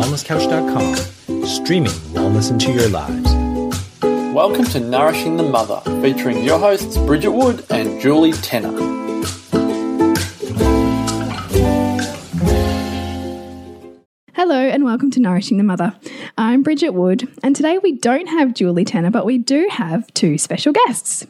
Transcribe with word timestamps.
wellnesscouch.com, 0.00 1.44
streaming 1.44 1.92
wellness 2.14 2.50
into 2.50 2.72
your 2.72 2.88
lives. 2.88 3.30
Welcome 4.34 4.64
to 4.66 4.80
Nourishing 4.80 5.36
the 5.36 5.42
Mother, 5.42 5.82
featuring 6.00 6.42
your 6.42 6.58
hosts 6.58 6.96
Bridget 6.96 7.32
Wood 7.32 7.66
and 7.68 8.00
Julie 8.00 8.32
Tenner. 8.32 8.72
Hello 14.32 14.56
and 14.56 14.84
welcome 14.84 15.10
to 15.10 15.20
Nourishing 15.20 15.58
the 15.58 15.64
Mother. 15.64 15.94
I'm 16.38 16.62
Bridget 16.62 16.94
Wood, 16.94 17.28
and 17.42 17.54
today 17.54 17.76
we 17.76 17.92
don't 17.92 18.28
have 18.28 18.54
Julie 18.54 18.86
Tenner, 18.86 19.10
but 19.10 19.26
we 19.26 19.36
do 19.36 19.68
have 19.70 20.06
two 20.14 20.38
special 20.38 20.72
guests. 20.72 21.26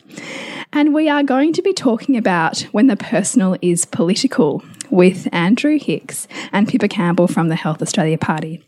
And 0.73 0.95
we 0.95 1.09
are 1.09 1.25
going 1.25 1.52
to 1.55 1.62
be 1.62 1.73
talking 1.73 2.16
about 2.16 2.61
when 2.71 2.87
the 2.87 2.96
personal 2.96 3.57
is 3.61 3.84
political 3.84 4.62
with 4.91 5.29
Andrew 5.32 5.79
Hicks 5.79 6.27
and 6.52 6.68
Pippa 6.68 6.88
Campbell 6.88 7.29
from 7.29 7.48
the 7.48 7.56
Health 7.56 7.82
Australia 7.82 8.18
Party. 8.18 8.62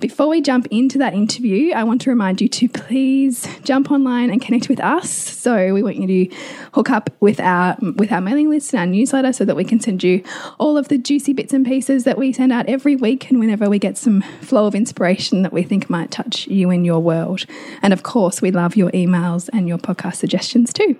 Before 0.00 0.28
we 0.28 0.40
jump 0.40 0.66
into 0.70 0.98
that 0.98 1.14
interview, 1.14 1.72
I 1.72 1.84
want 1.84 2.00
to 2.02 2.10
remind 2.10 2.40
you 2.40 2.48
to 2.48 2.68
please 2.68 3.46
jump 3.64 3.90
online 3.90 4.30
and 4.30 4.40
connect 4.40 4.68
with 4.68 4.80
us. 4.80 5.10
So 5.10 5.72
we 5.72 5.82
want 5.82 5.96
you 5.96 6.06
to 6.06 6.36
hook 6.72 6.90
up 6.90 7.10
with 7.20 7.40
our 7.40 7.76
with 7.80 8.12
our 8.12 8.20
mailing 8.20 8.50
list 8.50 8.72
and 8.72 8.80
our 8.80 8.86
newsletter 8.86 9.32
so 9.32 9.44
that 9.44 9.56
we 9.56 9.64
can 9.64 9.80
send 9.80 10.02
you 10.02 10.22
all 10.58 10.76
of 10.76 10.88
the 10.88 10.98
juicy 10.98 11.32
bits 11.32 11.52
and 11.52 11.64
pieces 11.64 12.04
that 12.04 12.18
we 12.18 12.32
send 12.32 12.52
out 12.52 12.66
every 12.68 12.96
week 12.96 13.30
and 13.30 13.38
whenever 13.38 13.68
we 13.68 13.78
get 13.78 13.96
some 13.96 14.22
flow 14.40 14.66
of 14.66 14.74
inspiration 14.74 15.42
that 15.42 15.52
we 15.52 15.62
think 15.62 15.88
might 15.88 16.10
touch 16.10 16.46
you 16.48 16.70
in 16.70 16.84
your 16.84 17.00
world. 17.00 17.46
And 17.82 17.92
of 17.92 18.02
course, 18.02 18.42
we 18.42 18.50
love 18.50 18.76
your 18.76 18.90
emails 18.90 19.48
and 19.52 19.68
your 19.68 19.78
podcast 19.78 20.16
suggestions 20.16 20.72
too. 20.72 20.96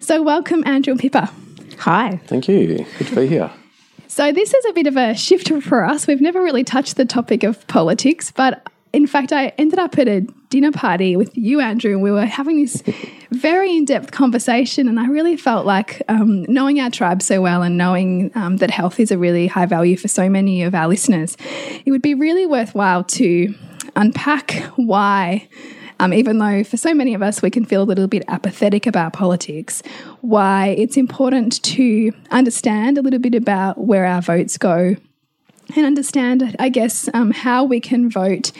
So 0.00 0.22
welcome 0.22 0.62
Andrew 0.66 0.92
and 0.92 1.00
Pippa. 1.00 1.32
Hi. 1.78 2.20
Thank 2.26 2.48
you. 2.48 2.84
Good 2.98 3.06
to 3.08 3.14
be 3.14 3.26
here. 3.26 3.50
So, 4.08 4.32
this 4.32 4.52
is 4.52 4.64
a 4.66 4.72
bit 4.72 4.86
of 4.86 4.96
a 4.96 5.14
shift 5.14 5.52
for 5.62 5.84
us. 5.84 6.06
We've 6.06 6.20
never 6.20 6.42
really 6.42 6.64
touched 6.64 6.96
the 6.96 7.04
topic 7.04 7.44
of 7.44 7.66
politics, 7.68 8.30
but 8.30 8.66
in 8.92 9.06
fact, 9.06 9.32
I 9.32 9.52
ended 9.58 9.78
up 9.78 9.98
at 9.98 10.08
a 10.08 10.22
dinner 10.50 10.72
party 10.72 11.14
with 11.16 11.36
you, 11.36 11.60
Andrew, 11.60 11.92
and 11.92 12.02
we 12.02 12.10
were 12.10 12.24
having 12.24 12.62
this 12.62 12.82
very 13.30 13.76
in 13.76 13.84
depth 13.84 14.12
conversation. 14.12 14.88
And 14.88 14.98
I 14.98 15.06
really 15.06 15.36
felt 15.36 15.66
like 15.66 16.02
um, 16.08 16.44
knowing 16.44 16.80
our 16.80 16.90
tribe 16.90 17.22
so 17.22 17.42
well 17.42 17.62
and 17.62 17.76
knowing 17.76 18.32
um, 18.34 18.56
that 18.56 18.70
health 18.70 18.98
is 18.98 19.10
a 19.10 19.18
really 19.18 19.46
high 19.46 19.66
value 19.66 19.96
for 19.96 20.08
so 20.08 20.28
many 20.28 20.62
of 20.62 20.74
our 20.74 20.88
listeners, 20.88 21.36
it 21.84 21.90
would 21.90 22.02
be 22.02 22.14
really 22.14 22.46
worthwhile 22.46 23.04
to 23.04 23.54
unpack 23.94 24.52
why 24.76 25.48
um, 26.00 26.12
even 26.12 26.38
though 26.38 26.64
for 26.64 26.76
so 26.76 26.94
many 26.94 27.14
of 27.14 27.22
us 27.22 27.42
we 27.42 27.50
can 27.50 27.64
feel 27.64 27.82
a 27.82 27.84
little 27.84 28.06
bit 28.06 28.24
apathetic 28.28 28.86
about 28.86 29.12
politics, 29.12 29.82
why 30.20 30.68
it's 30.78 30.96
important 30.96 31.62
to 31.62 32.12
understand 32.30 32.98
a 32.98 33.02
little 33.02 33.20
bit 33.20 33.34
about 33.34 33.78
where 33.78 34.04
our 34.04 34.22
votes 34.22 34.56
go 34.58 34.96
and 35.76 35.86
understand, 35.86 36.56
I 36.58 36.68
guess, 36.68 37.08
um, 37.12 37.30
how 37.30 37.64
we 37.64 37.80
can 37.80 38.10
vote 38.10 38.52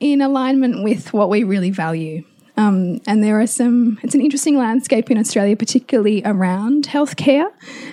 in 0.00 0.20
alignment 0.20 0.82
with 0.82 1.12
what 1.12 1.28
we 1.28 1.44
really 1.44 1.70
value. 1.70 2.24
Um, 2.56 3.00
and 3.06 3.22
there 3.22 3.40
are 3.40 3.46
some, 3.46 4.00
it's 4.02 4.16
an 4.16 4.20
interesting 4.20 4.56
landscape 4.58 5.12
in 5.12 5.18
Australia, 5.18 5.54
particularly 5.54 6.22
around 6.24 6.88
healthcare 6.88 7.48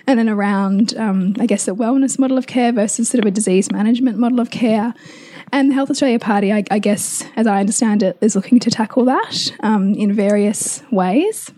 and 0.08 0.18
then 0.18 0.28
around, 0.28 0.98
um, 0.98 1.36
I 1.40 1.46
guess, 1.46 1.68
a 1.68 1.72
wellness 1.72 2.18
model 2.18 2.38
of 2.38 2.48
care 2.48 2.72
versus 2.72 3.08
sort 3.08 3.24
of 3.24 3.28
a 3.28 3.32
disease 3.32 3.72
management 3.72 4.18
model 4.18 4.40
of 4.40 4.50
care. 4.50 4.96
And 5.52 5.72
the 5.72 5.76
Health 5.76 5.90
Australia 5.90 6.20
Party, 6.20 6.52
I, 6.52 6.64
I 6.72 6.80
guess, 6.80 7.24
as 7.36 7.48
I 7.48 7.60
understand 7.60 8.04
it, 8.04 8.18
is 8.22 8.36
looking 8.36 8.60
to 8.60 8.70
tackle 8.70 9.06
that 9.06 9.52
um, 9.62 9.94
in 9.94 10.14
various 10.14 10.84
ways. 10.92 11.52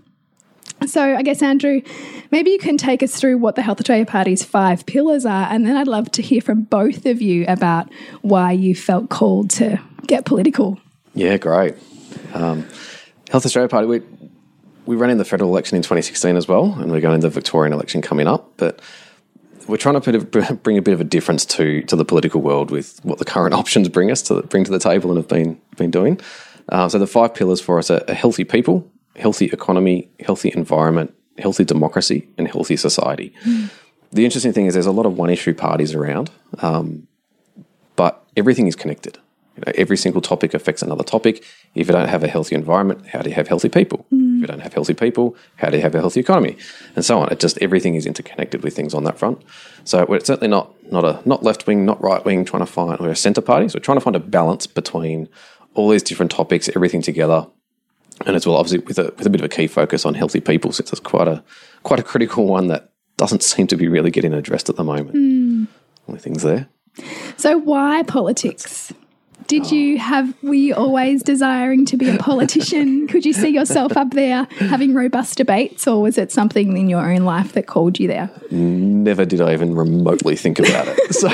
So, 0.85 1.01
I 1.01 1.23
guess, 1.23 1.41
Andrew, 1.41 1.81
maybe 2.29 2.51
you 2.51 2.59
can 2.59 2.77
take 2.77 3.01
us 3.01 3.19
through 3.19 3.39
what 3.39 3.55
the 3.55 3.63
Health 3.63 3.79
Australia 3.79 4.05
Party's 4.05 4.43
five 4.43 4.85
pillars 4.85 5.25
are, 5.25 5.47
and 5.49 5.65
then 5.65 5.75
I'd 5.75 5.87
love 5.87 6.11
to 6.11 6.21
hear 6.21 6.39
from 6.39 6.61
both 6.61 7.05
of 7.07 7.21
you 7.21 7.45
about 7.47 7.91
why 8.21 8.51
you 8.51 8.75
felt 8.75 9.09
called 9.09 9.49
to 9.51 9.79
get 10.05 10.25
political. 10.25 10.79
Yeah, 11.15 11.37
great. 11.37 11.75
Um, 12.33 12.67
Health 13.31 13.45
Australia 13.45 13.67
Party, 13.67 13.87
we, 13.87 14.01
we 14.85 14.95
ran 14.95 15.09
in 15.09 15.17
the 15.17 15.25
federal 15.25 15.49
election 15.49 15.75
in 15.75 15.81
2016 15.81 16.35
as 16.35 16.47
well, 16.47 16.77
and 16.79 16.91
we're 16.91 17.01
going 17.01 17.19
to 17.19 17.27
the 17.27 17.33
Victorian 17.33 17.73
election 17.73 18.03
coming 18.03 18.27
up. 18.27 18.51
But 18.57 18.79
we're 19.67 19.77
trying 19.77 19.99
to 19.99 20.21
bring 20.63 20.77
a 20.77 20.81
bit 20.81 20.93
of 20.93 21.01
a 21.01 21.05
difference 21.05 21.45
to 21.45 21.81
to 21.83 21.95
the 21.95 22.05
political 22.05 22.41
world 22.41 22.71
with 22.71 22.99
what 23.03 23.19
the 23.19 23.25
current 23.25 23.53
options 23.61 23.89
bring 23.89 24.11
us 24.11 24.21
to 24.23 24.41
bring 24.43 24.63
to 24.63 24.71
the 24.71 24.79
table 24.79 25.09
and 25.09 25.17
have 25.17 25.27
been 25.27 25.59
been 25.77 25.91
doing. 25.91 26.19
Uh, 26.69 26.89
so 26.89 26.99
the 26.99 27.07
five 27.07 27.33
pillars 27.33 27.61
for 27.61 27.79
us 27.79 27.89
are, 27.89 28.03
healthy 28.13 28.43
people, 28.43 28.89
healthy 29.15 29.45
economy, 29.45 30.09
healthy 30.19 30.51
environment, 30.53 31.13
healthy 31.37 31.63
democracy, 31.63 32.27
and 32.37 32.47
healthy 32.47 32.75
society. 32.75 33.33
Mm. 33.45 33.69
The 34.11 34.25
interesting 34.25 34.53
thing 34.53 34.65
is 34.65 34.73
there's 34.73 34.85
a 34.85 34.91
lot 34.91 35.05
of 35.05 35.17
one 35.17 35.29
issue 35.29 35.53
parties 35.53 35.93
around, 35.93 36.29
um, 36.59 37.07
but 37.95 38.25
everything 38.35 38.67
is 38.67 38.75
connected. 38.75 39.17
You 39.57 39.63
know, 39.65 39.73
every 39.75 39.97
single 39.97 40.21
topic 40.21 40.53
affects 40.53 40.83
another 40.83 41.03
topic. 41.03 41.43
If 41.73 41.87
you 41.87 41.93
don't 41.93 42.07
have 42.07 42.23
a 42.23 42.27
healthy 42.27 42.55
environment, 42.55 43.07
how 43.07 43.21
do 43.21 43.29
you 43.29 43.35
have 43.35 43.47
healthy 43.47 43.69
people? 43.69 44.05
Mm. 44.13 44.35
If 44.35 44.41
you 44.41 44.47
don't 44.47 44.59
have 44.59 44.73
healthy 44.73 44.93
people, 44.93 45.35
how 45.55 45.69
do 45.69 45.77
you 45.77 45.83
have 45.83 45.95
a 45.95 45.99
healthy 45.99 46.19
economy? 46.19 46.57
And 46.95 47.03
so 47.03 47.19
on. 47.19 47.31
It 47.31 47.39
just 47.39 47.57
everything 47.59 47.95
is 47.95 48.05
interconnected 48.05 48.63
with 48.63 48.75
things 48.75 48.93
on 48.93 49.03
that 49.05 49.17
front. 49.17 49.41
So 49.83 50.05
we're 50.07 50.19
certainly 50.19 50.47
not 50.47 50.71
not 50.91 51.03
a 51.03 51.21
not 51.27 51.43
left 51.43 51.65
wing, 51.65 51.85
not 51.85 52.01
right 52.01 52.23
wing, 52.23 52.45
trying 52.45 52.65
to 52.65 52.71
find 52.71 52.99
we're 52.99 53.09
a 53.09 53.15
centre 53.15 53.41
party. 53.41 53.67
So 53.67 53.77
we're 53.77 53.83
trying 53.83 53.97
to 53.97 54.03
find 54.03 54.15
a 54.15 54.19
balance 54.19 54.67
between 54.67 55.27
all 55.73 55.89
these 55.89 56.03
different 56.03 56.31
topics, 56.31 56.69
everything 56.75 57.01
together. 57.01 57.47
And 58.25 58.35
as 58.35 58.45
well, 58.45 58.57
obviously, 58.57 58.79
with 58.79 58.99
a 58.99 59.13
with 59.17 59.25
a 59.25 59.29
bit 59.29 59.41
of 59.41 59.45
a 59.45 59.49
key 59.49 59.67
focus 59.67 60.05
on 60.05 60.13
healthy 60.13 60.39
people, 60.39 60.71
since 60.71 60.91
it's 60.91 60.99
quite 60.99 61.27
a 61.27 61.43
quite 61.81 61.99
a 61.99 62.03
critical 62.03 62.45
one 62.45 62.67
that 62.67 62.91
doesn't 63.17 63.41
seem 63.41 63.65
to 63.67 63.75
be 63.75 63.87
really 63.87 64.11
getting 64.11 64.33
addressed 64.33 64.69
at 64.69 64.75
the 64.75 64.83
moment. 64.83 65.15
Mm. 65.15 65.67
Only 66.07 66.21
things 66.21 66.43
there. 66.43 66.67
So 67.37 67.57
why 67.57 68.03
politics? 68.03 68.93
Did 69.47 69.71
you 69.71 69.97
have, 69.97 70.33
were 70.43 70.53
you 70.53 70.75
always 70.75 71.23
desiring 71.23 71.85
to 71.85 71.97
be 71.97 72.09
a 72.09 72.17
politician? 72.17 73.07
Could 73.09 73.25
you 73.25 73.31
see 73.31 73.47
yourself 73.47 73.95
up 73.95 74.11
there 74.11 74.45
having 74.59 74.93
robust 74.93 75.37
debates, 75.37 75.87
or 75.87 76.01
was 76.01 76.17
it 76.17 76.31
something 76.31 76.75
in 76.75 76.89
your 76.89 77.09
own 77.09 77.23
life 77.23 77.53
that 77.53 77.65
called 77.65 77.97
you 77.97 78.07
there? 78.07 78.29
Never 78.51 79.25
did 79.25 79.39
I 79.39 79.53
even 79.53 79.73
remotely 79.73 80.35
think 80.35 80.59
about 80.59 80.87
it. 80.89 81.13
so, 81.15 81.29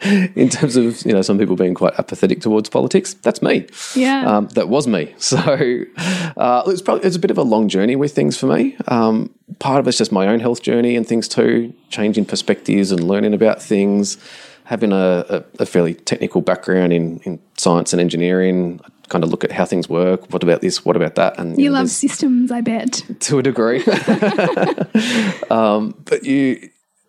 in 0.36 0.50
terms 0.50 0.76
of, 0.76 1.04
you 1.06 1.12
know, 1.12 1.22
some 1.22 1.38
people 1.38 1.56
being 1.56 1.74
quite 1.74 1.94
apathetic 1.98 2.42
towards 2.42 2.68
politics, 2.68 3.14
that's 3.14 3.40
me. 3.40 3.66
Yeah. 3.94 4.26
Um, 4.26 4.48
that 4.48 4.68
was 4.68 4.86
me. 4.86 5.14
So, 5.16 5.38
uh, 5.38 6.62
it 6.66 6.70
was 6.70 6.82
probably, 6.82 7.06
it's 7.06 7.16
a 7.16 7.20
bit 7.20 7.30
of 7.30 7.38
a 7.38 7.42
long 7.42 7.68
journey 7.68 7.96
with 7.96 8.14
things 8.14 8.36
for 8.36 8.46
me. 8.46 8.76
Um, 8.88 9.34
part 9.58 9.80
of 9.80 9.88
it's 9.88 9.96
just 9.96 10.12
my 10.12 10.26
own 10.28 10.40
health 10.40 10.60
journey 10.60 10.96
and 10.96 11.06
things 11.06 11.28
too, 11.28 11.72
changing 11.88 12.26
perspectives 12.26 12.92
and 12.92 13.02
learning 13.02 13.32
about 13.32 13.62
things 13.62 14.18
having 14.68 14.92
a, 14.92 15.24
a, 15.30 15.44
a, 15.60 15.66
fairly 15.66 15.94
technical 15.94 16.42
background 16.42 16.92
in, 16.92 17.18
in 17.20 17.40
science 17.56 17.94
and 17.94 18.02
engineering, 18.02 18.78
I 18.84 18.90
kind 19.08 19.24
of 19.24 19.30
look 19.30 19.42
at 19.42 19.50
how 19.50 19.64
things 19.64 19.88
work. 19.88 20.30
What 20.30 20.42
about 20.42 20.60
this? 20.60 20.84
What 20.84 20.94
about 20.94 21.14
that? 21.14 21.38
And 21.38 21.56
you, 21.56 21.64
you 21.64 21.70
know, 21.70 21.76
love 21.76 21.88
systems, 21.88 22.52
I 22.52 22.60
bet, 22.60 23.02
to 23.20 23.38
a 23.38 23.42
degree. 23.42 23.82
um, 25.50 25.94
but 26.04 26.22
you, 26.22 26.68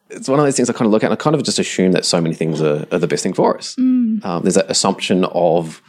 it's 0.10 0.30
one 0.30 0.40
of 0.40 0.46
those 0.46 0.56
things 0.56 0.70
I 0.70 0.74
kind 0.74 0.86
of 0.86 0.94
look 0.94 1.04
at, 1.04 1.08
and 1.08 1.20
I 1.20 1.22
kind 1.22 1.36
of 1.36 1.44
just 1.44 1.60
assume 1.60 1.92
that 1.92 2.06
so 2.06 2.22
many 2.22 2.34
things 2.34 2.62
are, 2.62 2.88
are 2.94 3.00
the 3.00 3.08
best 3.08 3.24
thing 3.24 3.34
for 3.34 3.58
us. 3.58 3.76
Mm. 3.76 4.24
Um, 4.24 4.42
there's 4.44 4.56
that 4.56 4.72
assumption 4.72 5.26
of 5.26 5.82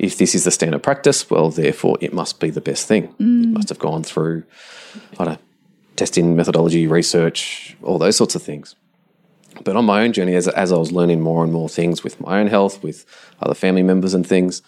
if 0.00 0.18
this 0.18 0.34
is 0.34 0.42
the 0.42 0.50
standard 0.50 0.82
practice, 0.82 1.30
well, 1.30 1.48
therefore 1.48 1.96
it 2.00 2.12
must 2.12 2.40
be 2.40 2.50
the 2.50 2.60
best 2.60 2.88
thing. 2.88 3.14
Mm. 3.20 3.44
It 3.44 3.48
must 3.50 3.68
have 3.68 3.78
gone 3.78 4.02
through, 4.02 4.42
I 5.20 5.24
don't 5.24 5.34
know, 5.34 5.38
testing 5.94 6.34
methodology, 6.34 6.88
research, 6.88 7.76
all 7.84 7.98
those 7.98 8.16
sorts 8.16 8.34
of 8.34 8.42
things. 8.42 8.74
But 9.62 9.76
on 9.76 9.84
my 9.84 10.02
own 10.02 10.12
journey, 10.12 10.34
as, 10.34 10.48
as 10.48 10.72
I 10.72 10.76
was 10.76 10.90
learning 10.90 11.20
more 11.20 11.44
and 11.44 11.52
more 11.52 11.68
things 11.68 12.02
with 12.02 12.20
my 12.20 12.40
own 12.40 12.48
health, 12.48 12.82
with 12.82 13.06
other 13.40 13.54
family 13.54 13.82
members 13.82 14.14
and 14.14 14.26
things, 14.26 14.62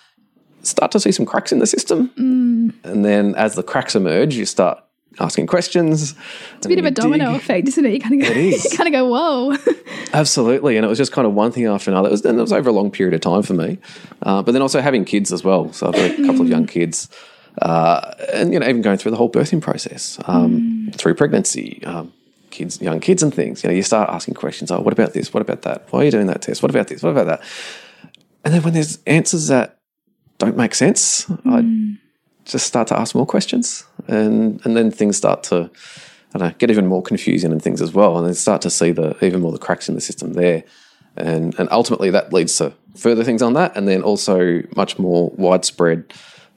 start 0.62 0.92
to 0.92 1.00
see 1.00 1.12
some 1.12 1.26
cracks 1.26 1.52
in 1.52 1.58
the 1.58 1.66
system. 1.66 2.10
Mm. 2.10 2.84
And 2.84 3.04
then 3.04 3.34
as 3.34 3.54
the 3.54 3.62
cracks 3.62 3.94
emerge, 3.94 4.34
you 4.34 4.46
start 4.46 4.82
asking 5.18 5.46
questions. 5.46 6.14
It's 6.56 6.66
a 6.66 6.68
bit 6.68 6.78
of 6.78 6.84
a 6.84 6.90
domino 6.90 7.32
dig. 7.32 7.40
effect, 7.40 7.68
isn't 7.68 7.84
it? 7.84 7.92
You 7.94 8.00
kind 8.00 8.22
of 8.22 8.28
go, 8.28 8.30
it 8.32 8.36
is. 8.36 8.64
you 8.70 8.76
kind 8.76 8.88
of 8.88 8.92
go, 8.92 9.06
whoa. 9.08 9.56
Absolutely. 10.12 10.76
And 10.76 10.84
it 10.84 10.88
was 10.88 10.98
just 10.98 11.12
kind 11.12 11.26
of 11.26 11.34
one 11.34 11.52
thing 11.52 11.66
after 11.66 11.90
another. 11.90 12.08
It 12.08 12.12
was, 12.12 12.24
and 12.24 12.38
it 12.38 12.42
was 12.42 12.52
over 12.52 12.70
a 12.70 12.72
long 12.72 12.90
period 12.90 13.14
of 13.14 13.20
time 13.20 13.42
for 13.42 13.54
me. 13.54 13.78
Uh, 14.22 14.42
but 14.42 14.52
then 14.52 14.62
also 14.62 14.80
having 14.80 15.04
kids 15.04 15.32
as 15.32 15.42
well. 15.42 15.72
So 15.72 15.88
I've 15.88 15.94
got 15.94 16.10
a 16.10 16.26
couple 16.26 16.42
of 16.42 16.48
young 16.48 16.66
kids. 16.66 17.08
Uh, 17.60 18.12
and, 18.34 18.52
you 18.52 18.60
know, 18.60 18.68
even 18.68 18.82
going 18.82 18.98
through 18.98 19.12
the 19.12 19.16
whole 19.16 19.30
birthing 19.30 19.62
process, 19.62 20.18
um, 20.26 20.88
mm. 20.90 20.94
through 20.94 21.14
pregnancy, 21.14 21.82
um, 21.84 22.12
kids, 22.56 22.80
young 22.80 23.00
kids 23.00 23.22
and 23.22 23.32
things, 23.32 23.62
you 23.62 23.68
know, 23.68 23.76
you 23.76 23.82
start 23.82 24.08
asking 24.10 24.34
questions. 24.34 24.70
Oh, 24.70 24.80
what 24.80 24.92
about 24.92 25.12
this? 25.12 25.32
What 25.32 25.42
about 25.42 25.62
that? 25.62 25.86
Why 25.90 26.00
are 26.00 26.04
you 26.04 26.10
doing 26.10 26.26
that 26.26 26.42
test? 26.42 26.62
What 26.62 26.70
about 26.70 26.88
this? 26.88 27.02
What 27.02 27.10
about 27.10 27.26
that? 27.26 27.42
And 28.44 28.54
then 28.54 28.62
when 28.62 28.74
there's 28.74 28.98
answers 29.06 29.48
that 29.48 29.78
don't 30.38 30.56
make 30.56 30.74
sense, 30.74 31.26
mm. 31.26 31.40
I 31.46 31.98
just 32.44 32.66
start 32.66 32.88
to 32.88 32.98
ask 32.98 33.14
more 33.14 33.26
questions, 33.26 33.84
and 34.08 34.60
and 34.64 34.76
then 34.76 34.90
things 34.90 35.16
start 35.16 35.42
to, 35.44 35.70
I 36.34 36.38
don't 36.38 36.48
know, 36.48 36.54
get 36.58 36.70
even 36.70 36.86
more 36.86 37.02
confusing 37.02 37.52
and 37.52 37.62
things 37.62 37.82
as 37.82 37.92
well, 37.92 38.16
and 38.16 38.26
then 38.26 38.34
start 38.34 38.62
to 38.62 38.70
see 38.70 38.92
the 38.92 39.16
even 39.24 39.40
more 39.40 39.52
the 39.52 39.58
cracks 39.58 39.88
in 39.88 39.94
the 39.94 40.00
system 40.00 40.34
there, 40.34 40.64
and 41.16 41.54
and 41.58 41.68
ultimately 41.70 42.10
that 42.10 42.32
leads 42.32 42.56
to 42.58 42.72
further 42.96 43.24
things 43.24 43.42
on 43.42 43.54
that, 43.54 43.76
and 43.76 43.86
then 43.88 44.02
also 44.02 44.62
much 44.76 44.98
more 44.98 45.32
widespread 45.36 46.12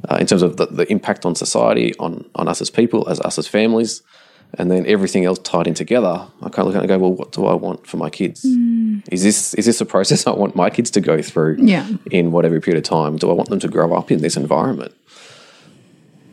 uh, 0.09 0.17
in 0.19 0.27
terms 0.27 0.43
of 0.43 0.57
the, 0.57 0.67
the 0.67 0.89
impact 0.91 1.25
on 1.25 1.35
society, 1.35 1.93
on 1.99 2.29
on 2.35 2.47
us 2.47 2.61
as 2.61 2.69
people, 2.69 3.09
as 3.09 3.19
us 3.21 3.37
as 3.39 3.47
families 3.47 4.03
and 4.55 4.71
then 4.71 4.85
everything 4.87 5.25
else 5.25 5.39
tied 5.39 5.67
in 5.67 5.73
together, 5.73 6.27
I 6.41 6.49
kind 6.49 6.59
of 6.59 6.65
look 6.67 6.75
at 6.75 6.79
it 6.79 6.81
and 6.81 6.87
go, 6.89 6.97
well, 6.97 7.13
what 7.13 7.31
do 7.31 7.45
I 7.45 7.53
want 7.53 7.85
for 7.85 7.97
my 7.97 8.09
kids? 8.09 8.43
Mm. 8.43 9.03
Is 9.11 9.23
this 9.23 9.53
is 9.53 9.65
this 9.65 9.79
a 9.79 9.85
process 9.85 10.25
I 10.27 10.31
want 10.31 10.55
my 10.55 10.69
kids 10.69 10.89
to 10.91 11.01
go 11.01 11.21
through 11.21 11.57
Yeah. 11.59 11.87
in 12.11 12.31
whatever 12.31 12.59
period 12.59 12.83
of 12.83 12.89
time? 12.89 13.17
Do 13.17 13.29
I 13.29 13.33
want 13.33 13.49
them 13.49 13.59
to 13.59 13.67
grow 13.67 13.93
up 13.93 14.11
in 14.11 14.21
this 14.21 14.35
environment? 14.35 14.93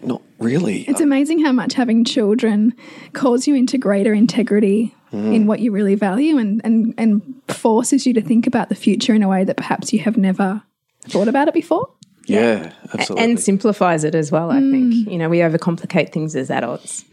Not 0.03 0.23
really. 0.39 0.83
It's 0.83 1.01
amazing 1.01 1.45
how 1.45 1.53
much 1.53 1.75
having 1.75 2.05
children 2.05 2.75
calls 3.13 3.47
you 3.47 3.55
into 3.55 3.77
greater 3.77 4.15
integrity 4.15 4.95
mm. 5.13 5.35
in 5.35 5.47
what 5.47 5.61
you 5.61 5.73
really 5.73 5.95
value 5.95 6.39
and, 6.39 6.61
and, 6.65 6.95
and 6.97 7.43
forces 7.49 8.07
you 8.07 8.15
to 8.15 8.21
think 8.21 8.47
about 8.47 8.69
the 8.69 8.75
future 8.75 9.15
in 9.15 9.23
a 9.23 9.29
way 9.29 9.43
that 9.45 9.57
perhaps 9.57 9.93
you 9.93 9.99
have 10.01 10.17
never 10.17 10.63
thought 11.09 11.29
about 11.29 11.49
it 11.49 11.55
before. 11.55 11.89
yeah, 12.27 12.73
absolutely. 12.95 13.25
and 13.25 13.41
simplifies 13.41 14.05
it 14.05 14.15
as 14.15 14.31
well. 14.31 14.51
I 14.51 14.61
think 14.61 14.95
mm. 14.95 15.11
you 15.11 15.19
know 15.19 15.29
we 15.29 15.39
overcomplicate 15.39 16.13
things 16.13 16.35
as 16.37 16.51
adults. 16.51 17.05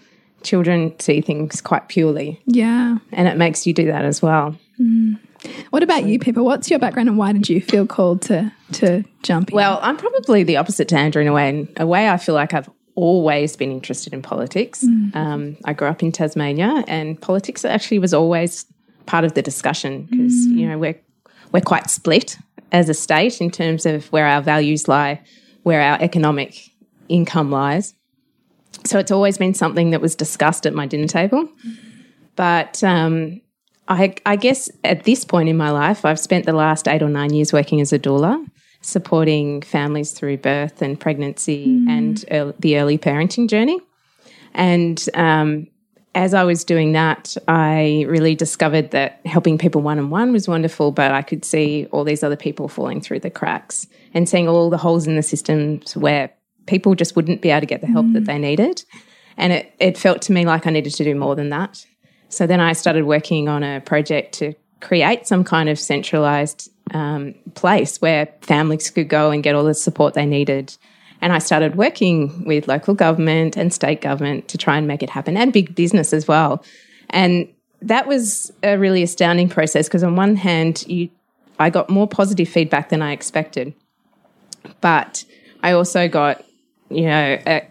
Children 0.44 1.00
see 1.00 1.22
things 1.22 1.62
quite 1.62 1.88
purely, 1.88 2.42
Yeah. 2.45 2.98
and 3.12 3.28
it 3.28 3.38
makes 3.38 3.66
you 3.66 3.74
do 3.74 3.86
that 3.86 4.06
as 4.06 4.22
well. 4.22 4.56
Mm. 4.80 5.19
What 5.72 5.84
about 5.84 6.06
you, 6.06 6.19
Pippa? 6.19 6.42
What's 6.44 6.69
your 6.69 6.80
background 6.80 7.10
and 7.10 7.18
why 7.18 7.34
did 7.34 7.50
you 7.50 7.62
feel 7.62 7.86
called 7.86 8.22
to 8.24 8.51
to 8.74 9.04
jump 9.24 9.50
in? 9.50 9.56
Well, 9.56 9.80
I'm 9.81 9.98
probably 9.98 10.44
the 10.44 10.57
opposite 10.57 10.88
to 10.90 10.98
Andrew 10.98 11.22
in 11.22 11.28
a 11.28 11.34
way. 11.34 11.50
In 11.50 11.69
a 11.78 11.86
way, 11.86 12.10
I 12.10 12.18
feel 12.18 12.36
like 12.36 12.54
I've 12.54 12.69
always 12.95 13.56
been 13.56 13.72
interested 13.72 14.13
in 14.13 14.22
politics. 14.22 14.84
Mm. 14.84 15.16
Um, 15.16 15.57
I 15.66 15.74
grew 15.74 15.88
up 15.88 16.04
in 16.04 16.12
Tasmania, 16.12 16.84
and 16.88 17.19
politics 17.19 17.66
actually 17.66 18.00
was 18.00 18.13
always 18.13 18.66
part 19.06 19.25
of 19.25 19.34
the 19.34 19.42
discussion 19.42 20.04
because 20.10 20.34
mm. 20.34 20.57
you 20.57 20.69
know 20.69 20.78
we're 20.78 21.00
we're 21.51 21.62
quite 21.62 21.90
split 21.90 22.38
as 22.72 22.90
a 22.90 22.94
state 22.94 23.42
in 23.42 23.51
terms 23.51 23.86
of 23.86 24.12
where 24.12 24.25
our 24.25 24.42
values 24.42 24.88
lie, 24.88 25.22
where 25.63 25.81
our 25.81 26.01
economic 26.01 26.69
income 27.10 27.51
lies. 27.51 27.94
So 28.85 29.00
it's 29.00 29.12
always 29.12 29.38
been 29.38 29.53
something 29.53 29.91
that 29.91 30.01
was 30.01 30.15
discussed 30.15 30.65
at 30.65 30.74
my 30.74 30.85
dinner 30.85 31.07
table. 31.07 31.50
But 32.35 32.83
um, 32.83 33.41
I, 33.88 34.15
I 34.25 34.35
guess 34.35 34.69
at 34.83 35.03
this 35.03 35.25
point 35.25 35.50
in 35.50 35.57
my 35.57 35.69
life, 35.69 36.06
I've 36.06 36.19
spent 36.19 36.45
the 36.45 36.53
last 36.53 36.88
eight 36.88 37.01
or 37.01 37.09
nine 37.09 37.33
years 37.33 37.53
working 37.53 37.81
as 37.81 37.94
a 37.94 38.00
doula, 38.00 38.45
supporting 38.81 39.62
families 39.62 40.12
through 40.12 40.38
birth 40.38 40.81
and 40.81 41.00
pregnancy 41.00 41.85
and 41.88 42.24
earl 42.31 42.53
the 42.59 42.77
early 42.77 42.97
parenting 42.97 43.47
journey. 43.47 43.80
And 44.53 45.03
um, 45.13 45.68
as 46.15 46.33
I 46.33 46.44
was 46.44 46.63
doing 46.63 46.91
that, 46.91 47.35
I 47.47 48.06
really 48.07 48.35
discovered 48.35 48.91
that 48.91 49.19
helping 49.25 49.57
people 49.57 49.81
one 49.81 50.00
on 50.00 50.09
one 50.09 50.31
was 50.31 50.47
wonderful, 50.47 50.91
but 50.91 51.12
I 51.12 51.21
could 51.21 51.44
see 51.44 51.88
all 51.91 52.03
these 52.03 52.24
other 52.24 52.35
people 52.35 52.68
falling 52.68 53.01
through 53.01 53.21
the 53.21 53.31
cracks 53.31 53.88
and 54.13 54.30
seeing 54.30 54.47
all 54.47 54.69
the 54.69 54.77
holes 54.77 55.07
in 55.07 55.15
the 55.15 55.24
systems 55.24 55.97
where 55.97 56.31
people 56.65 56.95
just 56.95 57.15
wouldn't 57.15 57.42
be 57.42 57.50
able 57.50 57.62
to 57.62 57.65
get 57.65 57.81
the 57.81 57.88
help 57.88 58.12
that 58.13 58.25
they 58.25 58.38
needed. 58.38 58.83
And 59.38 59.54
it, 59.54 59.74
it 59.80 59.98
felt 59.98 60.21
to 60.24 60.31
me 60.31 60.45
like 60.45 60.68
I 60.68 60.69
needed 60.69 60.94
to 60.95 61.04
do 61.04 61.15
more 61.15 61.36
than 61.36 61.50
that. 61.50 61.86
So 62.30 62.48
then 62.48 62.60
I 62.60 62.74
started 62.74 63.06
working 63.06 63.48
on 63.48 63.63
a 63.63 63.81
project 63.81 64.33
to 64.36 64.54
create 64.80 65.27
some 65.27 65.44
kind 65.44 65.69
of 65.69 65.80
centralized 65.80 66.69
um, 66.94 67.36
place 67.56 68.01
where 68.01 68.27
families 68.42 68.89
could 68.89 69.07
go 69.07 69.31
and 69.31 69.44
get 69.44 69.56
all 69.56 69.63
the 69.63 69.74
support 69.74 70.13
they 70.13 70.25
needed. 70.25 70.75
And 71.21 71.31
I 71.31 71.39
started 71.39 71.75
working 71.75 72.44
with 72.45 72.68
local 72.68 72.94
government 72.94 73.56
and 73.56 73.74
state 73.74 74.01
government 74.01 74.50
to 74.50 74.57
try 74.57 74.77
and 74.77 74.88
make 74.88 75.01
it 75.01 75.09
happen 75.09 75.38
and 75.38 75.54
big 75.54 75.74
business 75.74 76.12
as 76.12 76.27
well. 76.27 76.63
And 77.09 77.48
that 77.81 78.07
was 78.07 78.51
a 78.62 78.77
really 78.77 79.04
astounding 79.04 79.50
process 79.50 79.88
because 79.88 80.04
on 80.04 80.16
one 80.16 80.36
hand, 80.36 80.86
you, 80.88 81.09
I 81.59 81.69
got 81.69 81.89
more 81.89 82.07
positive 82.07 82.50
feedback 82.50 82.89
than 82.89 83.01
I 83.01 83.12
expected. 83.12 83.74
But 84.81 85.24
I 85.62 85.71
also 85.71 86.07
got, 86.07 86.44
you 86.95 87.06
know, 87.06 87.38
uh, 87.45 87.62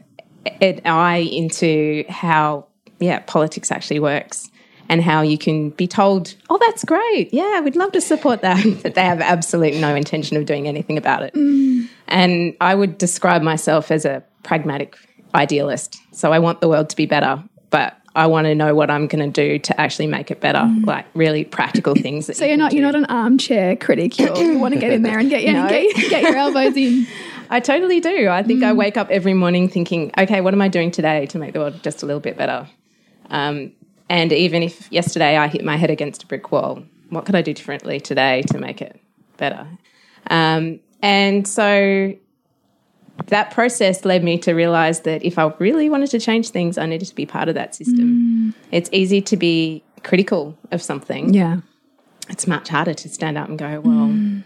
a, 0.46 0.64
an 0.64 0.80
eye 0.84 1.18
into 1.18 2.04
how, 2.08 2.66
yeah, 2.98 3.20
politics 3.20 3.70
actually 3.70 4.00
works 4.00 4.50
and 4.88 5.00
how 5.02 5.22
you 5.22 5.38
can 5.38 5.70
be 5.70 5.86
told, 5.86 6.34
oh, 6.50 6.58
that's 6.58 6.84
great. 6.84 7.32
Yeah, 7.32 7.60
we'd 7.60 7.76
love 7.76 7.92
to 7.92 8.00
support 8.00 8.42
that. 8.42 8.64
but 8.82 8.94
they 8.94 9.02
have 9.02 9.20
absolutely 9.20 9.80
no 9.80 9.94
intention 9.94 10.36
of 10.36 10.46
doing 10.46 10.68
anything 10.68 10.98
about 10.98 11.22
it. 11.22 11.34
Mm. 11.34 11.88
And 12.08 12.56
I 12.60 12.74
would 12.74 12.98
describe 12.98 13.42
myself 13.42 13.90
as 13.90 14.04
a 14.04 14.22
pragmatic 14.42 14.96
idealist. 15.34 15.98
So 16.12 16.32
I 16.32 16.38
want 16.38 16.60
the 16.60 16.68
world 16.68 16.90
to 16.90 16.96
be 16.96 17.06
better, 17.06 17.42
but 17.70 17.96
I 18.14 18.26
want 18.26 18.46
to 18.46 18.54
know 18.54 18.74
what 18.74 18.90
I'm 18.90 19.06
going 19.06 19.32
to 19.32 19.48
do 19.48 19.58
to 19.58 19.80
actually 19.80 20.08
make 20.08 20.30
it 20.30 20.40
better, 20.40 20.58
mm. 20.58 20.84
like 20.84 21.06
really 21.14 21.44
practical 21.44 21.94
things. 21.96 22.26
That 22.26 22.36
so 22.36 22.44
you're 22.44 22.56
not 22.56 22.72
you're 22.72 22.82
not 22.82 22.94
an 22.94 23.06
armchair 23.06 23.76
critic. 23.76 24.18
You're, 24.18 24.36
you 24.36 24.58
want 24.58 24.74
to 24.74 24.80
get 24.80 24.92
in 24.92 25.02
there 25.02 25.18
and 25.18 25.30
get 25.30 25.42
your 25.42 25.52
No. 25.62 25.68
get, 25.68 25.96
get 26.10 26.22
your 26.22 26.36
elbows 26.36 26.76
in. 26.76 27.06
I 27.52 27.60
totally 27.60 28.00
do. 28.00 28.28
I 28.28 28.42
think 28.42 28.64
I 28.64 28.72
wake 28.72 28.96
up 28.96 29.10
every 29.10 29.34
morning 29.34 29.68
thinking, 29.68 30.10
okay, 30.16 30.40
what 30.40 30.54
am 30.54 30.62
I 30.62 30.68
doing 30.68 30.90
today 30.90 31.26
to 31.26 31.38
make 31.38 31.52
the 31.52 31.58
world 31.60 31.82
just 31.82 32.02
a 32.02 32.06
little 32.06 32.20
bit 32.20 32.36
better? 32.36 32.66
Um, 33.28 33.72
and 34.08 34.32
even 34.32 34.62
if 34.62 34.90
yesterday 34.90 35.36
I 35.36 35.48
hit 35.48 35.62
my 35.62 35.76
head 35.76 35.90
against 35.90 36.22
a 36.22 36.26
brick 36.26 36.50
wall, 36.50 36.82
what 37.10 37.26
could 37.26 37.34
I 37.34 37.42
do 37.42 37.52
differently 37.52 38.00
today 38.00 38.40
to 38.52 38.58
make 38.58 38.80
it 38.80 38.98
better? 39.36 39.66
Um, 40.30 40.80
and 41.02 41.46
so 41.46 42.14
that 43.26 43.50
process 43.50 44.06
led 44.06 44.24
me 44.24 44.38
to 44.38 44.54
realize 44.54 45.00
that 45.00 45.22
if 45.22 45.38
I 45.38 45.52
really 45.58 45.90
wanted 45.90 46.10
to 46.12 46.20
change 46.20 46.48
things, 46.48 46.78
I 46.78 46.86
needed 46.86 47.08
to 47.08 47.14
be 47.14 47.26
part 47.26 47.50
of 47.50 47.54
that 47.54 47.74
system. 47.74 48.54
It's 48.70 48.88
easy 48.92 49.20
to 49.20 49.36
be 49.36 49.84
critical 50.02 50.56
of 50.70 50.80
something 50.80 51.34
Yeah. 51.34 51.58
it's 52.30 52.46
much 52.46 52.68
harder 52.70 52.94
to 52.94 53.08
stand 53.10 53.36
up 53.36 53.50
and 53.50 53.58
go, 53.58 53.80
well, 53.80 54.42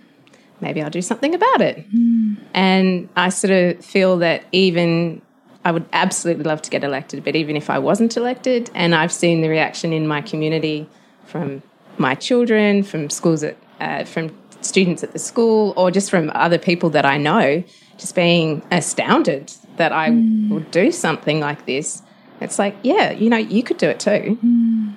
maybe 0.61 0.83
I'll 0.83 0.91
do 0.91 1.03
something 1.03 1.35
about 1.35 1.61
it. 1.61 1.85
Hmm. 1.91 2.35
And 2.55 3.09
I 3.17 3.29
sort 3.29 3.51
of 3.51 3.85
feel 3.85 4.19
that 4.19 4.45
even 4.53 5.23
I 5.65 5.73
would 5.73 5.87
absolutely 5.93 6.45
love 6.45 6.63
to 6.63 6.71
get 6.71 6.85
elected, 6.85 7.25
but 7.25 7.35
even 7.35 7.57
if 7.57 7.71
I 7.71 7.79
wasn't 7.79 8.17
elected, 8.17 8.71
and 8.75 8.95
I've 8.95 9.13
seen 9.13 9.41
the 9.41 9.49
reaction 9.49 9.93
in 9.93 10.07
my 10.07 10.23
community 10.23 10.89
from 11.25 11.63
my 11.99 12.15
children, 12.15 12.83
from 12.83 13.11
schools 13.11 13.43
at, 13.43 13.57
uh, 13.81 14.05
from 14.05 14.37
students 14.61 15.03
at 15.03 15.13
the 15.13 15.19
school, 15.19 15.75
or 15.77 15.91
just 15.91 16.11
from 16.11 16.31
other 16.35 16.59
people 16.59 16.91
that 16.91 17.05
I 17.05 17.19
know, 17.19 17.65
just 17.99 18.15
being 18.15 18.63
astounded 18.71 19.53
that 19.77 19.93
I 19.93 20.11
hmm. 20.11 20.53
would 20.53 20.71
do 20.71 20.93
something 20.93 21.41
like 21.41 21.67
this. 21.67 22.03
It's 22.41 22.59
like, 22.59 22.77
yeah, 22.83 23.11
you 23.11 23.31
know, 23.31 23.37
you 23.37 23.63
could 23.63 23.79
do 23.79 23.89
it 23.89 23.99
too. 23.99 24.39
Hmm. 24.41 24.91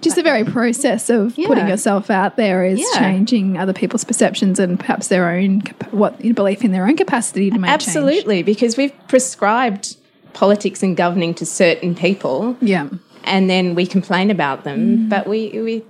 Just 0.00 0.16
the 0.16 0.22
very 0.22 0.44
process 0.44 1.10
of 1.10 1.34
putting 1.36 1.68
yourself 1.68 2.10
out 2.10 2.36
there 2.36 2.64
is 2.64 2.78
Yeah. 2.78 3.00
changing 3.00 3.58
other 3.58 3.72
people's 3.72 4.04
perceptions 4.04 4.58
and 4.58 4.78
perhaps 4.78 5.08
their 5.08 5.28
own 5.30 5.62
what 5.90 6.20
belief 6.34 6.64
in 6.64 6.72
their 6.72 6.86
own 6.86 6.96
capacity 6.96 7.50
to 7.50 7.58
make 7.58 7.70
change. 7.70 7.88
Absolutely, 7.88 8.42
because 8.42 8.76
we've 8.76 8.92
prescribed 9.08 9.96
politics 10.32 10.82
and 10.82 10.96
governing 10.96 11.34
to 11.34 11.46
certain 11.46 11.94
people, 11.94 12.56
Yeah. 12.60 12.88
and 13.24 13.48
then 13.48 13.74
we 13.74 13.86
complain 13.86 14.30
about 14.30 14.64
them. 14.64 14.80
Mm. 14.98 15.08
But 15.08 15.26
we, 15.26 15.50
we 15.54 15.82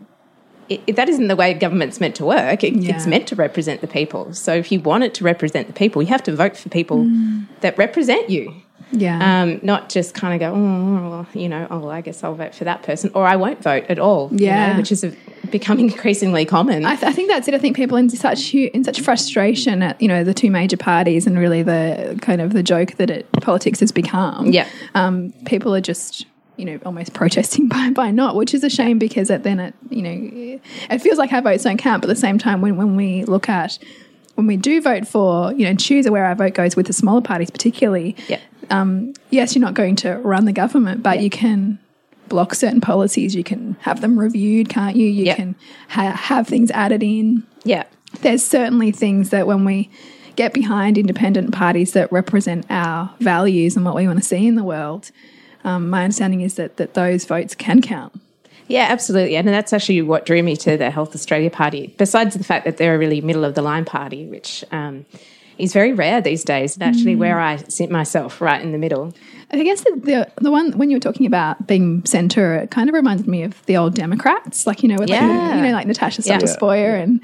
it, 0.68 0.96
that 0.96 1.08
isn't 1.08 1.28
the 1.28 1.36
way 1.36 1.52
government's 1.52 2.00
meant 2.00 2.14
to 2.16 2.24
work. 2.24 2.64
It, 2.64 2.74
It's 2.84 3.06
meant 3.06 3.26
to 3.28 3.36
represent 3.36 3.80
the 3.82 3.86
people. 3.86 4.32
So 4.32 4.54
if 4.54 4.72
you 4.72 4.80
want 4.80 5.04
it 5.04 5.12
to 5.14 5.24
represent 5.24 5.66
the 5.66 5.74
people, 5.74 6.02
you 6.02 6.08
have 6.08 6.22
to 6.22 6.34
vote 6.34 6.56
for 6.56 6.68
people 6.70 7.04
mm. 7.04 7.46
that 7.60 7.76
represent 7.76 8.30
you. 8.30 8.54
Yeah. 8.92 9.42
Um, 9.42 9.60
not 9.62 9.88
just 9.88 10.14
kind 10.14 10.34
of 10.34 10.40
go, 10.40 10.54
oh, 10.56 11.10
well, 11.10 11.26
you 11.34 11.48
know, 11.48 11.66
oh, 11.70 11.78
well, 11.80 11.90
I 11.90 12.00
guess 12.00 12.22
I'll 12.22 12.34
vote 12.34 12.54
for 12.54 12.64
that 12.64 12.82
person, 12.82 13.10
or 13.14 13.26
I 13.26 13.36
won't 13.36 13.62
vote 13.62 13.84
at 13.88 13.98
all. 13.98 14.28
you 14.32 14.46
Yeah. 14.46 14.72
know, 14.72 14.78
which 14.78 14.92
is 14.92 15.02
a, 15.04 15.12
becoming 15.50 15.90
increasingly 15.90 16.44
common. 16.44 16.84
I, 16.84 16.94
th- 16.96 17.10
I 17.10 17.12
think 17.12 17.28
that's 17.28 17.48
it. 17.48 17.54
I 17.54 17.58
think 17.58 17.76
people 17.76 17.96
in 17.96 18.08
such 18.10 18.54
in 18.54 18.84
such 18.84 19.00
frustration 19.00 19.82
at 19.82 20.00
you 20.00 20.08
know 20.08 20.22
the 20.24 20.34
two 20.34 20.50
major 20.50 20.76
parties 20.76 21.26
and 21.26 21.38
really 21.38 21.62
the 21.62 22.18
kind 22.22 22.40
of 22.40 22.52
the 22.52 22.62
joke 22.62 22.92
that 22.96 23.10
it 23.10 23.30
politics 23.32 23.80
has 23.80 23.90
become. 23.92 24.46
Yeah. 24.52 24.68
um, 24.94 25.32
people 25.44 25.74
are 25.74 25.80
just 25.80 26.26
you 26.56 26.64
know 26.64 26.78
almost 26.86 27.12
protesting 27.14 27.66
by 27.74 27.90
by 27.90 28.10
not, 28.10 28.36
which 28.36 28.54
is 28.54 28.62
a 28.62 28.70
shame 28.70 28.98
because 28.98 29.28
it, 29.30 29.42
then 29.42 29.58
it 29.60 29.74
you 29.90 30.02
know 30.02 30.60
it 30.90 30.98
feels 30.98 31.18
like 31.18 31.32
our 31.32 31.42
votes 31.42 31.64
don't 31.64 31.78
count. 31.78 32.00
But 32.02 32.10
at 32.10 32.14
the 32.14 32.20
same 32.20 32.38
time, 32.38 32.60
when 32.60 32.76
when 32.76 32.96
we 32.96 33.24
look 33.24 33.48
at 33.48 33.78
when 34.34 34.46
we 34.46 34.56
do 34.56 34.80
vote 34.80 35.06
for 35.06 35.52
you 35.52 35.64
know 35.66 35.74
choose 35.74 36.08
where 36.08 36.24
our 36.24 36.34
vote 36.34 36.54
goes 36.54 36.76
with 36.76 36.86
the 36.86 36.92
smaller 36.92 37.20
parties, 37.20 37.50
particularly. 37.50 38.16
yeah. 38.28 38.40
Yes, 39.30 39.54
you're 39.54 39.60
not 39.64 39.74
going 39.74 39.96
to 39.96 40.16
run 40.18 40.44
the 40.46 40.52
government, 40.52 41.02
but 41.02 41.20
you 41.20 41.30
can 41.30 41.78
block 42.28 42.54
certain 42.54 42.80
policies. 42.80 43.34
You 43.34 43.44
can 43.44 43.76
have 43.80 44.00
them 44.00 44.18
reviewed, 44.18 44.68
can't 44.68 44.96
you? 44.96 45.06
You 45.06 45.24
Yeah. 45.26 45.34
can 45.34 45.54
ha- 45.88 46.12
have 46.12 46.48
things 46.48 46.70
added 46.70 47.02
in 47.02 47.42
Yeah. 47.64 47.84
there's 48.22 48.42
certainly 48.42 48.90
things 48.90 49.30
that 49.30 49.46
when 49.46 49.64
we 49.64 49.90
get 50.36 50.52
behind 50.54 50.96
independent 50.98 51.52
parties 51.52 51.92
that 51.92 52.10
represent 52.10 52.64
our 52.70 53.10
values 53.20 53.76
and 53.76 53.84
what 53.84 53.94
we 53.94 54.06
want 54.06 54.18
to 54.18 54.24
see 54.24 54.46
in 54.46 54.54
the 54.56 54.64
world, 54.64 55.10
um, 55.64 55.90
my 55.90 56.04
understanding 56.04 56.40
is 56.40 56.54
that, 56.54 56.76
that 56.78 56.94
those 56.94 57.24
votes 57.24 57.54
can 57.54 57.80
count. 57.82 58.12
Yeah, 58.68 58.86
absolutely. 58.90 59.36
And 59.36 59.46
that's 59.48 59.72
actually 59.72 60.02
what 60.02 60.24
drew 60.26 60.42
me 60.42 60.56
to 60.58 60.76
the 60.76 60.90
Health 60.90 61.14
Australia 61.14 61.50
Party, 61.50 61.94
besides 61.98 62.34
the 62.34 62.44
fact 62.44 62.64
that 62.64 62.76
they're 62.78 62.94
a 62.94 62.98
really 62.98 63.20
middle 63.20 63.44
of 63.44 63.54
the 63.54 63.62
line 63.62 63.84
party, 63.84 64.24
which 64.26 64.64
um, 64.72 65.04
is 65.58 65.72
very 65.72 65.92
rare 65.92 66.20
these 66.20 66.44
days, 66.44 66.74
and 66.74 66.82
actually 66.82 67.14
where 67.16 67.38
I 67.40 67.56
sit 67.68 67.90
myself 67.90 68.40
right 68.40 68.60
in 68.62 68.72
the 68.72 68.78
middle. 68.78 69.12
I 69.50 69.62
guess 69.62 69.84
the, 69.84 69.90
the 70.02 70.30
the 70.42 70.50
one 70.50 70.72
when 70.78 70.90
you 70.90 70.96
were 70.96 71.00
talking 71.00 71.26
about 71.26 71.66
being 71.66 72.04
centre, 72.06 72.54
it 72.56 72.70
kind 72.70 72.88
of 72.88 72.94
reminded 72.94 73.28
me 73.28 73.42
of 73.44 73.64
the 73.66 73.76
old 73.76 73.94
Democrats, 73.94 74.66
like 74.66 74.82
you 74.82 74.88
know, 74.88 74.96
with 74.98 75.10
like, 75.10 75.20
Yeah. 75.20 75.56
you 75.56 75.62
know, 75.62 75.70
like 75.72 75.86
Natasha 75.86 76.22
Yeah. 76.24 76.38
Stott 76.38 76.58
Despoja 76.58 77.02
and 77.02 77.20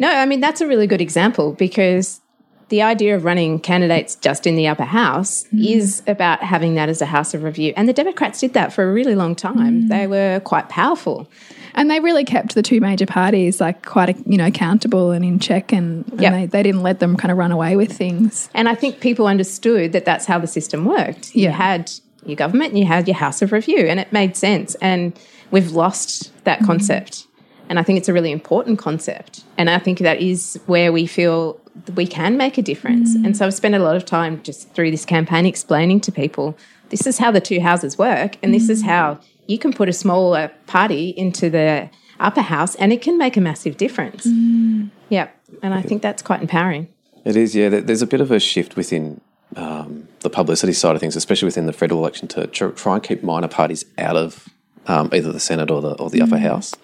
No, 0.00 0.08
I 0.08 0.26
mean, 0.26 0.40
that's 0.40 0.60
a 0.60 0.66
really 0.66 0.86
good 0.86 1.00
example 1.00 1.52
because 1.52 2.20
the 2.70 2.82
idea 2.82 3.14
of 3.16 3.24
running 3.24 3.58
candidates 3.58 4.14
just 4.16 4.46
in 4.46 4.56
the 4.56 4.66
upper 4.66 4.84
house 4.84 5.44
mm-hmm. 5.44 5.64
is 5.64 6.02
about 6.06 6.42
having 6.42 6.76
that 6.76 6.88
as 6.88 7.02
a 7.02 7.06
house 7.06 7.34
of 7.34 7.42
review. 7.42 7.74
And 7.76 7.88
the 7.88 7.92
Democrats 7.92 8.40
did 8.40 8.54
that 8.54 8.72
for 8.72 8.88
a 8.88 8.92
really 8.92 9.14
long 9.14 9.34
time. 9.34 9.82
Mm. 9.82 9.88
They 9.88 10.06
were 10.06 10.40
quite 10.44 10.68
powerful. 10.68 11.28
And 11.74 11.90
they 11.90 12.00
really 12.00 12.24
kept 12.24 12.54
the 12.54 12.62
two 12.62 12.80
major 12.80 13.06
parties 13.06 13.60
like 13.60 13.84
quite 13.84 14.16
you 14.26 14.36
know 14.36 14.46
accountable 14.46 15.10
and 15.12 15.24
in 15.24 15.38
check, 15.38 15.72
and, 15.72 16.06
and 16.12 16.20
Yep. 16.20 16.32
they, 16.32 16.46
they 16.46 16.62
didn't 16.62 16.82
let 16.82 16.98
them 17.00 17.16
kind 17.16 17.30
of 17.30 17.38
run 17.38 17.52
away 17.52 17.76
with 17.76 17.92
things. 17.92 18.48
And 18.54 18.68
I 18.68 18.74
think 18.74 19.00
people 19.00 19.26
understood 19.26 19.92
that 19.92 20.04
that's 20.04 20.26
how 20.26 20.38
the 20.38 20.48
system 20.48 20.84
worked. 20.84 21.34
You 21.34 21.50
had 21.50 21.90
your 22.24 22.36
government 22.36 22.70
and 22.70 22.78
you 22.78 22.86
had 22.86 23.06
your 23.06 23.16
house 23.16 23.42
of 23.42 23.52
review, 23.52 23.86
and 23.86 24.00
it 24.00 24.12
made 24.12 24.36
sense. 24.36 24.74
And 24.76 25.18
we've 25.50 25.72
lost 25.72 26.32
that 26.44 26.58
mm-hmm. 26.58 26.66
concept. 26.66 27.26
And 27.70 27.78
I 27.78 27.84
think 27.84 27.98
it's 27.98 28.08
a 28.08 28.12
really 28.12 28.32
important 28.32 28.80
concept. 28.80 29.44
And 29.56 29.70
I 29.70 29.78
think 29.78 30.00
that 30.00 30.20
is 30.20 30.60
where 30.66 30.92
we 30.92 31.06
feel 31.06 31.58
we 31.94 32.06
can 32.06 32.36
make 32.36 32.58
a 32.58 32.62
difference. 32.62 33.16
Mm. 33.16 33.26
And 33.26 33.36
so 33.36 33.46
I've 33.46 33.54
spent 33.54 33.76
a 33.76 33.78
lot 33.78 33.94
of 33.94 34.04
time 34.04 34.42
just 34.42 34.70
through 34.74 34.90
this 34.90 35.04
campaign 35.04 35.46
explaining 35.46 36.00
to 36.00 36.12
people 36.12 36.58
this 36.90 37.06
is 37.06 37.18
how 37.18 37.30
the 37.30 37.40
two 37.40 37.60
houses 37.60 37.96
work, 37.96 38.36
and 38.42 38.52
this 38.52 38.68
is 38.68 38.82
mm. 38.82 38.86
how 38.86 39.20
you 39.46 39.58
can 39.58 39.72
put 39.72 39.88
a 39.88 39.92
smaller 39.92 40.50
party 40.66 41.10
into 41.10 41.48
the 41.48 41.88
upper 42.18 42.42
house, 42.42 42.74
and 42.74 42.92
it 42.92 43.00
can 43.00 43.16
make 43.16 43.36
a 43.36 43.40
massive 43.40 43.76
difference. 43.76 44.26
Mm. 44.26 44.90
Yeah. 45.08 45.28
And 45.62 45.72
I 45.72 45.82
think 45.82 46.02
that's 46.02 46.22
quite 46.22 46.42
empowering. 46.42 46.88
It 47.24 47.36
is, 47.36 47.54
yeah. 47.54 47.68
There's 47.68 48.02
a 48.02 48.06
bit 48.06 48.20
of 48.20 48.32
a 48.32 48.40
shift 48.40 48.74
within 48.74 49.20
um, 49.54 50.08
the 50.20 50.30
publicity 50.30 50.72
side 50.72 50.96
of 50.96 51.00
things, 51.00 51.14
especially 51.14 51.46
within 51.46 51.66
the 51.66 51.72
federal 51.72 52.00
election, 52.00 52.26
to 52.28 52.48
tr- 52.48 52.68
try 52.70 52.94
and 52.94 53.02
keep 53.02 53.22
minor 53.22 53.48
parties 53.48 53.84
out 53.96 54.16
of 54.16 54.48
um, 54.86 55.08
either 55.12 55.32
the 55.32 55.40
Senate 55.40 55.70
or 55.70 55.80
the 55.82 55.92
or 55.94 56.10
the 56.10 56.22
upper 56.22 56.38
house. 56.38 56.74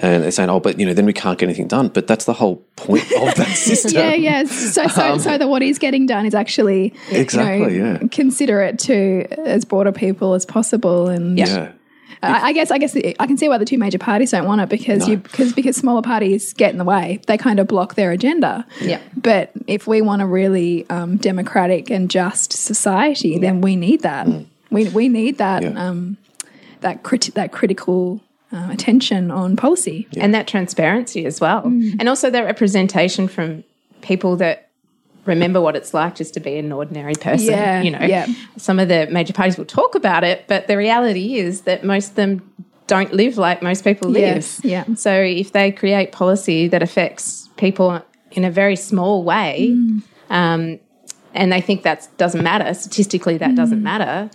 And 0.00 0.24
they're 0.24 0.32
saying, 0.32 0.50
"Oh, 0.50 0.58
but 0.58 0.80
you 0.80 0.86
know, 0.86 0.92
then 0.92 1.06
we 1.06 1.12
can't 1.12 1.38
get 1.38 1.46
anything 1.46 1.68
done." 1.68 1.88
But 1.88 2.06
that's 2.08 2.24
the 2.24 2.32
whole 2.32 2.56
point 2.76 3.04
of 3.12 3.34
that 3.36 3.46
system. 3.56 3.92
Yeah, 3.92 4.14
yeah. 4.14 4.44
So, 4.44 4.88
so, 4.88 5.18
so 5.18 5.38
that 5.38 5.48
what 5.48 5.62
is 5.62 5.78
getting 5.78 6.06
done 6.06 6.26
is 6.26 6.34
actually 6.34 6.92
you 7.08 7.12
know, 7.14 7.18
Exactly, 7.20 7.78
yeah. 7.78 7.98
considerate 8.10 8.78
to 8.80 9.24
as 9.46 9.64
broader 9.64 9.92
people 9.92 10.34
as 10.34 10.44
possible, 10.44 11.08
and 11.08 11.38
Yeah. 11.38 11.70
I, 12.22 12.48
I 12.48 12.52
guess 12.54 12.70
I 12.72 12.78
guess 12.78 12.96
I 12.96 13.26
can 13.26 13.36
see 13.36 13.48
why 13.48 13.58
the 13.58 13.64
two 13.66 13.76
major 13.78 13.98
parties 13.98 14.30
don't 14.32 14.46
want 14.46 14.62
it 14.62 14.68
because 14.68 15.06
you 15.06 15.18
because 15.18 15.52
because 15.52 15.76
smaller 15.76 16.02
parties 16.02 16.54
get 16.54 16.72
in 16.72 16.78
the 16.78 16.84
way. 16.84 17.20
They 17.28 17.36
kind 17.38 17.60
of 17.60 17.68
block 17.68 17.94
their 17.94 18.10
agenda. 18.12 18.66
Yeah. 18.80 18.98
But 19.16 19.52
if 19.68 19.86
we 19.86 20.00
want 20.02 20.22
a 20.22 20.26
really 20.26 20.88
um, 20.90 21.18
democratic 21.18 21.90
and 21.90 22.10
just 22.10 22.52
society, 22.52 23.38
then 23.38 23.60
we 23.60 23.76
need 23.76 24.00
that. 24.02 24.26
We 24.70 24.88
we 24.88 25.08
need 25.08 25.38
that 25.38 25.62
Mm. 25.62 25.74
Yeah. 25.74 25.88
um, 25.88 26.16
that 26.84 27.02
crit- 27.02 27.34
that 27.34 27.50
critical 27.50 28.20
uh, 28.52 28.68
attention 28.70 29.30
on 29.30 29.56
policy. 29.56 30.06
and 30.16 30.32
that 30.34 30.46
transparency 30.46 31.26
as 31.26 31.40
well. 31.40 31.62
Mm. 31.62 31.96
And 31.98 32.08
also 32.08 32.30
that 32.30 32.44
representation 32.44 33.26
from 33.26 33.64
people 34.02 34.36
that 34.36 34.70
remember 35.24 35.60
what 35.60 35.74
it's 35.74 35.92
like 35.94 36.14
just 36.14 36.34
to 36.34 36.40
be 36.40 36.56
an 36.58 36.70
ordinary 36.70 37.14
person. 37.14 37.46
Yeah, 37.54 37.82
you 37.82 37.90
know, 37.90 38.02
yeah. 38.02 38.26
some 38.58 38.78
of 38.78 38.88
the 38.88 39.08
major 39.10 39.32
parties 39.32 39.56
will 39.58 39.64
talk 39.64 39.94
about 39.94 40.22
it, 40.22 40.44
but 40.46 40.66
the 40.68 40.76
reality 40.76 41.36
is 41.36 41.62
that 41.62 41.82
most 41.82 42.10
of 42.10 42.14
them 42.16 42.42
don't 42.86 43.12
live 43.14 43.38
like 43.38 43.62
most 43.62 43.82
people 43.82 44.10
live. 44.10 44.22
Yes, 44.36 44.60
yeah. 44.62 44.84
So 44.94 45.10
if 45.12 45.52
they 45.52 45.72
create 45.72 46.12
policy 46.12 46.68
that 46.68 46.82
affects 46.82 47.48
people 47.56 48.04
in 48.32 48.44
a 48.44 48.50
very 48.50 48.76
small 48.76 49.24
way, 49.24 49.70
Mm. 49.72 50.02
um, 50.28 50.78
and 51.34 51.52
they 51.52 51.60
think 51.60 51.82
that 51.82 52.08
doesn't 52.16 52.42
matter 52.42 52.72
statistically, 52.74 53.36
that 53.38 53.54
doesn't 53.54 53.80
Mm. 53.80 53.90
matter. 53.92 54.30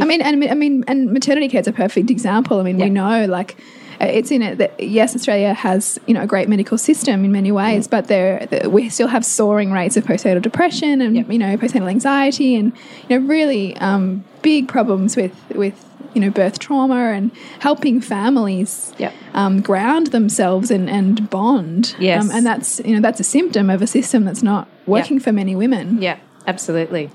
I 0.00 0.04
mean, 0.04 0.22
and 0.22 0.44
I 0.44 0.54
mean, 0.54 0.84
and 0.88 1.12
maternity 1.12 1.48
care 1.48 1.60
is 1.60 1.66
a 1.68 1.72
perfect 1.72 2.10
example. 2.10 2.60
I 2.60 2.62
mean, 2.62 2.78
we 2.78 2.90
know 2.90 3.26
like 3.26 3.56
uh, 4.00 4.06
it's 4.06 4.30
in 4.32 4.42
it 4.42 4.58
that 4.58 4.72
yes, 4.80 5.14
Australia 5.14 5.52
has 5.54 5.98
you 6.06 6.14
know 6.14 6.22
a 6.22 6.26
great 6.26 6.48
medical 6.48 6.76
system 6.78 7.24
in 7.24 7.30
many 7.32 7.52
ways, 7.52 7.86
but 7.88 8.08
there 8.08 8.46
the, 8.50 8.68
we 8.70 8.88
still 8.88 9.08
have 9.08 9.24
soaring 9.24 9.70
rates 9.72 9.96
of 9.96 10.04
postnatal 10.04 10.42
depression 10.42 11.00
and 11.00 11.16
you 11.16 11.38
know 11.38 11.56
postnatal 11.56 11.88
anxiety 11.90 12.54
and 12.56 12.72
you 13.08 13.18
know 13.20 13.26
really 13.26 13.76
um, 13.78 14.24
big 14.42 14.66
problems 14.68 15.16
with 15.16 15.32
with 15.54 15.74
you 16.14 16.20
know 16.20 16.30
birth 16.30 16.58
trauma 16.60 17.12
and 17.16 17.30
helping 17.60 18.00
families 18.00 18.92
Yep. 18.98 19.12
um, 19.34 19.60
ground 19.60 20.08
themselves 20.08 20.70
and, 20.70 20.88
and 20.90 21.28
bond. 21.30 21.94
Yes. 21.98 22.22
um, 22.24 22.30
and 22.30 22.46
that's 22.46 22.80
you 22.84 22.94
know 22.94 23.00
that's 23.00 23.20
a 23.20 23.24
symptom 23.24 23.70
of 23.70 23.82
a 23.82 23.86
system 23.86 24.24
that's 24.24 24.42
not 24.42 24.68
working 24.86 25.18
for 25.20 25.32
many 25.32 25.54
women. 25.56 26.00
Yeah, 26.02 26.18
absolutely. 26.46 27.10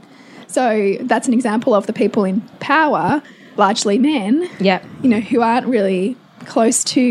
So 0.48 0.98
that's 1.02 1.28
an 1.28 1.34
example 1.34 1.74
of 1.76 1.86
the 1.88 1.94
people 1.94 2.24
in 2.24 2.42
power, 2.60 3.22
largely 3.58 3.98
men, 4.00 4.50
Yeah. 4.60 4.80
you 5.04 5.10
know, 5.10 5.20
who 5.20 5.42
aren't 5.42 5.68
really 5.68 6.16
close 6.46 6.84
to, 6.86 7.02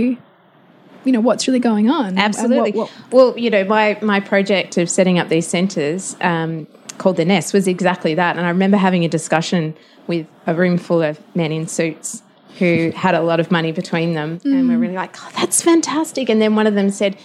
you 1.05 1.13
know, 1.13 1.21
what's 1.21 1.47
really 1.47 1.61
going 1.61 1.89
on. 1.89 2.07
and 2.07 2.17
what- 2.17 2.25
Absolutely. 2.25 2.73
what- 2.73 2.91
well, 3.13 3.35
you 3.39 3.51
know, 3.51 3.65
my 3.65 3.97
my 4.03 4.19
project 4.21 4.77
of 4.77 4.91
setting 4.91 5.19
up 5.19 5.29
these 5.29 5.47
centres 5.47 6.17
um, 6.21 6.67
called 6.99 7.17
the 7.17 7.25
Nest 7.25 7.55
was 7.55 7.69
exactly 7.69 8.15
that, 8.15 8.37
and 8.37 8.45
I 8.45 8.49
remember 8.49 8.77
having 8.77 9.05
a 9.05 9.09
discussion 9.09 9.75
with 10.09 10.27
a 10.47 10.55
room 10.55 10.77
full 10.79 11.03
of 11.03 11.21
men 11.37 11.53
in 11.53 11.69
suits 11.69 12.23
who 12.59 12.91
had 12.97 13.15
a 13.15 13.21
lot 13.23 13.39
of 13.39 13.53
money 13.53 13.71
between 13.71 14.15
them, 14.15 14.41
and 14.45 14.69
we're 14.69 14.79
really 14.79 14.95
like, 14.95 15.15
"Oh, 15.23 15.29
that's 15.37 15.63
fantastic!" 15.63 16.29
And 16.29 16.43
then 16.43 16.57
one 16.57 16.67
of 16.67 16.75
them 16.75 16.91
said, 16.91 17.17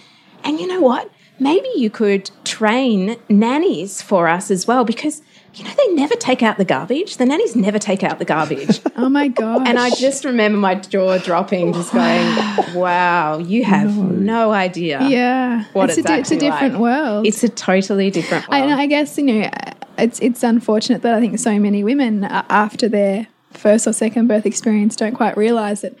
"And 0.44 0.60
you 0.60 0.68
know 0.68 0.80
what? 0.80 1.10
Maybe 1.38 1.68
you 1.76 1.90
could 1.90 2.30
train 2.44 3.16
nannies 3.28 4.02
for 4.02 4.28
us 4.28 4.50
as 4.50 4.66
well, 4.66 4.84
because." 4.84 5.22
You 5.56 5.62
know, 5.62 5.70
they 5.70 5.94
never 5.94 6.16
take 6.16 6.42
out 6.42 6.58
the 6.58 6.64
garbage. 6.64 7.16
The 7.16 7.26
nannies 7.26 7.54
never 7.54 7.78
take 7.78 8.02
out 8.02 8.18
the 8.18 8.24
garbage. 8.24 8.80
oh 8.96 9.08
my 9.08 9.28
god! 9.28 9.68
And 9.68 9.78
I 9.78 9.90
just 9.90 10.24
remember 10.24 10.58
my 10.58 10.74
jaw 10.74 11.16
dropping, 11.18 11.72
just 11.72 11.92
going, 11.92 12.74
wow, 12.74 13.38
you 13.38 13.62
have 13.62 13.96
no 13.96 14.50
idea 14.50 15.00
yeah, 15.04 15.66
what 15.72 15.90
it's, 15.90 15.98
it's, 15.98 16.10
a, 16.10 16.18
it's 16.18 16.30
a 16.32 16.38
different 16.40 16.72
like. 16.74 16.82
world. 16.82 17.24
It's 17.24 17.44
a 17.44 17.48
totally 17.48 18.10
different 18.10 18.48
world. 18.48 18.62
I, 18.62 18.66
and 18.66 18.74
I 18.74 18.86
guess 18.86 19.16
you 19.16 19.26
know, 19.26 19.50
it's 19.96 20.18
it's 20.18 20.42
unfortunate 20.42 21.02
that 21.02 21.14
I 21.14 21.20
think 21.20 21.38
so 21.38 21.58
many 21.60 21.84
women 21.84 22.24
after 22.24 22.88
their 22.88 23.28
first 23.52 23.86
or 23.86 23.92
second 23.92 24.26
birth 24.26 24.46
experience 24.46 24.96
don't 24.96 25.14
quite 25.14 25.36
realize 25.36 25.82
that 25.82 25.94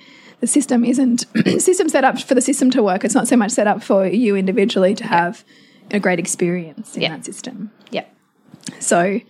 the 0.44 0.48
system 0.48 0.84
isn't 0.84 1.24
system 1.60 1.88
set 1.88 2.04
up 2.04 2.20
for 2.20 2.34
the 2.34 2.40
system 2.42 2.70
to 2.70 2.82
work. 2.82 3.02
It's 3.04 3.14
not 3.14 3.26
so 3.26 3.36
much 3.36 3.50
set 3.52 3.66
up 3.66 3.82
for 3.82 4.06
you 4.06 4.36
individually 4.36 4.94
to 4.94 5.04
have 5.06 5.42
a 5.90 5.98
great 5.98 6.18
experience 6.18 6.96
in 6.96 7.02
Yeah. 7.02 7.08
that 7.16 7.24
system. 7.24 7.70
yeah. 7.90 8.04
So 8.78 9.20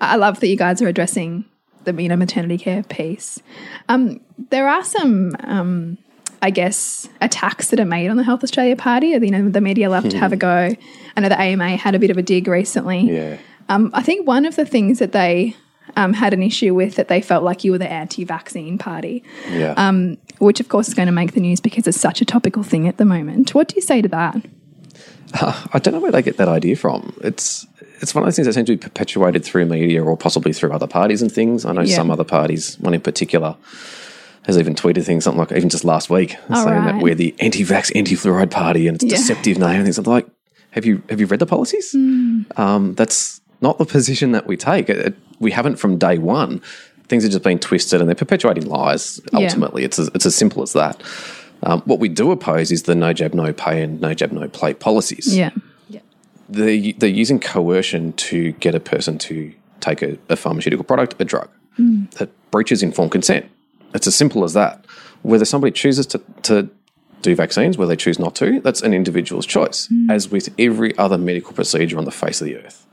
I 0.00 0.16
love 0.16 0.40
that 0.40 0.48
you 0.48 0.56
guys 0.56 0.82
are 0.82 0.88
addressing 0.88 1.44
the 1.84 1.92
you 2.02 2.08
know 2.08 2.16
maternity 2.16 2.58
care 2.58 2.82
piece. 2.82 3.40
Um, 3.88 4.20
there 4.50 4.68
are 4.68 4.84
some, 4.84 5.34
um, 5.44 5.96
I 6.42 6.50
guess, 6.50 7.08
attacks 7.20 7.70
that 7.70 7.80
are 7.80 7.84
made 7.86 8.08
on 8.10 8.16
the 8.16 8.22
Health 8.24 8.44
Australia 8.44 8.76
Party. 8.76 9.08
You 9.08 9.30
know, 9.30 9.48
the 9.48 9.60
media 9.60 9.88
love 9.90 10.08
to 10.10 10.18
have 10.18 10.32
a 10.32 10.36
go. 10.36 10.70
I 11.16 11.20
know 11.20 11.28
the 11.28 11.40
AMA 11.40 11.76
had 11.76 11.94
a 11.94 11.98
bit 11.98 12.10
of 12.10 12.18
a 12.18 12.22
dig 12.22 12.46
recently. 12.46 13.00
Yeah. 13.10 13.38
Um, 13.70 13.90
I 13.94 14.02
think 14.02 14.26
one 14.26 14.44
of 14.44 14.54
the 14.56 14.64
things 14.66 14.98
that 15.00 15.12
they 15.12 15.54
um, 15.96 16.12
had 16.12 16.32
an 16.32 16.42
issue 16.42 16.74
with 16.74 16.94
that 16.96 17.08
they 17.08 17.20
felt 17.20 17.42
like 17.42 17.64
you 17.64 17.72
were 17.72 17.78
the 17.78 17.90
anti-vaccine 17.90 18.78
party, 18.78 19.22
Yeah. 19.50 19.74
um, 19.76 20.16
which 20.38 20.60
of 20.60 20.68
course 20.68 20.88
is 20.88 20.94
going 20.94 21.06
to 21.06 21.12
make 21.12 21.32
the 21.32 21.40
news 21.40 21.60
because 21.60 21.86
it's 21.86 22.00
such 22.00 22.20
a 22.20 22.24
topical 22.24 22.62
thing 22.62 22.86
at 22.88 22.96
the 22.96 23.04
moment. 23.04 23.54
What 23.54 23.68
do 23.68 23.74
you 23.76 23.82
say 23.82 24.02
to 24.02 24.08
that? 24.08 24.36
I 25.34 25.78
don't 25.78 25.94
know 25.94 26.00
where 26.00 26.12
they 26.12 26.22
get 26.22 26.36
that 26.38 26.48
idea 26.48 26.76
from. 26.76 27.14
It's 27.22 27.66
it's 28.00 28.14
one 28.14 28.22
of 28.22 28.26
those 28.28 28.36
things 28.36 28.46
that 28.46 28.52
seem 28.54 28.64
to 28.66 28.72
be 28.72 28.76
perpetuated 28.78 29.44
through 29.44 29.66
media 29.66 30.02
or 30.04 30.16
possibly 30.16 30.52
through 30.52 30.72
other 30.72 30.86
parties 30.86 31.20
and 31.20 31.30
things. 31.32 31.64
I 31.64 31.72
know 31.72 31.80
Yeah. 31.82 31.96
some 31.96 32.10
other 32.10 32.24
parties, 32.24 32.78
one 32.78 32.94
in 32.94 33.00
particular, 33.00 33.56
has 34.44 34.56
even 34.56 34.74
tweeted 34.76 35.04
things 35.04 35.24
something 35.24 35.38
like 35.40 35.50
even 35.52 35.68
just 35.68 35.84
last 35.84 36.08
week 36.08 36.36
Oh, 36.48 36.64
saying 36.64 36.76
right. 36.76 36.92
that 36.92 37.02
we're 37.02 37.16
the 37.16 37.34
anti-vax, 37.40 37.90
anti-fluoride 37.96 38.50
party 38.50 38.86
and 38.86 38.94
it's 38.94 39.04
Yeah. 39.04 39.16
deceptive 39.18 39.58
name 39.58 39.76
and 39.76 39.84
things. 39.84 39.98
I'm 39.98 40.04
like, 40.04 40.26
have 40.70 40.86
you 40.86 41.02
have 41.10 41.18
you 41.20 41.26
read 41.26 41.40
the 41.40 41.46
policies? 41.46 41.90
Hmm. 41.92 42.42
Um, 42.56 42.94
that's 42.94 43.40
not 43.60 43.78
the 43.78 43.84
position 43.84 44.30
that 44.32 44.46
we 44.46 44.56
take. 44.56 44.88
It, 44.88 44.98
it- 44.98 45.16
we 45.40 45.52
haven't 45.52 45.76
from 45.76 45.98
day 45.98 46.18
one. 46.18 46.60
Things 47.08 47.24
are 47.24 47.28
just 47.28 47.44
being 47.44 47.58
twisted 47.58 48.00
and 48.00 48.08
they're 48.08 48.14
perpetuating 48.14 48.66
lies. 48.66 49.20
Yeah. 49.32 49.40
Ultimately, 49.40 49.84
it's 49.84 49.98
as, 49.98 50.10
it's 50.14 50.26
as 50.26 50.34
simple 50.34 50.62
as 50.62 50.72
that. 50.74 51.02
Um, 51.62 51.80
what 51.82 51.98
we 51.98 52.08
do 52.08 52.30
oppose 52.30 52.70
is 52.70 52.84
the 52.84 52.94
no 52.94 53.12
jab, 53.12 53.34
no 53.34 53.52
pay 53.52 53.82
and 53.82 54.00
no 54.00 54.14
jab, 54.14 54.30
no 54.32 54.48
play 54.48 54.74
policies 54.74 55.36
Yeah. 55.88 56.00
they 56.48 56.92
they're 56.92 57.08
using 57.08 57.40
coercion 57.40 58.12
to 58.14 58.52
get 58.52 58.74
a 58.74 58.80
person 58.80 59.18
to 59.18 59.52
take 59.80 60.02
a, 60.02 60.16
a 60.28 60.36
pharmaceutical 60.36 60.84
product, 60.84 61.14
a 61.20 61.24
drug 61.24 61.48
that 62.18 62.28
breaches 62.50 62.82
informed 62.82 63.12
consent. 63.12 63.46
It's 63.94 64.06
as 64.06 64.14
simple 64.16 64.42
as 64.44 64.52
that. 64.54 64.84
Whether 65.22 65.44
somebody 65.44 65.72
chooses 65.72 66.06
to, 66.08 66.20
to 66.42 66.68
do 67.22 67.34
vaccines, 67.36 67.78
whether 67.78 67.88
they 67.90 67.96
choose 67.96 68.18
not 68.18 68.34
to, 68.36 68.60
that's 68.60 68.82
an 68.82 68.92
individual's 68.94 69.46
choice. 69.46 69.88
As 70.10 70.28
with 70.30 70.48
every 70.58 70.96
other 70.98 71.18
medical 71.18 71.52
procedure 71.52 71.96
on 71.98 72.04
the 72.04 72.10
face 72.10 72.40
of 72.40 72.46
the 72.46 72.56
earth, 72.56 72.86
That 72.86 72.87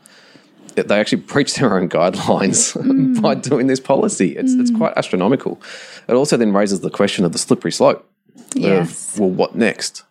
they 0.75 0.99
actually 0.99 1.21
breach 1.33 1.55
their 1.55 1.77
own 1.77 1.89
guidelines 1.89 2.79
hmm. 2.79 3.19
by 3.21 3.35
doing 3.35 3.67
this 3.67 3.79
policy. 3.79 4.35
It's 4.35 4.53
it's 4.53 4.69
hmm. 4.69 4.77
quite 4.77 4.93
astronomical. 4.97 5.61
It 6.07 6.13
also 6.13 6.37
then 6.37 6.53
raises 6.53 6.81
the 6.81 6.89
question 6.89 7.25
of 7.25 7.31
the 7.31 7.37
slippery 7.37 7.71
slope. 7.71 8.09
Yes. 8.53 9.13
Of, 9.13 9.19
well, 9.19 9.29
what 9.29 9.55
next? 9.55 10.03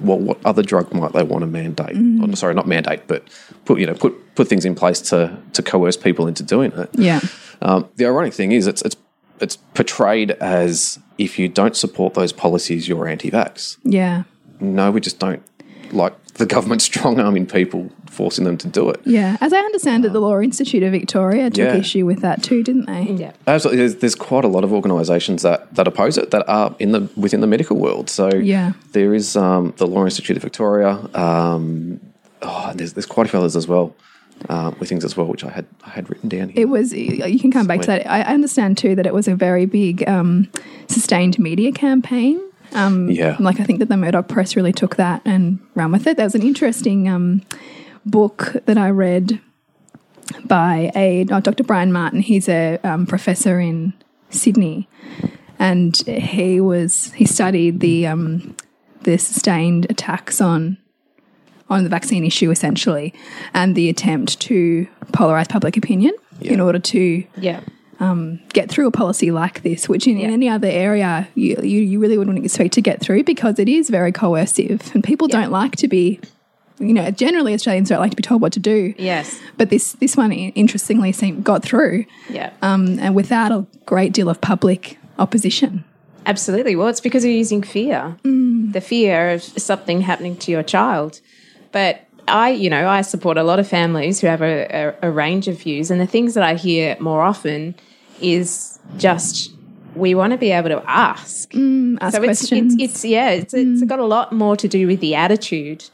Well, 0.00 0.18
what 0.18 0.38
other 0.44 0.62
drug 0.62 0.92
might 0.94 1.12
they 1.12 1.22
want 1.22 1.42
to 1.42 1.46
mandate? 1.46 1.96
Oh, 2.22 2.34
sorry, 2.34 2.54
not 2.54 2.66
mandate, 2.66 3.06
but 3.06 3.28
put 3.64 3.78
you 3.78 3.86
know 3.86 3.94
put 3.94 4.34
put 4.34 4.48
things 4.48 4.64
in 4.64 4.74
place 4.74 5.00
to 5.02 5.36
to 5.52 5.62
coerce 5.62 5.96
people 5.96 6.26
into 6.26 6.42
doing 6.42 6.72
it. 6.72 6.90
Yeah. 6.94 7.20
Um, 7.60 7.88
the 7.96 8.06
ironic 8.06 8.32
thing 8.32 8.52
is, 8.52 8.66
it's 8.66 8.82
it's 8.82 8.96
it's 9.40 9.56
portrayed 9.74 10.30
as 10.32 10.98
if 11.18 11.38
you 11.38 11.48
don't 11.48 11.76
support 11.76 12.14
those 12.14 12.32
policies, 12.32 12.88
you're 12.88 13.06
anti-vax. 13.06 13.76
Yeah. 13.82 14.22
No, 14.60 14.90
we 14.90 15.00
just 15.00 15.18
don't 15.18 15.42
like 15.92 16.14
the 16.34 16.46
government 16.46 16.80
strong 16.82 17.20
arming 17.20 17.46
people, 17.46 17.90
forcing 18.06 18.44
them 18.44 18.56
to 18.58 18.68
do 18.68 18.88
it. 18.88 19.00
Yeah, 19.04 19.36
as 19.40 19.52
I 19.52 19.58
understand 19.58 20.04
it, 20.04 20.12
the 20.12 20.20
Law 20.20 20.40
Institute 20.40 20.82
of 20.82 20.92
Victoria 20.92 21.50
took 21.50 21.58
Yeah. 21.58 21.76
issue 21.76 22.06
with 22.06 22.20
that 22.20 22.42
too, 22.42 22.62
didn't 22.62 22.86
they? 22.86 23.02
Yeah. 23.02 23.32
Absolutely, 23.46 23.78
there's, 23.78 23.96
there's 23.96 24.14
quite 24.14 24.44
a 24.44 24.48
lot 24.48 24.64
of 24.64 24.72
organisations 24.72 25.42
that, 25.42 25.74
that 25.74 25.86
oppose 25.86 26.16
it 26.16 26.30
that 26.30 26.48
are 26.48 26.74
in 26.78 26.92
the 26.92 27.08
within 27.16 27.40
the 27.40 27.46
medical 27.46 27.76
world. 27.76 28.08
So 28.08 28.30
Yeah. 28.34 28.72
there 28.92 29.14
is 29.14 29.36
um, 29.36 29.74
the 29.76 29.86
Law 29.86 30.04
Institute 30.04 30.36
of 30.36 30.42
Victoria. 30.42 30.98
Um, 31.14 32.00
oh, 32.40 32.72
there's 32.74 32.94
there's 32.94 33.06
quite 33.06 33.26
a 33.26 33.30
few 33.30 33.38
others 33.38 33.54
as 33.56 33.68
well 33.68 33.94
uh, 34.48 34.72
with 34.78 34.88
things 34.88 35.04
as 35.04 35.16
well, 35.16 35.26
which 35.26 35.44
I 35.44 35.50
had 35.50 35.66
I 35.84 35.90
had 35.90 36.08
written 36.10 36.28
down 36.28 36.48
here. 36.48 36.62
It 36.62 36.68
was. 36.68 36.92
You 36.94 37.38
can 37.38 37.50
come 37.52 37.66
back 37.66 37.80
to 37.82 37.86
that. 37.88 38.10
I 38.10 38.22
I 38.22 38.34
understand 38.34 38.78
too 38.78 38.94
that 38.96 39.06
it 39.06 39.12
was 39.14 39.28
a 39.28 39.34
very 39.36 39.66
big, 39.66 40.08
um, 40.08 40.48
sustained 40.88 41.38
media 41.38 41.72
campaign. 41.72 42.40
Um, 42.74 43.10
Yeah. 43.10 43.36
like 43.40 43.60
I 43.60 43.64
think 43.64 43.78
that 43.80 43.88
the 43.88 43.96
Murdoch 43.96 44.28
Press 44.28 44.56
really 44.56 44.72
took 44.72 44.96
that 44.96 45.22
and 45.24 45.58
ran 45.74 45.92
with 45.92 46.06
it. 46.06 46.16
There 46.16 46.26
was 46.26 46.34
an 46.34 46.42
interesting 46.42 47.08
um, 47.08 47.42
book 48.06 48.56
that 48.66 48.78
I 48.78 48.90
read 48.90 49.40
by 50.44 50.90
a 50.94 51.26
uh, 51.30 51.40
Dr. 51.40 51.64
Brian 51.64 51.92
Martin. 51.92 52.20
He's 52.20 52.48
a 52.48 52.78
um, 52.84 53.06
professor 53.06 53.60
in 53.60 53.92
Sydney, 54.30 54.88
and 55.58 55.96
he 56.06 56.60
was 56.60 57.12
he 57.14 57.24
studied 57.26 57.80
the 57.80 58.06
um, 58.06 58.54
the 59.02 59.18
sustained 59.18 59.86
attacks 59.90 60.40
on 60.40 60.78
on 61.68 61.84
the 61.84 61.90
vaccine 61.90 62.24
issue 62.24 62.50
essentially, 62.50 63.12
and 63.54 63.74
the 63.74 63.88
attempt 63.88 64.40
to 64.40 64.86
polarize 65.12 65.48
public 65.48 65.76
opinion 65.76 66.12
in 66.40 66.60
order 66.60 66.78
to 66.78 67.24
Yeah. 67.38 67.60
Get 68.52 68.68
through 68.70 68.86
a 68.86 68.90
policy 68.90 69.30
like 69.30 69.62
this, 69.62 69.88
which 69.88 70.06
in, 70.06 70.18
in 70.18 70.30
any 70.30 70.48
other 70.48 70.68
area 70.68 71.28
you, 71.34 71.56
you, 71.62 71.80
you 71.80 71.98
really 72.00 72.18
wouldn't 72.18 72.38
expect 72.44 72.72
to 72.74 72.82
get 72.82 73.00
through 73.00 73.24
because 73.24 73.58
it 73.58 73.68
is 73.68 73.90
very 73.90 74.12
coercive 74.12 74.90
and 74.94 75.04
people 75.04 75.28
don't 75.28 75.50
like 75.50 75.76
to 75.76 75.88
be, 75.88 76.20
you 76.78 76.92
know, 76.92 77.10
generally 77.10 77.54
Australians 77.54 77.88
don't 77.88 78.00
like 78.00 78.10
to 78.10 78.16
be 78.16 78.22
told 78.22 78.42
what 78.42 78.52
to 78.54 78.60
do. 78.60 78.92
Yes. 78.98 79.40
But 79.56 79.70
this 79.70 79.92
this 79.94 80.16
one 80.16 80.32
interestingly 80.32 81.12
seemed 81.12 81.44
got 81.44 81.62
through, 81.62 82.04
Yeah. 82.28 82.50
um, 82.62 82.98
and 82.98 83.14
without 83.14 83.52
a 83.52 83.66
great 83.86 84.12
deal 84.12 84.28
of 84.28 84.40
public 84.40 84.98
opposition. 85.18 85.84
Absolutely. 86.26 86.76
Well, 86.76 86.88
it's 86.88 87.00
because 87.00 87.24
you're 87.24 87.34
using 87.34 87.62
fear, 87.62 88.16
the 88.24 88.80
fear 88.80 89.30
of 89.30 89.42
something 89.42 90.00
happening 90.02 90.36
to 90.38 90.50
your 90.50 90.62
child. 90.62 91.20
But 91.72 92.00
I, 92.28 92.50
you 92.50 92.70
know, 92.70 92.88
I 92.88 93.02
support 93.02 93.36
a 93.38 93.42
lot 93.42 93.58
of 93.58 93.66
families 93.66 94.20
who 94.20 94.28
have 94.28 94.42
a, 94.42 94.94
a, 95.02 95.08
a 95.08 95.10
range 95.10 95.48
of 95.48 95.60
views, 95.60 95.90
and 95.90 96.00
the 96.00 96.06
things 96.06 96.34
that 96.34 96.44
I 96.44 96.54
hear 96.54 96.96
more 97.00 97.22
often 97.22 97.74
is 98.22 98.78
just 98.96 99.52
we 99.94 100.14
want 100.14 100.32
to 100.32 100.38
be 100.38 100.50
able 100.50 100.70
to 100.70 100.82
ask. 100.86 101.50
Mm, 101.52 101.98
ask 102.00 102.16
so 102.16 102.22
it's, 102.22 102.50
it's 102.52 102.74
it's 102.78 103.04
yeah, 103.04 103.30
it's 103.30 103.54
it's 103.54 103.82
mm. 103.82 103.86
got 103.86 103.98
a 103.98 104.04
lot 104.04 104.32
more 104.32 104.56
to 104.56 104.68
do 104.68 104.86
with 104.86 105.00
the 105.00 105.14
attitude 105.14 105.84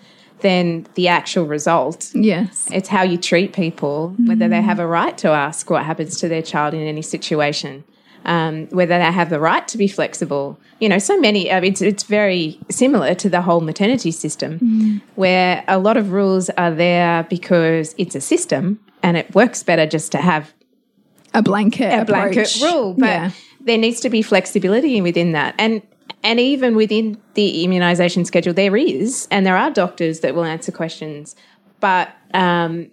than 0.40 0.87
the 0.94 1.08
actual 1.08 1.47
result. 1.47 2.11
yes, 2.14 2.68
It's 2.73 2.88
how 2.88 3.02
you 3.02 3.18
treat 3.18 3.52
people, 3.52 4.14
whether 4.25 4.49
they 4.49 4.62
have 4.62 4.78
a 4.78 4.87
right 4.87 5.16
to 5.18 5.30
ask 5.30 5.68
what 5.68 5.85
happens 5.85 6.18
to 6.20 6.28
their 6.28 6.42
child 6.42 6.75
in 6.75 6.80
any 6.80 7.02
situation, 7.02 7.85
um, 8.25 8.66
whether 8.68 8.99
they 8.99 9.12
have 9.12 9.30
the 9.30 9.40
right 9.40 9.66
to 9.68 9.78
be 9.78 9.88
flexible. 9.88 10.58
You 10.78 10.88
know, 10.88 10.99
so 10.99 11.18
many, 11.18 11.50
I 11.50 11.61
mean, 11.61 11.73
it's, 11.73 11.82
it's 11.82 12.04
very 12.04 12.58
similar 12.70 13.14
to 13.16 13.28
the 13.28 13.42
whole 13.42 13.61
maternity 13.61 14.12
system, 14.12 14.61
mm. 14.61 15.02
where 15.16 15.64
a 15.66 15.78
lot 15.78 15.97
of 15.97 16.12
rules 16.12 16.50
are 16.50 16.70
there 16.70 17.25
because 17.25 17.94
it's 17.99 18.14
a 18.14 18.20
system 18.20 18.78
and 19.02 19.16
it 19.16 19.35
works 19.35 19.62
better 19.62 19.87
just 19.87 20.12
to 20.12 20.18
have 20.18 20.52
a 21.35 21.42
blanket 21.42 21.92
a 22.00 22.04
blanket 22.04 22.56
approach. 22.56 22.62
rule, 22.62 22.94
but 22.94 23.06
yeah. 23.06 23.30
there 23.61 23.78
needs 23.78 24.00
to 24.00 24.11
be 24.11 24.23
flexibility 24.23 25.00
within 25.00 25.32
that. 25.32 25.54
And 25.58 25.82
and 26.25 26.40
even 26.40 26.75
within 26.75 27.16
the 27.35 27.64
immunisation 27.64 28.26
schedule, 28.26 28.52
there 28.54 28.76
is, 28.76 29.28
and 29.30 29.47
there 29.47 29.56
are 29.56 29.70
doctors 29.70 30.20
that 30.20 30.35
will 30.35 30.44
answer 30.44 30.73
questions, 30.73 31.37
but 31.80 32.08
um, 32.35 32.90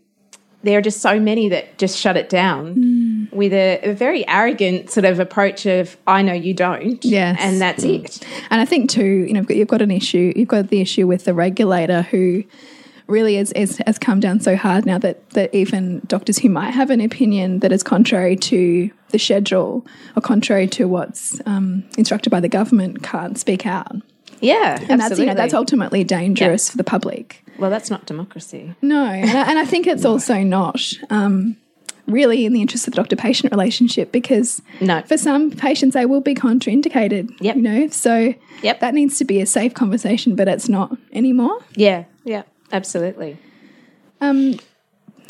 there 0.63 0.77
are 0.77 0.81
just 0.81 1.01
so 1.01 1.19
many 1.19 1.47
that 1.49 1.77
just 1.77 1.97
shut 1.97 2.17
it 2.17 2.27
down 2.29 2.75
Mm. 2.75 3.31
with 3.33 3.53
a, 3.53 3.79
a 3.83 3.93
very 3.93 4.27
arrogant 4.27 4.89
sort 4.91 5.05
of 5.05 5.19
approach 5.19 5.65
of 5.65 5.95
"I 6.07 6.21
know 6.21 6.33
you 6.33 6.53
don't," 6.53 7.03
Yes. 7.05 7.37
and 7.39 7.59
that's 7.61 7.83
it. 7.83 8.19
And 8.51 8.61
I 8.61 8.65
think 8.65 8.89
too, 8.89 9.03
you 9.27 9.33
know, 9.33 9.45
you've 9.49 9.67
got 9.67 9.81
an 9.81 9.91
issue. 9.91 10.33
You've 10.35 10.47
got 10.49 10.69
the 10.69 10.81
issue 10.81 11.07
with 11.07 11.25
the 11.25 11.33
regulator 11.33 12.01
who 12.03 12.43
really 13.07 13.37
is, 13.37 13.51
is, 13.53 13.81
has 13.85 13.97
come 13.99 14.19
down 14.19 14.39
so 14.39 14.55
hard 14.55 14.85
now 14.85 14.97
that 14.99 15.29
that 15.31 15.53
even 15.53 16.01
doctors 16.07 16.39
who 16.39 16.49
might 16.49 16.71
have 16.71 16.89
an 16.89 17.01
opinion 17.01 17.59
that 17.59 17.71
is 17.71 17.83
contrary 17.83 18.35
to 18.35 18.89
the 19.09 19.19
schedule 19.19 19.85
or 20.15 20.21
contrary 20.21 20.67
to 20.67 20.87
what's 20.87 21.39
um, 21.45 21.83
instructed 21.97 22.29
by 22.29 22.39
the 22.39 22.49
government 22.49 23.03
can't 23.03 23.37
speak 23.37 23.65
out. 23.65 23.95
Yeah, 24.41 24.77
And 24.89 24.99
that's 24.99 25.17
you 25.19 25.25
know 25.25 25.33
that's 25.33 25.53
ultimately 25.53 26.03
dangerous 26.03 26.69
for 26.69 26.77
the 26.77 26.83
public. 26.83 27.43
well, 27.57 27.69
that's 27.69 27.89
not 27.89 28.05
democracy. 28.05 28.75
No, 28.81 29.05
and 29.05 29.29
I, 29.29 29.49
and 29.49 29.59
I 29.59 29.65
think 29.65 29.87
it's 29.87 30.03
also 30.05 30.43
not 30.43 30.81
um, 31.09 31.55
really 32.07 32.45
in 32.45 32.53
the 32.53 32.61
interest 32.61 32.87
of 32.87 32.93
the 32.93 32.97
doctor-patient 32.97 33.51
relationship 33.51 34.11
because 34.11 34.61
No. 34.81 35.01
for 35.03 35.17
some 35.17 35.51
patients 35.51 35.93
they 35.93 36.05
will 36.05 36.21
be 36.21 36.35
contraindicated. 36.35 37.33
Yep. 37.39 37.55
You 37.55 37.61
know, 37.61 37.87
so 37.87 38.33
Yep. 38.61 38.79
that 38.81 38.93
needs 38.93 39.17
to 39.19 39.25
be 39.25 39.39
a 39.41 39.45
safe 39.45 39.73
conversation, 39.73 40.35
but 40.35 40.47
it's 40.47 40.67
not 40.69 40.95
anymore. 41.13 41.57
Yeah, 41.75 42.03
yeah, 42.25 42.43
absolutely. 42.71 43.37
Um, 44.21 44.59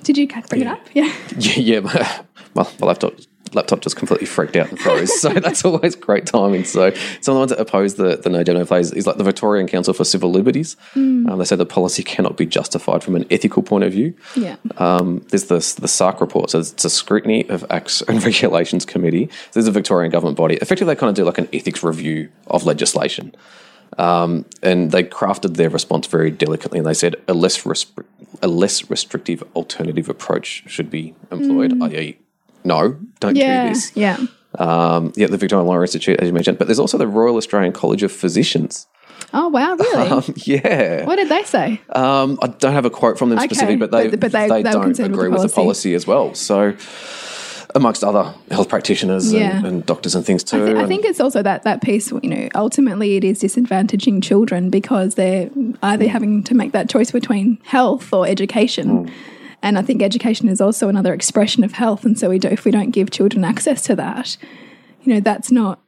did 0.03 0.17
you 0.17 0.27
bring 0.27 0.61
it 0.61 0.67
up? 0.67 0.81
Yeah. 0.93 1.13
Yeah, 1.37 1.59
yeah 1.59 1.79
my, 1.79 2.23
my, 2.53 2.67
my 2.79 2.87
laptop 2.87 3.13
laptop 3.55 3.79
just 3.79 3.95
completely 3.95 4.27
freaked 4.27 4.55
out 4.55 4.69
and 4.69 4.79
froze. 4.79 5.19
so 5.19 5.29
that's 5.33 5.65
always 5.65 5.95
great 5.95 6.25
timing. 6.25 6.63
So 6.65 6.91
some 7.21 7.33
of 7.33 7.35
the 7.35 7.39
ones 7.39 7.49
that 7.51 7.59
oppose 7.59 7.95
the, 7.95 8.17
the 8.17 8.29
no 8.29 8.43
demo 8.43 8.65
plays 8.65 8.91
is 8.91 9.07
like 9.07 9.17
the 9.17 9.23
Victorian 9.23 9.67
Council 9.67 9.93
for 9.93 10.03
Civil 10.03 10.31
Liberties. 10.31 10.75
Um, 10.95 11.37
they 11.37 11.45
say 11.45 11.55
the 11.55 11.65
policy 11.65 12.03
cannot 12.03 12.37
be 12.37 12.45
justified 12.45 13.03
from 13.03 13.15
an 13.15 13.25
ethical 13.31 13.63
point 13.63 13.83
of 13.83 13.93
view. 13.93 14.13
Yeah. 14.35 14.57
Um, 14.77 15.25
there's 15.29 15.45
this 15.45 15.75
the 15.75 15.87
SARC 15.87 16.21
report, 16.21 16.49
so 16.49 16.59
it's 16.59 16.85
a 16.85 16.89
scrutiny 16.89 17.47
of 17.49 17.65
acts 17.69 18.01
and 18.03 18.23
regulations 18.25 18.85
committee. 18.85 19.27
So 19.27 19.51
there's 19.53 19.67
a 19.67 19.71
Victorian 19.71 20.11
government 20.11 20.37
body. 20.37 20.55
Effectively, 20.55 20.93
they 20.93 20.99
kind 20.99 21.09
of 21.09 21.15
do 21.15 21.23
like 21.23 21.37
an 21.37 21.49
ethics 21.53 21.83
review 21.83 22.29
of 22.47 22.65
legislation. 22.65 23.35
Um, 23.97 24.45
and 24.61 24.91
they 24.91 25.03
crafted 25.03 25.55
their 25.55 25.69
response 25.69 26.07
very 26.07 26.29
delicately, 26.31 26.79
and 26.79 26.85
they 26.87 26.93
said 26.93 27.15
a 27.27 27.33
less 27.33 27.65
a 28.41 28.47
less 28.47 28.89
restrictive 28.89 29.41
alternative 29.55 30.09
approach 30.09 30.63
should 30.67 30.89
be 30.89 31.15
employed. 31.31 31.81
I.e., 31.81 32.17
no, 32.63 32.97
don't 33.21 33.37
Yeah. 33.37 33.63
do 33.67 33.69
this. 33.73 33.91
Yeah. 33.95 34.17
Um, 34.59 35.13
yeah, 35.15 35.27
the 35.27 35.37
Victorian 35.37 35.67
Law 35.67 35.79
Institute, 35.81 36.19
as 36.19 36.27
you 36.27 36.33
mentioned, 36.33 36.57
but 36.57 36.67
there's 36.67 36.79
also 36.79 36.97
the 36.97 37.07
Royal 37.07 37.37
Australian 37.37 37.73
College 37.73 38.03
of 38.03 38.11
Physicians. 38.11 38.87
Oh 39.33 39.47
wow, 39.49 39.75
really? 39.79 40.07
Um, 40.09 40.23
yeah, 40.45 41.05
what 41.05 41.15
did 41.17 41.29
they 41.29 41.43
say? 41.43 41.81
um, 41.89 42.37
I 42.41 42.47
don't 42.47 42.73
have 42.73 42.85
a 42.85 42.89
quote 42.89 43.17
from 43.17 43.29
them 43.29 43.39
Okay, 43.39 43.47
specifically, 43.47 43.75
but 43.77 43.91
they 43.91 44.07
but- 44.09 44.19
but 44.19 44.31
they- 44.31 44.47
they, 44.49 44.63
they 44.63 44.71
don't 44.71 44.83
concerned 44.83 45.11
with 45.11 45.19
agree 45.19 45.29
the 45.35 45.41
with 45.41 45.49
the 45.51 45.55
policy 45.55 45.93
as 45.93 46.05
well. 46.07 46.33
So, 46.35 46.73
amongst 47.75 48.03
other 48.03 48.33
health 48.49 48.69
practitioners 48.69 49.31
Yeah. 49.31 49.57
and, 49.57 49.65
and 49.67 49.85
doctors 49.85 50.15
and 50.15 50.25
things 50.25 50.43
too. 50.43 50.63
I, 50.63 50.73
thi- 50.73 50.79
I 50.79 50.85
think 50.87 51.05
it's 51.05 51.19
also 51.19 51.43
that 51.43 51.63
that 51.63 51.81
piece. 51.81 52.11
You 52.11 52.29
know, 52.29 52.49
ultimately, 52.55 53.17
it 53.17 53.23
is 53.23 53.41
disadvantaging 53.41 54.23
children 54.23 54.69
because 54.69 55.15
they're 55.15 55.49
either 55.83 56.07
having 56.07 56.43
to 56.43 56.55
make 56.55 56.71
that 56.71 56.89
choice 56.89 57.11
between 57.11 57.59
health 57.63 58.11
or 58.13 58.25
education. 58.25 59.05
Mm. 59.07 59.11
And 59.61 59.77
I 59.77 59.81
think 59.81 60.01
education 60.01 60.47
is 60.47 60.61
also 60.61 60.89
another 60.89 61.13
expression 61.13 61.63
of 61.63 61.73
health. 61.73 62.05
And 62.05 62.17
so, 62.17 62.29
we 62.29 62.39
do, 62.39 62.47
if 62.47 62.65
we 62.65 62.71
don't 62.71 62.91
give 62.91 63.11
children 63.11 63.43
access 63.43 63.81
to 63.83 63.95
that, 63.97 64.37
you 65.03 65.13
know, 65.13 65.19
that's 65.19 65.51
not 65.51 65.79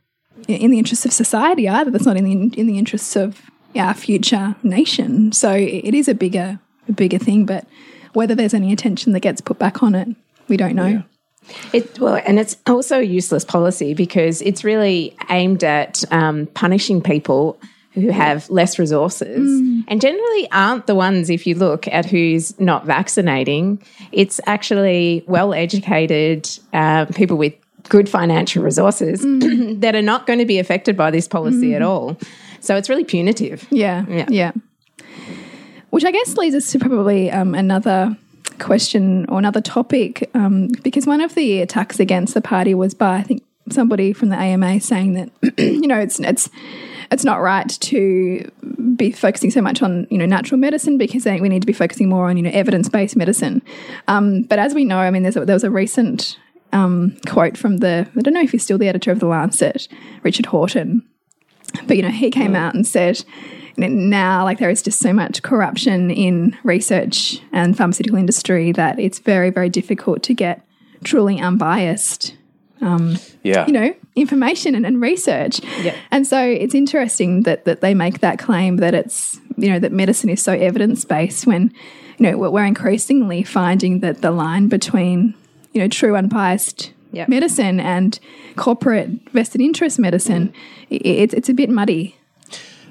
in 0.47 0.71
the 0.71 0.77
interests 0.77 1.05
of 1.05 1.13
society 1.13 1.67
either. 1.69 1.89
That's 1.89 2.05
not 2.05 2.17
in 2.17 2.25
the 2.25 2.59
in 2.59 2.67
the 2.67 2.77
interests 2.77 3.15
of 3.15 3.49
our 3.75 3.93
future 3.93 4.55
nation. 4.63 5.31
So 5.31 5.51
it 5.53 5.93
is 5.93 6.07
a 6.07 6.13
bigger 6.13 6.59
a 6.87 6.91
bigger 6.91 7.17
thing. 7.17 7.45
But 7.45 7.65
whether 8.13 8.35
there's 8.35 8.53
any 8.53 8.73
attention 8.73 9.13
that 9.13 9.21
gets 9.21 9.41
put 9.41 9.57
back 9.57 9.81
on 9.83 9.95
it, 9.95 10.09
we 10.47 10.57
don't 10.57 10.75
know. 10.75 11.03
It 11.73 11.99
well, 11.99 12.21
and 12.25 12.39
it's 12.39 12.57
also 12.65 12.99
a 12.99 13.03
useless 13.03 13.45
policy 13.45 13.93
because 13.93 14.41
it's 14.41 14.63
really 14.63 15.15
aimed 15.29 15.63
at 15.63 16.03
um, 16.11 16.47
punishing 16.47 17.01
people 17.01 17.59
who 17.93 18.09
have 18.09 18.47
less 18.51 18.77
resources, 18.77 19.59
and 19.87 19.99
generally 19.99 20.51
aren't 20.51 20.85
the 20.85 20.93
ones. 20.93 21.31
If 21.31 21.47
you 21.47 21.55
look 21.55 21.87
at 21.87 22.05
who's 22.05 22.59
not 22.59 22.85
vaccinating, 22.85 23.81
it's 24.11 24.39
actually 24.45 25.23
well-educated 25.27 26.47
uh, 26.73 27.05
people 27.05 27.37
with 27.37 27.53
good 27.89 28.07
financial 28.07 28.63
resources 28.63 29.21
that 29.79 29.95
are 29.95 30.01
not 30.03 30.27
going 30.27 30.37
to 30.39 30.45
be 30.45 30.59
affected 30.59 30.95
by 30.95 31.09
this 31.09 31.27
policy 31.27 31.73
at 31.73 31.81
all. 31.81 32.17
So 32.59 32.75
it's 32.75 32.87
really 32.89 33.03
punitive. 33.05 33.65
Yeah, 33.71 34.05
Yeah. 34.07 34.25
yeah. 34.29 34.51
Which 35.89 36.03
I 36.03 36.11
guess 36.11 36.35
leads 36.37 36.55
us 36.55 36.71
to 36.73 36.79
probably 36.79 37.31
um, 37.31 37.55
another 37.55 38.15
question 38.59 39.25
or 39.29 39.39
another 39.39 39.61
topic, 39.61 40.29
um, 40.33 40.67
because 40.83 41.05
one 41.05 41.21
of 41.21 41.35
the 41.35 41.61
attacks 41.61 41.99
against 41.99 42.33
the 42.33 42.41
party 42.41 42.73
was 42.73 42.93
by 42.93 43.17
I 43.17 43.23
think 43.23 43.43
somebody 43.69 44.13
from 44.13 44.29
the 44.29 44.37
AMA 44.37 44.79
saying 44.79 45.13
that 45.13 45.29
you 45.57 45.87
know 45.87 45.99
it's 45.99 46.19
it's 46.19 46.49
it's 47.11 47.23
not 47.23 47.41
right 47.41 47.69
to 47.69 48.51
be 48.95 49.11
focusing 49.11 49.51
so 49.51 49.61
much 49.61 49.81
on 49.81 50.07
you 50.09 50.17
know 50.17 50.25
natural 50.25 50.59
medicine 50.59 50.97
because 50.97 51.23
they, 51.23 51.39
we 51.39 51.49
need 51.49 51.61
to 51.61 51.67
be 51.67 51.73
focusing 51.73 52.09
more 52.09 52.29
on 52.29 52.37
you 52.37 52.43
know 52.43 52.51
evidence 52.51 52.89
based 52.89 53.15
medicine. 53.15 53.61
Um, 54.07 54.43
but 54.43 54.59
as 54.59 54.73
we 54.73 54.85
know, 54.85 54.99
I 54.99 55.11
mean, 55.11 55.23
there's 55.23 55.37
a, 55.37 55.45
there 55.45 55.55
was 55.55 55.63
a 55.63 55.71
recent 55.71 56.37
um, 56.73 57.17
quote 57.27 57.57
from 57.57 57.77
the 57.77 58.07
I 58.15 58.21
don't 58.21 58.33
know 58.33 58.41
if 58.41 58.51
he's 58.51 58.63
still 58.63 58.77
the 58.77 58.89
editor 58.89 59.11
of 59.11 59.19
the 59.19 59.27
Lancet, 59.27 59.87
Richard 60.23 60.47
Horton, 60.47 61.03
but 61.85 61.97
you 61.97 62.03
know 62.03 62.09
he 62.09 62.29
came 62.29 62.55
out 62.55 62.73
and 62.73 62.85
said 62.85 63.23
now 63.77 64.43
like 64.43 64.57
there 64.59 64.69
is 64.69 64.81
just 64.81 64.99
so 64.99 65.13
much 65.13 65.41
corruption 65.43 66.09
in 66.11 66.57
research 66.63 67.39
and 67.51 67.77
pharmaceutical 67.77 68.17
industry 68.17 68.71
that 68.71 68.99
it's 68.99 69.19
very 69.19 69.49
very 69.49 69.69
difficult 69.69 70.23
to 70.23 70.33
get 70.33 70.65
truly 71.03 71.39
unbiased 71.39 72.35
um, 72.81 73.17
Yeah. 73.43 73.65
you 73.67 73.73
know 73.73 73.93
information 74.15 74.75
and, 74.75 74.85
and 74.85 74.99
research 75.01 75.61
Yeah. 75.81 75.95
and 76.11 76.25
so 76.25 76.39
it's 76.41 76.73
interesting 76.75 77.43
that 77.43 77.65
that 77.65 77.81
they 77.81 77.93
make 77.93 78.19
that 78.21 78.39
claim 78.39 78.77
that 78.77 78.93
it's 78.93 79.39
you 79.57 79.69
know 79.69 79.79
that 79.79 79.91
medicine 79.91 80.29
is 80.29 80.41
so 80.41 80.53
evidence 80.53 81.05
based 81.05 81.45
when 81.47 81.71
you 82.17 82.23
know 82.31 82.37
we're 82.37 82.49
we're 82.49 82.65
increasingly 82.65 83.43
finding 83.43 83.99
that 83.99 84.21
the 84.21 84.31
line 84.31 84.67
between 84.69 85.33
you 85.73 85.81
know 85.81 85.87
true 85.87 86.15
unbiased 86.15 86.91
Yeah. 87.11 87.25
medicine 87.27 87.79
and 87.79 88.19
corporate 88.55 89.09
vested 89.31 89.61
interest 89.61 89.99
medicine 89.99 90.47
mm-hmm. 90.49 90.95
i 90.95 91.23
it's 91.23 91.33
it's 91.33 91.49
a 91.49 91.53
bit 91.53 91.69
muddy 91.69 92.16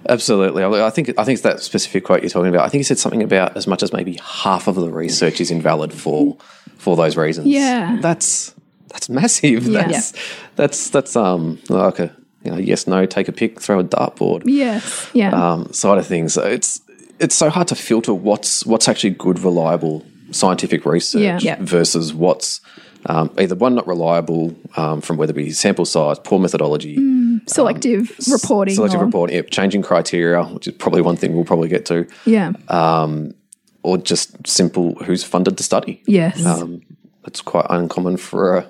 Absolutely. 0.08 0.62
I 0.62 0.86
I 0.86 0.90
think 0.90 1.10
I 1.18 1.24
think 1.24 1.34
it's 1.34 1.42
that 1.42 1.60
specific 1.62 2.04
quote 2.04 2.22
you're 2.22 2.30
talking 2.30 2.48
about. 2.48 2.64
I 2.64 2.68
think 2.68 2.80
he 2.80 2.84
said 2.84 2.98
something 2.98 3.22
about 3.22 3.56
as 3.56 3.66
much 3.66 3.82
as 3.82 3.92
maybe 3.92 4.18
half 4.22 4.68
of 4.68 4.74
the 4.76 4.90
research 4.90 5.40
is 5.40 5.50
invalid 5.50 5.92
for 5.92 6.36
for 6.78 6.96
those 6.96 7.16
reasons. 7.16 7.46
Yeah. 7.48 7.98
That's 8.00 8.54
that's 8.88 9.08
massive. 9.08 9.66
Yeah. 9.66 9.86
That's 9.88 10.12
that's 10.56 10.90
that's 10.90 11.16
um 11.16 11.58
like 11.68 11.98
a 11.98 12.14
you 12.44 12.52
know, 12.52 12.58
yes, 12.58 12.86
no, 12.86 13.06
take 13.06 13.26
a 13.26 13.32
pick, 13.32 13.60
throw 13.60 13.80
a 13.80 13.84
dartboard. 13.84 14.42
yes 14.46 15.10
yeah 15.12 15.30
um, 15.32 15.72
side 15.72 15.98
of 15.98 16.06
things. 16.06 16.36
It's 16.36 16.80
it's 17.18 17.34
so 17.34 17.50
hard 17.50 17.68
to 17.68 17.74
filter 17.74 18.14
what's 18.14 18.64
what's 18.66 18.88
actually 18.88 19.10
good, 19.10 19.40
reliable 19.40 20.04
scientific 20.30 20.84
research 20.86 21.22
Yeah. 21.22 21.38
Yeah. 21.40 21.56
versus 21.60 22.12
what's 22.14 22.60
um, 23.06 23.30
either 23.38 23.54
one 23.54 23.74
not 23.74 23.86
reliable 23.86 24.54
um, 24.76 25.00
from 25.00 25.16
whether 25.16 25.30
it 25.30 25.36
be 25.36 25.50
sample 25.52 25.84
size, 25.84 26.18
poor 26.18 26.38
methodology, 26.40 26.96
selective 27.46 28.14
reporting 28.30 28.74
selective 28.74 29.00
or- 29.00 29.04
reporting, 29.04 29.36
yeah, 29.36 29.42
changing 29.42 29.82
criteria, 29.82 30.42
which 30.44 30.66
is 30.68 30.74
probably 30.74 31.02
one 31.02 31.16
thing 31.16 31.34
we'll 31.34 31.44
probably 31.44 31.68
get 31.68 31.86
to, 31.86 32.06
yeah. 32.24 32.52
Um, 32.68 33.34
or 33.82 33.98
just 33.98 34.46
simple 34.46 34.94
who's 35.04 35.22
funded 35.24 35.56
the 35.56 35.62
study. 35.62 36.02
yes. 36.06 36.44
Um, 36.44 36.82
it's 37.26 37.40
quite 37.42 37.66
uncommon 37.70 38.16
for 38.18 38.56
a 38.56 38.62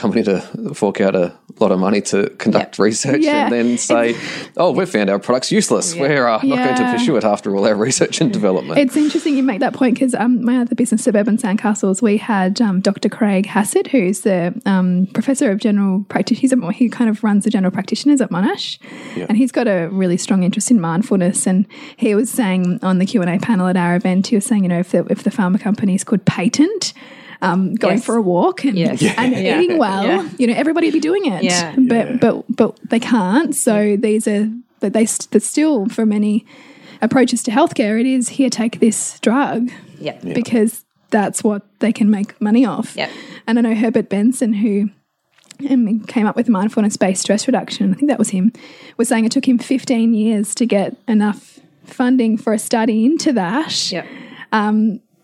company 0.00 0.22
to 0.24 0.40
fork 0.74 1.00
out 1.00 1.14
a 1.14 1.32
lot 1.58 1.70
of 1.70 1.78
money 1.78 2.00
to 2.00 2.30
conduct 2.38 2.78
research 2.78 3.20
Yeah. 3.22 3.44
and 3.44 3.52
then 3.52 3.78
say, 3.90 4.16
"Oh, 4.56 4.72
we've 4.72 4.88
found 4.88 5.10
our 5.10 5.18
product's 5.18 5.52
useless. 5.52 5.94
We're 5.94 6.26
uh, 6.26 6.40
not 6.42 6.56
going 6.64 6.76
to 6.76 6.92
pursue 6.92 7.16
it 7.16 7.24
after 7.24 7.54
all 7.54 7.66
our 7.66 7.74
research 7.74 8.20
and 8.20 8.32
development." 8.32 8.78
It's 8.78 8.96
interesting 8.96 9.36
you 9.36 9.42
make 9.42 9.60
that 9.60 9.74
point 9.74 9.94
because 9.94 10.14
um, 10.14 10.44
my 10.44 10.58
other 10.58 10.74
business, 10.74 11.04
Suburban 11.04 11.36
Sandcastles, 11.36 12.00
we 12.00 12.16
had 12.16 12.60
um, 12.60 12.80
Dr. 12.80 13.08
Craig 13.08 13.46
Hassed, 13.46 13.88
who's 13.88 14.20
the 14.22 14.60
um, 14.66 15.06
professor 15.12 15.50
of 15.50 15.58
general 15.58 16.04
practice. 16.08 16.40
A, 16.52 16.72
he 16.72 16.88
kind 16.88 17.10
of 17.10 17.22
runs 17.22 17.44
the 17.44 17.50
general 17.50 17.70
practitioners 17.70 18.20
at 18.20 18.30
Monash, 18.30 18.78
and 19.28 19.36
he's 19.36 19.52
got 19.52 19.68
a 19.68 19.88
really 19.92 20.16
strong 20.16 20.42
interest 20.42 20.70
in 20.70 20.80
mindfulness. 20.80 21.46
And 21.46 21.66
he 21.96 22.14
was 22.14 22.30
saying 22.30 22.78
on 22.82 22.98
the 22.98 23.06
Q 23.06 23.20
and 23.20 23.30
A 23.30 23.38
panel 23.38 23.66
at 23.66 23.76
our 23.76 23.96
event, 23.96 24.28
he 24.28 24.36
was 24.36 24.46
saying, 24.46 24.62
you 24.62 24.68
know, 24.68 24.80
if 24.80 24.90
the, 24.92 25.04
if 25.10 25.22
the 25.22 25.30
pharma 25.30 25.60
companies 25.60 26.04
could 26.04 26.24
patent. 26.24 26.94
Um, 27.42 27.74
going 27.74 27.96
Yes. 27.96 28.04
for 28.04 28.16
a 28.16 28.22
walk 28.22 28.64
and, 28.64 28.76
Yes. 28.76 29.02
and 29.16 29.32
Yeah. 29.32 29.60
eating 29.60 29.78
well, 29.78 30.04
Yeah. 30.04 30.28
you 30.38 30.46
know, 30.46 30.52
everybody 30.54 30.88
would 30.88 30.92
be 30.94 31.00
doing 31.00 31.24
it. 31.24 31.42
Yeah. 31.42 31.74
But 31.78 32.20
but 32.20 32.44
but 32.54 32.76
they 32.90 33.00
can't. 33.00 33.54
So 33.54 33.96
these 33.96 34.28
are 34.28 34.50
that 34.80 34.92
they 34.92 35.06
st- 35.06 35.30
that 35.30 35.42
still 35.42 35.86
for 35.88 36.04
many 36.04 36.44
approaches 37.00 37.42
to 37.44 37.50
healthcare, 37.50 37.98
it 37.98 38.04
is 38.06 38.30
here 38.30 38.50
take 38.50 38.80
this 38.80 39.18
drug 39.20 39.70
Yeah. 39.98 40.18
because 40.34 40.84
that's 41.10 41.42
what 41.42 41.62
they 41.78 41.92
can 41.92 42.10
make 42.10 42.38
money 42.40 42.64
off. 42.66 42.94
Yep. 42.96 43.10
And 43.46 43.58
I 43.58 43.62
know 43.62 43.74
Herbert 43.74 44.08
Benson, 44.10 44.52
who 44.54 44.90
um, 45.68 46.00
came 46.04 46.26
up 46.26 46.36
with 46.36 46.48
mindfulness 46.48 46.96
based 46.98 47.22
stress 47.22 47.46
reduction, 47.46 47.90
I 47.90 47.94
think 47.94 48.08
that 48.08 48.18
was 48.18 48.30
him, 48.30 48.52
was 48.98 49.08
saying 49.08 49.24
it 49.24 49.32
took 49.32 49.48
him 49.48 49.58
15 49.58 50.12
years 50.14 50.54
to 50.56 50.66
get 50.66 50.96
enough 51.08 51.58
funding 51.84 52.36
for 52.38 52.52
a 52.52 52.58
study 52.58 53.04
into 53.06 53.32
that 53.32 53.90
Yeah. 53.92 54.04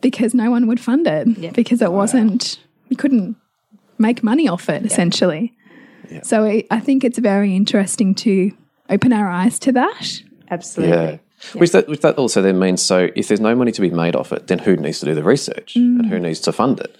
Because 0.00 0.34
no 0.34 0.50
one 0.50 0.66
would 0.66 0.80
fund 0.80 1.06
it 1.06 1.26
Yeah. 1.38 1.50
because 1.52 1.82
it 1.82 1.92
wasn't, 1.92 2.58
you 2.88 2.96
couldn't 2.96 3.36
make 3.98 4.22
money 4.22 4.48
off 4.48 4.68
it 4.68 4.84
essentially. 4.84 5.52
So 6.22 6.44
it, 6.44 6.66
I 6.70 6.78
think 6.80 7.02
it's 7.02 7.18
very 7.18 7.56
interesting 7.56 8.14
to 8.16 8.52
open 8.88 9.12
our 9.12 9.28
eyes 9.28 9.58
to 9.60 9.72
that. 9.72 10.22
Absolutely. 10.50 10.96
yeah. 10.96 11.16
Which 11.54 11.72
that 11.72 11.86
which 11.88 12.00
that 12.00 12.16
also 12.16 12.40
then 12.42 12.58
means 12.58 12.80
so 12.82 13.08
if 13.16 13.28
there's 13.28 13.40
no 13.40 13.54
money 13.54 13.72
to 13.72 13.80
be 13.80 13.90
made 13.90 14.14
off 14.16 14.32
it, 14.32 14.46
then 14.46 14.58
who 14.60 14.76
needs 14.76 15.00
to 15.00 15.06
do 15.06 15.14
the 15.14 15.22
research 15.24 15.74
Mm. 15.74 15.98
and 16.00 16.06
who 16.06 16.18
needs 16.18 16.40
to 16.40 16.52
fund 16.52 16.78
it? 16.80 16.96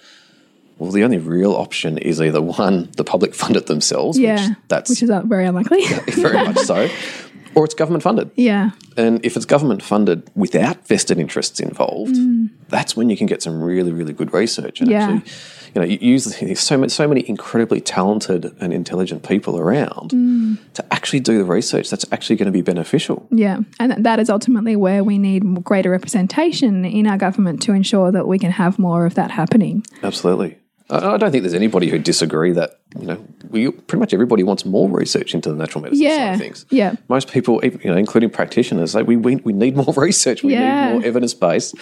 Well, 0.77 0.91
the 0.91 1.03
only 1.03 1.17
real 1.17 1.53
option 1.53 1.97
is 1.97 2.21
either 2.21 2.39
one, 2.41 2.89
the 2.97 3.03
public 3.03 3.33
fund 3.33 3.55
it 3.55 3.65
themselves, 3.65 4.19
Yeah. 4.19 4.49
which 4.49 4.57
that's 4.67 4.89
which 4.91 5.01
is 5.03 5.09
uh, 5.09 5.21
very 5.25 5.45
unlikely. 5.45 5.83
very 6.11 6.35
much 6.45 6.57
so, 6.59 6.87
or 7.57 7.65
it's 7.65 7.73
government 7.73 8.03
funded. 8.03 8.29
yeah. 8.35 8.71
And 8.95 9.23
if 9.25 9.35
it's 9.35 9.45
government 9.45 9.83
funded 9.83 10.29
without 10.35 10.87
vested 10.87 11.17
interests 11.19 11.59
involved, 11.59 12.15
that's 12.69 12.95
when 12.97 13.09
you 13.11 13.17
can 13.17 13.27
get 13.27 13.41
some 13.43 13.61
really, 13.61 13.91
really 13.91 14.13
good 14.13 14.33
research. 14.33 14.79
And 14.81 14.89
Mm. 14.89 14.91
Yeah. 14.91 15.03
actually, 15.09 15.31
you 15.75 15.81
know, 15.81 15.87
you 15.87 15.97
use 16.13 16.25
there's 16.39 16.59
so 16.59 16.77
many, 16.77 16.89
so 16.89 17.07
many 17.07 17.23
incredibly 17.29 17.79
talented 17.81 18.55
and 18.59 18.73
intelligent 18.73 19.21
people 19.27 19.59
around 19.59 20.11
Mm. 20.11 20.57
to 20.73 20.93
actually 20.93 21.19
do 21.19 21.37
the 21.37 21.43
research 21.45 21.89
that's 21.91 22.05
actually 22.11 22.37
going 22.37 22.47
to 22.47 22.51
be 22.51 22.61
beneficial. 22.63 23.27
Yeah, 23.29 23.59
and 23.79 24.03
that 24.03 24.19
is 24.19 24.29
ultimately 24.29 24.75
where 24.75 25.03
we 25.03 25.17
need 25.19 25.63
greater 25.63 25.91
representation 25.91 26.83
in 26.85 27.05
our 27.05 27.17
government 27.17 27.61
to 27.63 27.73
ensure 27.73 28.11
that 28.11 28.27
we 28.27 28.39
can 28.39 28.51
have 28.51 28.79
more 28.79 29.05
of 29.05 29.13
that 29.15 29.29
happening. 29.31 29.83
Absolutely. 30.03 30.57
I 30.89 30.97
I 31.13 31.17
don't 31.17 31.31
think 31.31 31.43
there's 31.43 31.53
anybody 31.53 31.89
who 31.89 31.99
disagree 31.99 32.51
that 32.53 32.79
you 32.99 33.05
know 33.07 33.25
we 33.49 33.71
pretty 33.71 33.99
much 33.99 34.13
everybody 34.13 34.43
wants 34.43 34.65
more 34.65 34.89
research 34.89 35.33
into 35.35 35.49
the 35.49 35.55
natural 35.55 35.81
medicine 35.83 36.05
side 36.07 36.13
Yeah, 36.13 36.33
of 36.33 36.39
things. 36.39 36.65
yeah. 36.69 36.95
most 37.09 37.29
people, 37.31 37.59
you 37.63 37.79
know, 37.91 37.97
including 37.97 38.29
practitioners, 38.29 38.91
say 38.91 39.03
we 39.03 39.15
we, 39.17 39.35
we 39.37 39.53
need 39.53 39.75
more 39.75 39.93
research. 39.97 40.43
We 40.43 40.53
Yeah. 40.53 40.85
need 40.87 40.93
more 40.93 41.05
evidence 41.05 41.33
based. 41.33 41.75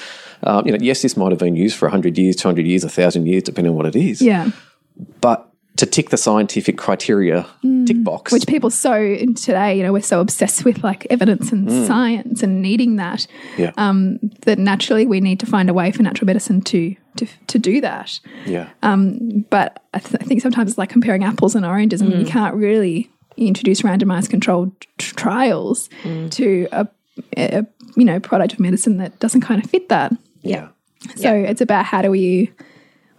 Um, 0.44 0.65
you 0.65 0.72
know, 0.72 0.80
yes, 0.82 1.02
this 1.02 1.15
might 1.18 1.32
have 1.32 1.39
been 1.39 1.56
used 1.56 1.76
for 1.78 1.89
hundred 1.89 2.18
years, 2.18 2.36
two 2.36 2.48
hundred 2.48 2.65
years, 2.65 2.84
thousand 2.86 3.26
years, 3.28 3.44
depending 3.44 3.72
on 3.72 3.78
what 3.78 3.86
it 3.86 3.96
is. 3.96 4.22
Yeah, 4.22 4.50
But 5.22 5.50
to 5.77 5.85
tick 5.85 6.09
the 6.09 6.17
scientific 6.17 6.77
criteria 6.77 7.45
tick 7.85 8.01
box, 8.03 8.31
Mm. 8.31 8.33
which 8.33 8.47
people 8.47 8.69
so 8.69 9.17
today, 9.35 9.77
you 9.77 9.83
know, 9.83 9.91
we're 9.91 10.01
so 10.01 10.19
obsessed 10.21 10.63
with 10.65 10.83
like 10.83 11.05
evidence 11.09 11.51
and 11.51 11.69
science 11.88 12.41
and 12.43 12.61
needing 12.61 12.95
that 12.95 13.27
yeah, 13.57 13.71
um, 13.77 14.17
that 14.45 14.57
naturally 14.57 15.05
we 15.05 15.19
need 15.19 15.39
to 15.41 15.45
find 15.45 15.69
a 15.69 15.73
way 15.73 15.91
for 15.91 16.01
natural 16.03 16.25
medicine 16.27 16.61
to 16.61 16.95
to 17.17 17.25
to 17.47 17.59
do 17.59 17.81
that. 17.81 18.19
yeah, 18.45 18.69
But 19.49 19.83
I, 19.93 19.99
th- 19.99 20.21
I 20.21 20.25
think 20.25 20.41
sometimes 20.41 20.71
it's 20.71 20.77
like 20.77 20.89
comparing 20.89 21.23
apples 21.23 21.55
and 21.55 21.65
oranges, 21.65 22.01
and 22.01 22.13
you 22.19 22.25
can't 22.25 22.55
really 22.55 23.09
introduce 23.38 23.81
randomized 23.81 24.29
controlled 24.29 24.71
trials 24.97 25.89
to 26.31 26.67
a, 26.71 26.88
a 27.38 27.65
you 27.97 28.05
know 28.05 28.19
product 28.19 28.53
of 28.53 28.59
medicine 28.59 28.97
that 28.97 29.19
doesn't 29.19 29.41
kind 29.41 29.63
of 29.63 29.69
fit 29.69 29.89
that. 29.89 30.13
yeah, 30.41 30.69
So 31.15 31.33
it's 31.33 31.61
about 31.61 31.85
how 31.85 32.01
do 32.01 32.09
we 32.11 32.51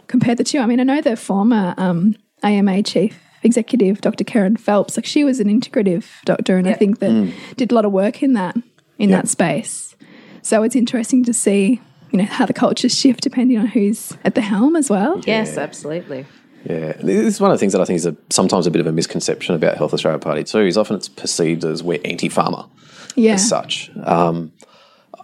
compare 0.07 0.35
the 0.35 0.45
two. 0.45 0.59
I 0.61 0.67
mean, 0.67 0.81
I 0.81 0.85
know 0.85 1.01
the 1.01 1.17
former 1.17 1.75
um, 1.79 2.17
AMA 2.47 2.83
chief 2.83 3.19
executive, 3.43 4.01
Dr. 4.01 4.25
Kerryn 4.25 4.59
Phelps, 4.59 4.97
like 4.97 5.07
she 5.07 5.23
was 5.25 5.41
an 5.41 5.49
integrative 5.49 6.05
doctor, 6.25 6.57
and 6.57 6.69
I 6.69 6.73
think 6.73 6.99
that 7.01 7.33
did 7.57 7.71
a 7.71 7.75
lot 7.75 7.85
of 7.85 7.93
work 7.93 8.23
in 8.23 8.33
that 8.35 8.57
in 8.99 9.11
Yeah. 9.11 9.17
that 9.17 9.29
space. 9.29 9.95
So 10.43 10.63
it's 10.63 10.75
interesting 10.77 11.23
to 11.25 11.35
see, 11.35 11.81
you 12.13 12.19
know, 12.19 12.25
how 12.25 12.47
the 12.47 12.53
cultures 12.55 12.97
shift 12.99 13.21
depending 13.23 13.59
on 13.59 13.67
who's 13.67 14.13
at 14.25 14.35
the 14.35 14.41
helm 14.41 14.75
as 14.77 14.89
well. 14.89 15.21
Yes, 15.27 15.59
absolutely. 15.59 16.25
yeah. 16.65 16.93
And 16.99 17.09
This 17.09 17.35
is 17.35 17.41
one 17.41 17.51
of 17.51 17.57
the 17.57 17.61
things 17.61 17.73
that 17.73 17.81
I 17.83 17.85
think 17.85 17.97
is 17.99 18.07
a, 18.07 18.17
sometimes 18.31 18.67
a 18.67 18.71
bit 18.71 18.81
of 18.81 18.87
a 18.87 18.93
misconception 18.93 19.55
about 19.55 19.77
Health 19.77 19.93
Australia 19.93 20.19
Party 20.19 20.43
too. 20.45 20.61
Is 20.61 20.77
often 20.79 20.97
it's 20.97 21.09
perceived 21.09 21.65
as 21.65 21.83
we're 21.83 22.01
anti-pharma. 22.05 22.69
Yeah. 23.17 23.35
as 23.35 23.49
such. 23.49 23.91
Um, 24.05 24.53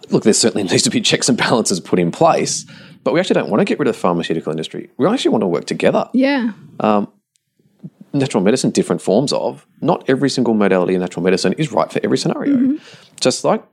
look, 0.09 0.23
there 0.23 0.33
certainly 0.33 0.63
needs 0.69 0.83
to 0.83 0.89
be 0.89 1.01
checks 1.01 1.29
and 1.29 1.37
balances 1.37 1.79
put 1.79 1.99
in 1.99 2.11
place, 2.11 2.65
but 3.03 3.13
we 3.13 3.19
actually 3.19 3.35
don't 3.35 3.49
want 3.49 3.61
to 3.61 3.65
get 3.65 3.79
rid 3.79 3.87
of 3.87 3.95
the 3.95 3.99
pharmaceutical 3.99 4.51
industry. 4.51 4.89
We 4.97 5.07
actually 5.07 5.31
want 5.31 5.41
to 5.43 5.47
work 5.47 5.65
together. 5.65 6.09
Yeah. 6.13 6.53
Um, 6.79 7.11
natural 8.13 8.43
medicine, 8.43 8.69
different 8.71 9.01
forms 9.01 9.33
of, 9.33 9.65
not 9.81 10.03
every 10.09 10.29
single 10.29 10.53
modality 10.53 10.93
in 10.93 11.01
natural 11.01 11.23
medicine 11.23 11.53
is 11.53 11.71
right 11.71 11.91
for 11.91 11.99
every 12.03 12.17
scenario. 12.17 12.55
Mm-hmm. 12.55 12.75
Just 13.19 13.43
like 13.43 13.63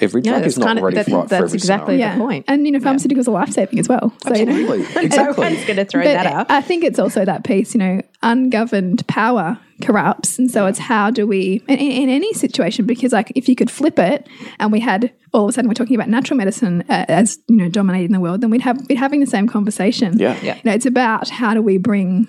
every 0.00 0.22
drug 0.22 0.44
is 0.46 0.58
not 0.58 0.66
kind 0.66 0.78
of- 0.78 0.84
ready 0.84 0.96
that- 0.96 1.08
right 1.08 1.22
for 1.22 1.28
that's 1.28 1.44
every 1.44 1.56
exactly 1.56 1.94
scenario. 1.96 2.14
Yeah. 2.14 2.18
point. 2.18 2.44
And, 2.48 2.66
you 2.66 2.72
know, 2.72 2.78
pharmaceuticals 2.80 3.28
are 3.28 3.32
life 3.32 3.50
saving 3.50 3.78
as 3.78 3.88
well. 3.88 4.12
So, 4.26 4.34
you 4.34 4.46
know, 4.46 4.52
Absolutely, 4.52 4.80
exactly. 5.04 5.44
Everyone's 5.44 5.64
going 5.66 5.76
to 5.76 5.84
throw 5.84 6.02
But 6.02 6.12
that 6.14 6.26
up. 6.26 6.50
I 6.50 6.60
think 6.60 6.82
it's 6.84 6.98
also 6.98 7.24
that 7.24 7.44
piece, 7.44 7.74
you 7.74 7.78
know, 7.78 8.02
ungoverned 8.22 9.06
power 9.06 9.58
corrupts. 9.80 10.38
And 10.38 10.50
so 10.50 10.66
it's 10.66 10.78
how 10.78 11.10
do 11.10 11.26
we, 11.26 11.62
in, 11.68 11.78
in 11.78 12.08
any 12.08 12.32
situation, 12.34 12.86
because 12.86 13.12
like 13.12 13.32
if 13.34 13.48
you 13.48 13.56
could 13.56 13.70
flip 13.70 13.98
it 13.98 14.26
and 14.58 14.70
we 14.72 14.80
had 14.80 15.12
all 15.32 15.44
of 15.44 15.50
a 15.50 15.52
sudden 15.52 15.68
we're 15.68 15.74
talking 15.74 15.96
about 15.96 16.08
natural 16.08 16.36
medicine 16.36 16.82
uh, 16.88 17.06
as, 17.08 17.38
you 17.48 17.56
know, 17.56 17.68
dominating 17.68 18.12
the 18.12 18.20
world, 18.20 18.40
then 18.40 18.50
we'd 18.50 18.62
have, 18.62 18.86
be 18.88 18.94
having 18.94 19.20
the 19.20 19.26
same 19.26 19.48
conversation. 19.48 20.18
Yeah. 20.18 20.38
Yeah. 20.42 20.56
You 20.56 20.62
know, 20.64 20.72
it's 20.72 20.86
about 20.86 21.28
how 21.28 21.54
do 21.54 21.62
we 21.62 21.78
bring 21.78 22.28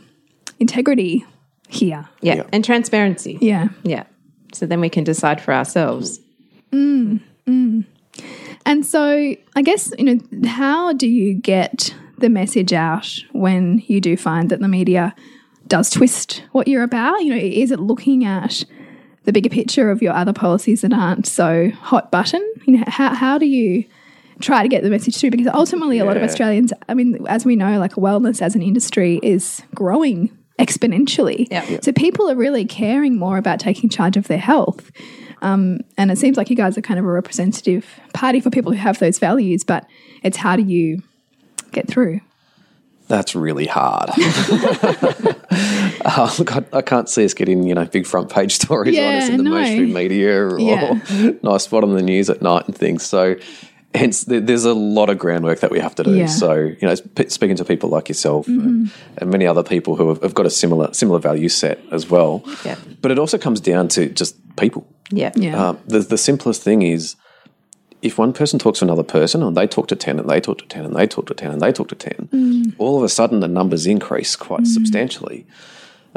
integrity 0.60 1.26
here. 1.68 2.08
yeah. 2.22 2.36
Yeah. 2.36 2.44
And 2.52 2.64
transparency. 2.64 3.38
Yeah. 3.42 3.70
Yeah. 3.84 4.04
So 4.54 4.66
then 4.66 4.82
we 4.82 4.90
can 4.90 5.04
decide 5.04 5.40
for 5.42 5.54
ourselves. 5.54 6.20
And 8.66 8.86
so 8.86 9.36
I 9.56 9.62
guess, 9.64 9.92
you 9.98 10.06
know, 10.06 10.48
how 10.48 10.94
do 10.94 11.08
you 11.08 11.34
get 11.34 11.96
the 12.20 12.30
message 12.30 12.74
out 12.74 13.20
when 13.32 13.82
you 13.88 14.00
do 14.00 14.16
find 14.16 14.50
that 14.50 14.60
the 14.60 14.68
media 14.68 15.16
does 15.72 15.90
twist 15.90 16.44
what 16.52 16.68
you're 16.68 16.84
about? 16.84 17.24
You 17.24 17.34
know, 17.34 17.40
is 17.42 17.72
it 17.72 17.80
looking 17.80 18.26
at 18.26 18.66
the 19.24 19.32
bigger 19.32 19.48
picture 19.48 19.90
of 19.90 20.02
your 20.02 20.12
other 20.12 20.34
policies 20.34 20.82
that 20.82 20.92
aren't 20.92 21.26
so 21.26 21.72
hot 21.72 22.12
button? 22.12 22.46
You 22.66 22.78
know, 22.78 22.84
how 22.88 23.16
how 23.16 23.38
do 23.38 23.46
you 23.46 23.86
try 24.42 24.64
to 24.64 24.68
get 24.68 24.84
the 24.84 24.90
message 24.90 25.16
through? 25.16 25.32
Because 25.32 25.48
ultimately, 25.48 25.98
a 26.00 26.04
lot 26.04 26.18
of 26.18 26.24
Australians, 26.24 26.74
I 26.90 26.94
mean, 26.94 27.26
as 27.26 27.46
we 27.46 27.56
know, 27.56 27.80
like 27.80 27.94
wellness 27.94 28.42
as 28.42 28.54
an 28.54 28.62
industry 28.62 29.22
is 29.24 29.62
growing 29.74 30.38
exponentially. 30.60 31.48
Yeah. 31.50 31.64
Yeah. 31.70 31.80
So 31.82 31.94
people 31.94 32.30
are 32.30 32.36
really 32.36 32.66
caring 32.66 33.18
more 33.18 33.38
about 33.38 33.62
taking 33.62 33.90
charge 33.90 34.18
of 34.18 34.28
their 34.28 34.38
health. 34.38 34.92
Um, 35.42 35.80
and 35.98 36.12
it 36.12 36.18
seems 36.18 36.36
like 36.36 36.50
you 36.50 36.58
guys 36.58 36.78
are 36.78 36.82
kind 36.82 37.00
of 37.00 37.06
a 37.06 37.12
representative 37.12 37.88
party 38.14 38.42
for 38.42 38.50
people 38.50 38.74
who 38.74 38.78
have 38.78 39.00
those 39.00 39.20
values, 39.20 39.64
but 39.64 39.88
it's 40.22 40.38
how 40.38 40.58
do 40.58 40.64
you 40.64 41.02
get 41.72 41.88
through? 41.88 42.20
That's 43.12 43.36
really 43.36 43.67
hard. 43.67 44.10
Uh, 46.04 46.34
look, 46.39 46.56
I, 46.56 46.63
I 46.74 46.82
can't 46.82 47.08
see 47.10 47.26
us 47.26 47.34
getting 47.34 47.63
you 47.63 47.76
know 47.76 47.86
big 47.86 48.06
front 48.06 48.32
page 48.32 48.56
stories 48.62 48.97
on 48.97 49.04
us 49.04 49.30
in 49.30 49.38
the 49.38 49.43
no. 49.43 49.52
mainstream 49.52 49.93
media 49.93 50.47
or 50.47 50.60
Yeah. 50.71 51.00
nice 51.43 51.63
spot 51.63 51.84
on 51.84 51.93
the 51.93 52.02
news 52.02 52.30
at 52.30 52.41
night 52.41 52.65
and 52.67 52.76
things. 52.76 53.04
So, 53.04 53.36
hence 53.93 54.24
there, 54.24 54.39
there's 54.39 54.65
a 54.65 54.74
lot 54.74 55.10
of 55.10 55.19
groundwork 55.19 55.60
that 55.60 55.71
we 55.71 55.80
have 55.80 55.95
to 55.95 56.04
do. 56.04 56.15
Yeah. 56.15 56.26
Mm-hmm. 56.26 56.39
So, 56.39 56.54
you 56.56 56.78
know, 56.82 56.95
sp- 56.95 57.30
speaking 57.30 57.56
to 57.58 57.65
people 57.65 57.89
like 57.89 58.10
yourself 58.10 58.47
and, 58.47 58.91
and 59.17 59.30
many 59.30 59.45
other 59.45 59.63
people 59.63 59.95
who 59.95 60.10
have, 60.10 60.21
have 60.24 60.34
got 60.34 60.45
a 60.45 60.50
similar 60.50 60.93
similar 60.93 61.19
value 61.19 61.50
set 61.50 61.80
as 61.91 62.10
well. 62.10 62.43
Yeah. 62.65 62.78
But 63.02 63.12
it 63.12 63.19
also 63.19 63.38
comes 63.38 63.60
down 63.60 63.89
to 63.89 64.08
just 64.10 64.38
people. 64.56 64.88
Yeah. 65.12 65.32
Yeah. 65.36 65.69
Um, 65.69 65.80
the, 65.86 66.00
the 66.00 66.17
simplest 66.17 66.63
thing 66.63 66.82
is 66.82 67.15
if 68.02 68.18
one 68.18 68.34
person 68.34 68.58
talks 68.60 68.80
to 68.80 68.86
another 68.86 69.04
person 69.04 69.44
and 69.44 69.56
they 69.56 69.68
talk 69.68 69.88
to 69.88 69.96
10 69.96 70.20
and 70.20 70.30
they 70.30 70.40
talk 70.42 70.58
to 70.60 70.66
10 70.66 70.86
and 70.86 70.96
they 70.96 71.06
talk 71.08 71.28
to 71.28 71.34
10 71.34 71.52
and 71.52 71.62
they 71.62 71.72
talk 71.72 71.88
to 71.90 71.96
10, 71.96 72.74
all 72.78 72.98
of 72.98 73.04
a 73.04 73.10
sudden 73.10 73.40
the 73.42 73.48
numbers 73.48 73.86
increase 73.86 74.36
quite 74.36 74.66
substantially 74.68 75.46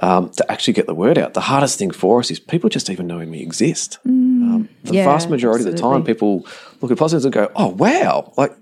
um, 0.01 0.31
to 0.31 0.51
actually 0.51 0.73
get 0.73 0.87
the 0.87 0.95
word 0.95 1.19
out. 1.19 1.35
The 1.35 1.43
hardest 1.43 1.79
thing 1.79 1.91
for 1.91 2.21
us 2.21 2.31
is 2.31 2.41
people 2.41 2.69
just 2.71 2.89
even 2.91 3.07
knowing 3.07 3.31
we 3.31 3.41
exist. 3.41 3.99
Um, 4.07 4.69
the 4.83 4.95
Yeah, 4.95 5.05
vast 5.05 5.31
majority 5.31 5.65
of 5.65 5.71
the 5.73 5.79
time, 5.81 6.03
people 6.05 6.47
look 6.81 6.91
at 6.91 6.99
policies 6.99 7.25
and 7.25 7.33
go, 7.35 7.51
oh, 7.55 7.69
wow. 7.69 8.33
Like, 8.37 8.53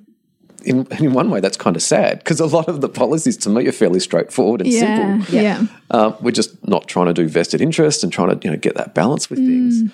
in, 0.64 0.86
in 1.00 1.12
one 1.12 1.30
way, 1.30 1.40
that's 1.40 1.56
kind 1.56 1.74
of 1.74 1.82
sad 1.82 2.18
because 2.18 2.38
a 2.38 2.46
lot 2.46 2.68
of 2.68 2.80
the 2.80 2.88
policies 2.88 3.36
to 3.38 3.50
me 3.50 3.66
are 3.66 3.72
fairly 3.72 3.98
straightforward 3.98 4.60
and 4.60 4.70
Yeah. 4.70 4.80
simple. 4.80 5.34
Yeah. 5.34 5.66
Um, 5.90 6.16
we're 6.20 6.30
just 6.30 6.50
not 6.68 6.86
trying 6.86 7.06
to 7.06 7.14
do 7.14 7.26
vested 7.28 7.60
interest 7.60 8.04
and 8.04 8.12
trying 8.12 8.38
to 8.38 8.46
you 8.46 8.52
know 8.52 8.58
get 8.58 8.74
that 8.76 8.94
balance 8.94 9.28
with 9.30 9.38
things. 9.40 9.90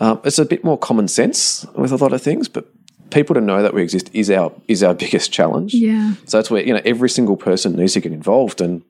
Um, 0.00 0.20
it's 0.24 0.38
a 0.38 0.44
bit 0.44 0.64
more 0.64 0.78
common 0.78 1.08
sense 1.08 1.66
with 1.74 1.92
a 1.92 1.96
lot 1.96 2.12
of 2.12 2.22
things, 2.22 2.48
but 2.48 2.66
people 3.10 3.34
to 3.34 3.40
know 3.40 3.62
that 3.62 3.74
we 3.74 3.82
exist 3.82 4.10
is 4.12 4.30
our 4.30 4.52
is 4.68 4.82
our 4.82 4.94
biggest 5.04 5.32
challenge. 5.32 5.74
Yeah. 5.74 6.14
So 6.24 6.38
that's 6.38 6.50
where 6.50 6.62
you 6.62 6.72
know 6.72 6.82
every 6.84 7.10
single 7.10 7.36
person 7.36 7.76
needs 7.76 7.94
to 7.94 8.00
get 8.00 8.12
involved, 8.12 8.60
and 8.60 8.82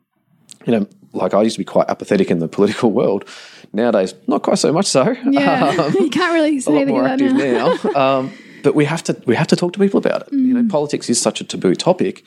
you 0.66 0.73
know, 0.73 0.87
like 1.12 1.35
I 1.35 1.42
used 1.42 1.57
to 1.57 1.61
be 1.61 1.64
quite 1.64 1.88
apathetic 1.88 2.31
in 2.31 2.38
the 2.38 2.49
political 2.57 2.90
world. 2.92 3.29
Nowadays, 3.73 4.14
not 4.27 4.42
quite 4.42 4.59
so 4.59 4.73
much 4.73 4.87
so. 4.87 5.14
Yeah. 5.31 5.88
you 6.01 6.09
can't 6.09 6.33
really 6.33 6.57
a 6.59 6.61
say 6.61 6.73
lot 6.73 6.87
that 6.87 6.88
more 6.88 7.07
active 7.07 7.35
now. 7.35 7.75
now. 7.85 8.18
um, 8.18 8.33
but 8.62 8.75
we 8.75 8.85
have 8.87 9.03
to 9.05 9.23
we 9.27 9.37
have 9.37 9.47
to 9.49 9.57
talk 9.57 9.73
to 9.75 9.79
people 9.79 9.99
about 9.99 10.23
it. 10.23 10.33
You 10.33 10.55
know, 10.55 10.68
politics 10.68 11.09
is 11.11 11.21
such 11.21 11.40
a 11.40 11.44
taboo 11.44 11.75
topic. 11.75 12.25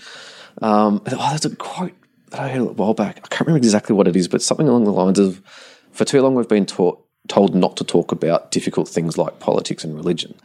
Um, 0.62 1.02
oh, 1.12 1.30
there's 1.30 1.46
a 1.46 1.56
quote 1.56 1.94
that 2.30 2.39
I 2.39 2.50
heard 2.50 2.62
a 2.62 2.65
while 2.65 2.94
back. 2.94 3.17
I 3.24 3.28
can't 3.28 3.48
remember 3.48 3.58
exactly 3.58 3.96
what 3.96 4.08
it 4.08 4.15
is, 4.15 4.28
but 4.28 4.41
something 4.41 4.67
along 4.67 4.84
the 4.84 4.91
lines 4.91 5.17
of, 5.20 5.41
"For 5.91 6.06
too 6.06 6.22
long, 6.22 6.36
we've 6.36 6.48
been 6.48 6.65
taught 6.65 7.04
told 7.27 7.55
not 7.55 7.77
to 7.77 7.84
talk 7.84 8.12
about 8.12 8.51
difficult 8.51 8.88
things 8.89 9.17
like 9.17 9.39
politics 9.39 9.84
and 9.84 9.95
religion. 9.95 10.36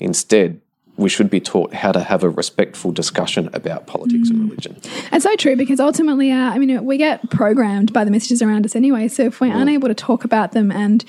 Instead." 0.00 0.60
We 0.96 1.08
should 1.08 1.30
be 1.30 1.38
taught 1.38 1.74
how 1.74 1.92
to 1.92 2.00
have 2.00 2.24
a 2.24 2.28
respectful 2.28 2.90
discussion 2.90 3.50
about 3.52 3.86
politics 3.86 4.30
and 4.30 4.40
religion. 4.50 4.78
And 5.12 5.22
so 5.22 5.36
true 5.36 5.54
because 5.54 5.78
ultimately, 5.78 6.32
uh, 6.32 6.50
I 6.50 6.58
mean, 6.58 6.84
we 6.84 6.96
get 6.96 7.30
programmed 7.30 7.92
by 7.92 8.02
the 8.02 8.10
messages 8.10 8.42
around 8.42 8.64
us 8.64 8.74
anyway. 8.74 9.06
So 9.06 9.22
if 9.26 9.40
we're 9.40 9.54
unable 9.56 9.86
to 9.86 9.94
talk 9.94 10.24
about 10.24 10.50
them 10.50 10.72
and, 10.72 11.04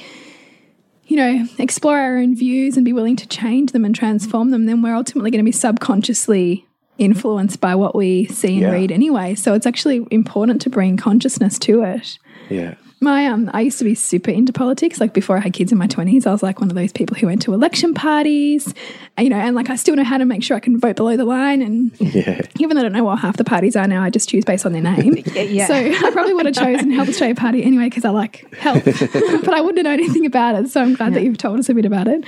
you 1.07 1.17
know, 1.17 1.47
explore 1.57 1.97
our 1.97 2.17
own 2.19 2.35
views 2.35 2.75
and 2.77 2.85
be 2.85 2.93
willing 2.93 3.15
to 3.15 3.27
change 3.27 3.71
them 3.71 3.83
and 3.83 3.95
transform 3.95 4.51
them, 4.51 4.67
then 4.67 4.83
we're 4.83 4.93
ultimately 4.93 5.31
going 5.31 5.43
to 5.43 5.43
be 5.43 5.51
subconsciously 5.51 6.67
influenced 6.99 7.59
by 7.59 7.73
what 7.73 7.95
we 7.95 8.27
see 8.27 8.53
and 8.53 8.61
Yeah. 8.61 8.71
read 8.73 8.91
anyway. 8.91 9.33
So 9.33 9.55
it's 9.55 9.65
actually 9.65 10.05
important 10.11 10.61
to 10.61 10.69
bring 10.69 10.97
consciousness 10.97 11.57
to 11.59 11.81
it. 11.81 12.19
Yeah. 12.47 12.75
My 13.01 13.27
um, 13.27 13.49
I 13.53 13.61
used 13.61 13.77
to 13.79 13.85
be 13.85 13.95
super 13.95 14.29
into 14.29 14.51
politics. 14.51 14.99
Like 14.99 15.13
before 15.13 15.37
I 15.37 15.39
had 15.39 15.53
kids 15.53 15.71
in 15.71 15.77
my 15.77 15.87
twenties, 15.87 16.27
I 16.27 16.31
was 16.31 16.43
like 16.43 16.59
one 16.59 16.69
of 16.69 16.75
those 16.75 16.91
people 16.91 17.15
who 17.15 17.27
went 17.27 17.41
to 17.43 17.53
election 17.53 17.93
parties, 17.93 18.73
and, 19.15 19.23
you 19.25 19.29
know, 19.29 19.37
and 19.39 19.55
like 19.55 19.69
I 19.69 19.75
still 19.77 19.95
know 19.95 20.03
how 20.03 20.17
to 20.17 20.25
make 20.25 20.43
sure 20.43 20.57
I 20.57 20.59
can 20.59 20.77
vote 20.79 20.97
below 20.97 21.15
the 21.15 21.23
line. 21.23 21.61
And 21.61 21.91
Yeah. 21.99 22.41
even 22.59 22.75
though 22.75 22.81
I 22.81 22.83
don't 22.83 22.91
know 22.93 23.05
what 23.05 23.19
half 23.19 23.37
the 23.37 23.45
parties 23.45 23.75
are 23.77 23.87
now, 23.87 24.03
I 24.03 24.09
just 24.09 24.27
choose 24.27 24.43
based 24.43 24.65
on 24.65 24.73
their 24.73 24.81
name. 24.81 25.15
yeah. 25.33 25.67
So 25.67 25.75
I 25.75 26.11
probably 26.11 26.33
would 26.33 26.45
have 26.45 26.55
chosen 26.65 26.91
Health 26.91 27.07
Australia 27.09 27.35
Party 27.35 27.63
anyway 27.63 27.85
because 27.85 28.03
I 28.03 28.09
like 28.09 28.53
health, 28.55 28.83
but 29.13 29.53
I 29.53 29.61
wouldn't 29.61 29.77
have 29.77 29.85
known 29.85 29.93
anything 30.05 30.25
about 30.25 30.55
it. 30.55 30.69
So 30.69 30.81
I'm 30.81 30.95
glad 30.95 31.13
that 31.13 31.23
you've 31.23 31.37
told 31.37 31.59
us 31.59 31.69
a 31.69 31.73
bit 31.73 31.85
about 31.85 32.07
it. 32.09 32.25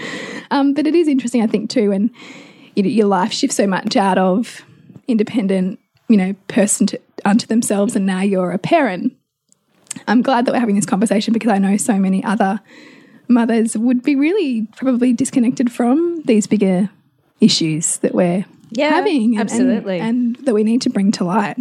Um, 0.51 0.73
but 0.73 0.87
it 0.87 0.95
is 0.95 1.07
interesting, 1.09 1.41
I 1.41 1.47
think, 1.47 1.69
too, 1.69 1.89
when 1.89 2.11
you 2.75 2.83
know, 2.83 2.89
your 2.89 3.07
life 3.07 3.33
shifts 3.33 3.57
so 3.57 3.67
much 3.67 3.97
out 3.97 4.17
of 4.17 4.61
independent, 5.07 5.79
you 6.07 6.15
know, 6.15 6.33
person 6.47 6.87
to 6.87 6.99
unto 7.25 7.45
themselves, 7.47 7.95
and 7.95 8.05
now 8.05 8.21
you're 8.21 8.51
a 8.51 8.57
parent. 8.57 9.13
I'm 10.07 10.21
glad 10.21 10.45
that 10.45 10.53
we're 10.53 10.59
having 10.59 10.75
this 10.75 10.85
conversation 10.85 11.33
because 11.33 11.51
I 11.51 11.57
know 11.57 11.77
so 11.77 11.97
many 11.97 12.23
other 12.23 12.59
mothers 13.27 13.77
would 13.77 14.03
be 14.03 14.15
really 14.15 14.67
probably 14.75 15.13
disconnected 15.13 15.71
from 15.71 16.21
these 16.25 16.47
bigger 16.47 16.89
issues 17.39 17.97
that 17.99 18.13
we're 18.13 18.45
Yeah, 18.71 18.89
having 18.89 19.37
and, 19.37 19.39
absolutely. 19.39 19.99
and, 19.99 20.37
and 20.37 20.45
that 20.45 20.53
we 20.53 20.63
need 20.63 20.81
to 20.83 20.89
bring 20.89 21.11
to 21.13 21.23
light. 21.23 21.57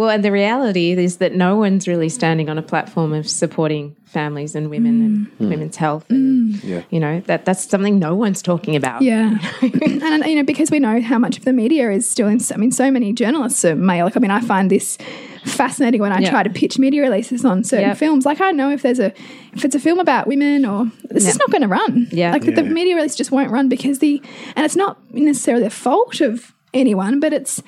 Well, 0.00 0.08
and 0.08 0.24
the 0.24 0.32
reality 0.32 0.92
is 0.92 1.18
that 1.18 1.34
no 1.34 1.56
one's 1.56 1.86
really 1.86 2.08
standing 2.08 2.48
on 2.48 2.56
a 2.56 2.62
platform 2.62 3.12
of 3.12 3.28
supporting 3.28 3.94
families 4.06 4.54
and 4.54 4.70
women 4.70 5.04
and 5.04 5.26
mm. 5.26 5.30
Mm. 5.46 5.50
women's 5.50 5.76
health. 5.76 6.08
And, 6.08 6.54
mm. 6.54 6.64
Yeah. 6.64 6.82
you 6.88 6.98
know, 6.98 7.20
that 7.26 7.44
that's 7.44 7.68
something 7.68 7.98
no 7.98 8.14
one's 8.14 8.40
talking 8.40 8.76
about. 8.76 9.02
Yeah, 9.02 9.36
and 9.60 10.24
you 10.24 10.36
know 10.36 10.42
because 10.42 10.70
we 10.70 10.78
know 10.78 11.02
how 11.02 11.18
much 11.18 11.36
of 11.36 11.44
the 11.44 11.52
media 11.52 11.90
is 11.90 12.08
still 12.08 12.28
in. 12.28 12.40
I 12.50 12.56
mean, 12.56 12.72
so 12.72 12.90
many 12.90 13.12
journalists 13.12 13.62
are 13.62 13.76
male. 13.76 14.06
Like, 14.06 14.16
I 14.16 14.20
mean, 14.20 14.30
I 14.30 14.40
find 14.40 14.70
this 14.70 14.96
fascinating 15.44 16.00
when 16.00 16.12
I 16.12 16.20
Yeah. 16.20 16.30
try 16.30 16.44
to 16.44 16.50
pitch 16.50 16.78
media 16.78 17.02
releases 17.02 17.44
on 17.44 17.62
certain 17.62 17.88
Yep. 17.88 17.98
films. 17.98 18.24
Like, 18.24 18.40
I 18.40 18.52
know 18.52 18.70
if 18.70 18.80
there's 18.80 19.00
a 19.00 19.12
if 19.52 19.66
it's 19.66 19.74
a 19.74 19.80
film 19.80 19.98
about 19.98 20.26
women 20.26 20.64
or 20.64 20.90
this 21.10 21.26
is 21.28 21.34
Yeah. 21.34 21.40
not 21.40 21.50
going 21.50 21.62
to 21.62 21.68
run. 21.68 22.08
Yeah. 22.10 22.32
like 22.32 22.46
the 22.46 22.62
media 22.62 22.94
release 22.96 23.16
just 23.16 23.32
won't 23.32 23.50
run 23.50 23.68
because 23.68 23.98
the 23.98 24.22
and 24.56 24.64
it's 24.64 24.76
not 24.76 24.96
necessarily 25.12 25.64
the 25.64 25.68
fault 25.68 26.22
of 26.22 26.54
anyone, 26.72 27.20
but 27.20 27.34
it's. 27.34 27.62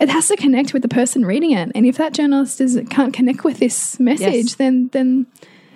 It 0.00 0.08
has 0.08 0.28
to 0.28 0.36
connect 0.36 0.72
with 0.72 0.82
the 0.82 0.88
person 0.88 1.26
reading 1.26 1.52
it, 1.52 1.70
and 1.74 1.86
if 1.86 1.98
that 1.98 2.14
journalist 2.14 2.60
is, 2.60 2.80
can't 2.88 3.12
connect 3.12 3.44
with 3.44 3.58
this 3.58 4.00
message, 4.00 4.46
Yes. 4.46 4.54
then 4.54 4.88
then 4.92 5.26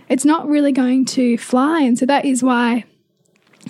it's 0.09 0.25
not 0.25 0.49
really 0.49 0.73
going 0.73 1.05
to 1.07 1.37
fly. 1.39 1.83
And 1.83 1.99
so 1.99 2.07
that 2.07 2.25
is 2.25 2.43
why 2.43 2.85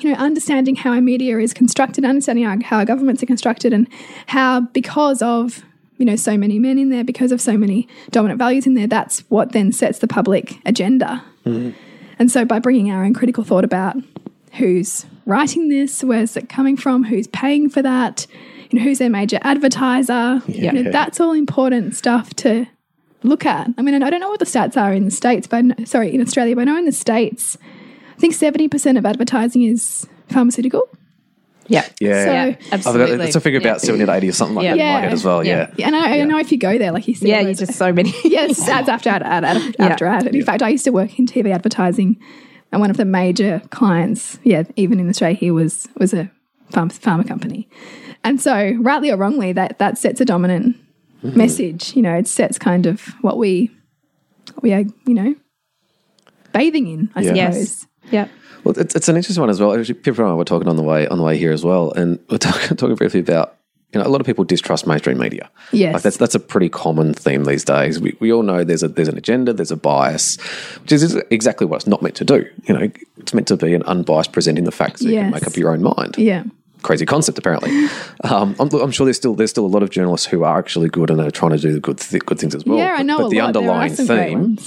you 0.01 0.11
know, 0.11 0.17
understanding 0.17 0.75
how 0.77 0.93
our 0.93 1.01
media 1.01 1.39
is 1.39 1.55
constructed, 1.55 2.05
understanding 2.05 2.45
how, 2.45 2.57
how 2.63 2.79
our 2.79 2.85
governments 2.85 3.23
are 3.23 3.27
constructed, 3.27 3.73
and 3.73 3.89
how 4.27 4.61
because 4.61 5.23
of 5.23 5.63
you 5.99 6.05
know 6.05 6.17
so 6.17 6.37
many 6.37 6.59
men 6.59 6.79
in 6.79 6.91
there, 6.91 7.05
because 7.05 7.33
of 7.33 7.41
so 7.41 7.57
many 7.57 7.89
dominant 8.11 8.39
values 8.39 8.67
in 8.67 8.75
there, 8.75 8.87
that's 8.87 9.21
what 9.31 9.53
then 9.53 9.73
sets 9.73 9.99
the 9.99 10.09
public 10.09 10.59
agenda. 10.67 11.23
Mm-hmm. 11.45 11.71
And 12.19 12.31
so, 12.31 12.45
by 12.45 12.59
bringing 12.59 12.91
our 12.91 13.05
own 13.05 13.15
critical 13.15 13.45
thought 13.45 13.65
about 13.65 13.97
who's 14.55 15.07
writing 15.27 15.69
this, 15.69 16.03
where's 16.05 16.37
it 16.37 16.49
coming 16.49 16.77
from, 16.77 17.05
who's 17.05 17.27
paying 17.29 17.69
for 17.69 17.83
that, 17.83 18.27
you 18.75 18.81
know, 18.81 18.85
who's 18.85 18.99
their 18.99 19.11
major 19.11 19.39
advertiser, 19.43 20.43
you 20.49 20.73
know, 20.73 20.91
that's 20.91 21.21
all 21.21 21.33
important 21.33 21.95
stuff 21.95 22.35
to 22.35 22.67
look 23.23 23.47
at. 23.47 23.69
I 23.79 23.83
mean, 23.83 24.03
I 24.03 24.11
don't 24.11 24.21
know 24.21 24.29
what 24.31 24.41
the 24.41 24.45
stats 24.47 24.77
are 24.77 24.93
in 24.93 25.05
the 25.05 25.11
states, 25.11 25.47
but 25.47 25.57
I 25.59 25.61
know- 25.63 25.85
sorry, 25.85 26.13
in 26.15 26.21
Australia, 26.21 26.55
but 26.57 26.63
I 26.63 26.65
know 26.65 26.77
in 26.77 26.85
the 26.85 26.93
states. 26.93 27.57
I 28.17 28.21
think 28.21 28.35
70% 28.35 28.99
of 28.99 29.07
advertising 29.07 29.63
is 29.63 30.07
pharmaceutical. 30.29 30.89
Yeah. 31.67 31.87
Yeah. 32.01 32.25
So- 32.25 32.33
Yeah, 32.33 32.57
absolutely. 32.73 33.17
got, 33.17 33.19
that's 33.25 33.37
a 33.37 33.41
figure 33.41 33.59
about 33.61 33.81
70 33.81 34.05
to 34.05 34.13
80 34.13 34.29
or 34.29 34.33
something 34.33 34.57
like 34.57 34.65
Yeah. 34.65 34.75
that 34.75 34.81
in 34.81 34.87
my 34.87 34.93
Yeah. 34.93 35.01
head 35.01 35.13
as 35.13 35.25
well. 35.25 35.45
Yeah. 35.47 35.57
Yeah. 35.57 35.75
Yeah, 35.79 35.87
and 35.87 35.97
I, 35.97 36.21
I 36.21 36.25
know 36.25 36.39
if 36.39 36.53
you 36.53 36.59
go 36.59 36.77
there, 36.79 36.93
like 36.93 37.09
you 37.09 37.15
see, 37.15 37.29
Yeah, 37.29 37.39
all 37.39 37.49
you 37.49 37.55
just 37.55 37.73
so 37.75 37.93
many. 37.93 38.13
yes, 38.25 38.69
ads 38.69 38.89
after 38.89 39.09
ad, 39.09 39.23
ad, 39.23 39.45
ad 39.45 39.77
after 39.79 40.07
ad. 40.07 40.27
And 40.27 40.35
in 40.35 40.45
fact, 40.45 40.63
I 40.63 40.69
used 40.69 40.85
to 40.85 40.91
work 40.91 41.19
in 41.19 41.27
TV 41.27 41.51
advertising, 41.55 42.19
and 42.73 42.81
one 42.83 42.91
of 42.91 42.97
the 42.99 43.05
major 43.07 43.63
clients, 43.71 44.39
yeah, 44.43 44.65
even 44.77 45.01
in 45.01 45.09
Australia 45.09 45.37
here, 45.37 45.55
was 45.55 45.89
was 45.99 46.13
a 46.13 46.31
pharma, 46.73 46.93
pharma 46.99 47.27
company. 47.27 47.67
And 48.25 48.41
so, 48.41 48.73
rightly 48.81 49.11
or 49.11 49.17
wrongly, 49.17 49.53
that 49.53 49.79
that 49.79 49.99
sets 49.99 50.21
a 50.21 50.25
dominant 50.25 50.77
mm-hmm. 51.23 51.37
message. 51.37 51.95
You 51.95 52.03
know, 52.03 52.15
it 52.15 52.27
sets 52.27 52.59
kind 52.59 52.87
of 52.87 53.01
what 53.21 53.37
we 53.37 53.71
what 54.55 54.63
we 54.63 54.73
are, 54.73 54.81
you 55.07 55.15
know, 55.15 55.35
bathing 56.53 56.87
in. 56.89 57.11
I 57.15 57.21
Yeah. 57.21 57.51
suppose. 57.51 57.57
Yes. 57.57 57.87
Yeah. 58.11 58.29
Well, 58.65 58.79
it's, 58.79 58.95
it's 58.95 59.09
an 59.09 59.17
interesting 59.17 59.43
one 59.43 59.51
as 59.51 59.61
well. 59.61 59.79
Actually, 59.79 59.95
Pippa 59.95 60.23
and 60.23 60.31
I 60.31 60.35
were 60.35 60.45
talking 60.45 60.69
on 60.69 60.77
the 60.77 60.83
way 60.83 61.07
on 61.07 61.19
the 61.19 61.25
way 61.25 61.37
here 61.37 61.53
as 61.53 61.65
well, 61.65 61.93
and 61.93 62.19
we're 62.31 62.39
talking, 62.39 62.77
talking 62.77 62.97
briefly 62.97 63.21
about 63.21 63.57
you 63.93 64.01
know 64.01 64.07
a 64.07 64.09
lot 64.09 64.21
of 64.21 64.27
people 64.27 64.45
distrust 64.45 64.87
mainstream 64.87 65.19
media. 65.19 65.51
Yes. 65.71 65.93
like 65.93 66.03
that's 66.03 66.17
that's 66.17 66.35
a 66.35 66.41
pretty 66.41 66.71
common 66.71 67.13
theme 67.13 67.45
these 67.45 67.65
days. 67.65 68.01
We, 68.01 68.17
we 68.21 68.33
all 68.33 68.43
know 68.43 68.65
there's 68.65 68.83
a 68.83 68.89
there's 68.89 69.09
an 69.09 69.19
agenda, 69.19 69.53
there's 69.53 69.71
a 69.71 69.77
bias, 69.77 70.37
which 70.81 70.93
is 70.93 71.15
exactly 71.31 71.67
what 71.67 71.77
it's 71.77 71.87
not 71.87 72.01
meant 72.01 72.17
to 72.17 72.25
do. 72.25 72.49
You 72.65 72.75
know, 72.75 72.91
it's 73.19 73.35
meant 73.35 73.49
to 73.49 73.57
be 73.59 73.75
an 73.75 73.83
unbiased 73.83 74.33
presenting 74.33 74.65
the 74.65 74.73
facts 74.73 75.03
so 75.03 75.09
you 75.09 75.17
can 75.17 75.31
make 75.31 75.47
up 75.47 75.57
your 75.57 75.73
own 75.73 75.83
mind. 75.83 76.17
Yeah. 76.17 76.45
Crazy 76.85 77.05
concept, 77.07 77.39
apparently. 77.39 77.71
um, 78.25 78.55
I'm, 78.61 78.69
I'm 78.75 78.91
sure 78.93 79.05
there's 79.07 79.17
still 79.17 79.35
there's 79.35 79.51
still 79.51 79.67
a 79.67 79.73
lot 79.75 79.83
of 79.83 79.91
journalists 79.91 80.27
who 80.27 80.45
are 80.45 80.59
actually 80.59 80.89
good 80.89 81.11
and 81.11 81.21
are 81.21 81.31
trying 81.31 81.51
to 81.53 81.59
do 81.59 81.73
the 81.73 81.81
good 81.81 81.99
th- 81.99 82.25
good 82.25 82.39
things 82.39 82.55
as 82.55 82.65
well. 82.65 82.79
Yeah, 82.79 82.95
I 82.99 83.03
know 83.03 83.19
But, 83.19 83.31
the 83.31 83.39
lot. 83.39 83.47
Underlying 83.57 83.93
theme 83.95 84.59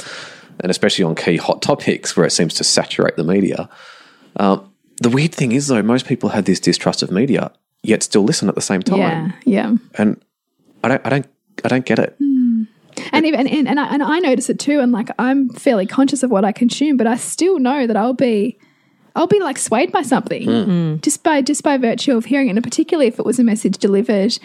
and 0.59 0.71
especially 0.71 1.03
on 1.05 1.13
key 1.15 1.37
hot 1.37 1.61
topics 1.61 2.17
where 2.17 2.25
it 2.25 2.31
seems 2.31 2.55
to 2.55 2.63
saturate 2.63 3.15
the 3.15 3.23
media, 3.23 3.69
Um, 4.37 4.73
the 4.99 5.09
weird 5.09 5.33
thing 5.35 5.51
is, 5.51 5.67
though, 5.67 5.83
most 5.83 6.07
people 6.07 6.29
have 6.29 6.45
this 6.45 6.59
distrust 6.59 7.03
of 7.03 7.11
media, 7.11 7.51
yet 7.83 8.01
still 8.01 8.23
listen 8.23 8.49
at 8.49 8.55
the 8.55 8.61
same 8.61 8.81
time, 8.81 8.97
Yeah, 8.97 9.31
yeah. 9.45 9.75
and 9.99 10.19
I 10.83 10.87
don't, 10.87 11.05
I 11.05 11.09
don't, 11.09 11.27
I 11.63 11.67
don't 11.67 11.85
get 11.85 11.99
it. 11.99 12.17
And 13.13 13.27
even 13.27 13.45
and, 13.45 13.67
and 13.67 13.79
I 13.79 13.93
and 13.93 14.01
I 14.01 14.17
notice 14.17 14.49
it 14.49 14.57
too. 14.59 14.79
And 14.79 14.91
like 14.91 15.09
I'm 15.19 15.49
fairly 15.49 15.85
conscious 15.85 16.23
of 16.23 16.31
what 16.31 16.43
I 16.43 16.51
consume, 16.51 16.97
but 16.97 17.05
I 17.05 17.15
still 17.15 17.59
know 17.59 17.85
that 17.85 17.95
I'll 17.95 18.13
be 18.15 18.57
I'll 19.17 19.27
be 19.27 19.39
like 19.39 19.57
swayed 19.57 19.91
by 19.91 20.03
something 20.03 20.99
just 21.01 21.23
by 21.23 21.41
just 21.41 21.63
by 21.63 21.77
virtue 21.77 22.15
of 22.15 22.25
hearing 22.25 22.47
it, 22.47 22.55
and 22.55 22.63
particularly 22.63 23.07
if 23.07 23.19
it 23.19 23.25
was 23.25 23.39
a 23.39 23.43
message 23.43 23.77
delivered 23.77 24.37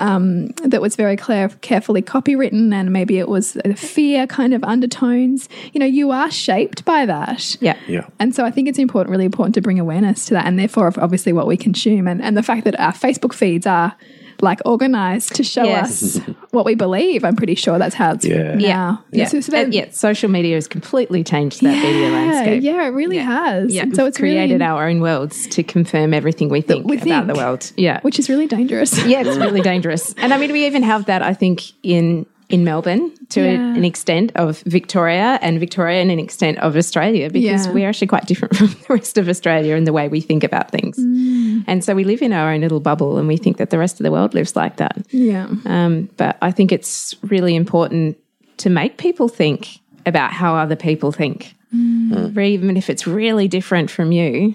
um, 0.00 0.48
that 0.64 0.80
was 0.80 0.96
very 0.96 1.16
clear, 1.16 1.48
carefully 1.60 2.02
copywritten, 2.02 2.72
and 2.72 2.92
maybe 2.92 3.18
it 3.18 3.28
was 3.28 3.56
a 3.64 3.74
fear 3.74 4.26
kind 4.26 4.54
of 4.54 4.64
undertones. 4.64 5.48
You 5.72 5.80
know, 5.80 5.86
you 5.86 6.10
are 6.10 6.30
shaped 6.30 6.84
by 6.84 7.06
that. 7.06 7.56
Yeah. 7.60 7.76
Yeah, 7.86 8.06
And 8.18 8.34
so 8.34 8.44
I 8.44 8.50
think 8.50 8.68
it's 8.68 8.78
important, 8.78 9.10
really 9.10 9.26
important 9.26 9.54
to 9.56 9.60
bring 9.60 9.78
awareness 9.78 10.24
to 10.26 10.34
that, 10.34 10.46
and 10.46 10.58
therefore, 10.58 10.92
obviously, 10.96 11.32
what 11.32 11.46
we 11.46 11.56
consume, 11.56 12.08
and, 12.08 12.22
and 12.22 12.36
the 12.36 12.42
fact 12.42 12.64
that 12.64 12.78
our 12.80 12.92
Facebook 12.92 13.34
feeds 13.34 13.66
are 13.66 13.94
like 14.42 14.60
organized 14.64 15.34
to 15.36 15.44
show 15.44 15.64
Yes. 15.64 16.16
us 16.16 16.20
what 16.50 16.64
we 16.64 16.74
believe. 16.74 17.24
I'm 17.24 17.36
pretty 17.36 17.54
sure 17.54 17.78
that's 17.78 17.94
how 17.94 18.12
it's 18.12 18.24
Yeah. 18.24 18.54
now. 18.54 19.04
Yeah. 19.12 19.26
So 19.26 19.36
it's 19.38 19.48
And 19.48 19.56
about- 19.56 19.72
yeah. 19.72 19.86
Social 19.90 20.30
media 20.30 20.54
has 20.56 20.66
completely 20.66 21.22
changed 21.24 21.62
that 21.62 21.76
media 21.82 22.08
landscape. 22.10 22.62
Yeah, 22.62 22.86
it 22.86 22.90
really 22.90 23.18
has. 23.18 23.74
Yeah, 23.74 23.82
And 23.82 23.94
so 23.96 24.06
it's 24.06 24.18
created 24.18 24.60
really, 24.60 24.64
our 24.64 24.88
own 24.88 25.00
worlds 25.00 25.46
to 25.48 25.62
confirm 25.62 26.12
everything 26.14 26.48
we 26.48 26.60
think 26.60 26.86
we 26.86 26.96
about 26.96 27.26
the 27.26 27.32
think. 27.34 27.38
world. 27.44 27.72
Yeah, 27.76 28.00
which 28.02 28.18
is 28.18 28.28
really 28.28 28.46
dangerous. 28.46 29.04
yeah, 29.06 29.20
it's 29.20 29.36
really 29.36 29.60
dangerous. 29.72 30.14
And 30.18 30.32
I 30.34 30.38
mean, 30.38 30.52
we 30.52 30.66
even 30.66 30.82
have 30.82 31.06
that. 31.06 31.22
I 31.22 31.34
think 31.34 31.62
in 31.82 32.26
in 32.50 32.64
Melbourne 32.64 33.12
to 33.30 33.40
Yeah. 33.40 33.74
an 33.76 33.84
extent 33.84 34.32
of 34.34 34.60
Victoria 34.66 35.38
and 35.40 35.58
Victoria 35.60 36.02
and 36.02 36.10
an 36.10 36.18
extent 36.18 36.58
of 36.58 36.76
Australia 36.76 37.30
because 37.30 37.66
Yeah. 37.66 37.72
we're 37.72 37.88
actually 37.88 38.08
quite 38.08 38.26
different 38.26 38.56
from 38.58 38.66
the 38.68 38.94
rest 38.94 39.16
of 39.18 39.28
Australia 39.28 39.76
in 39.76 39.84
the 39.84 39.92
way 39.92 40.08
we 40.08 40.20
think 40.20 40.42
about 40.44 40.70
things. 40.70 40.98
Mm. 40.98 41.64
And 41.66 41.84
so 41.84 41.94
we 41.94 42.04
live 42.04 42.22
in 42.22 42.32
our 42.32 42.52
own 42.52 42.60
little 42.60 42.80
bubble 42.80 43.18
and 43.18 43.28
we 43.28 43.36
think 43.36 43.56
that 43.58 43.70
the 43.70 43.78
rest 43.78 44.00
of 44.00 44.04
the 44.04 44.10
world 44.10 44.34
lives 44.34 44.56
like 44.56 44.76
that. 44.76 44.98
yeah. 45.10 45.46
Um, 45.64 46.08
but 46.16 46.36
I 46.42 46.50
think 46.50 46.72
it's 46.72 47.14
really 47.22 47.54
important 47.54 48.16
to 48.58 48.68
make 48.70 48.96
people 48.98 49.28
think 49.28 49.78
about 50.06 50.32
how 50.32 50.54
other 50.56 50.76
people 50.76 51.12
think, 51.12 51.54
even 51.72 52.76
if 52.76 52.90
it's 52.90 53.06
really 53.06 53.48
different 53.48 53.90
from 53.90 54.12
you. 54.12 54.54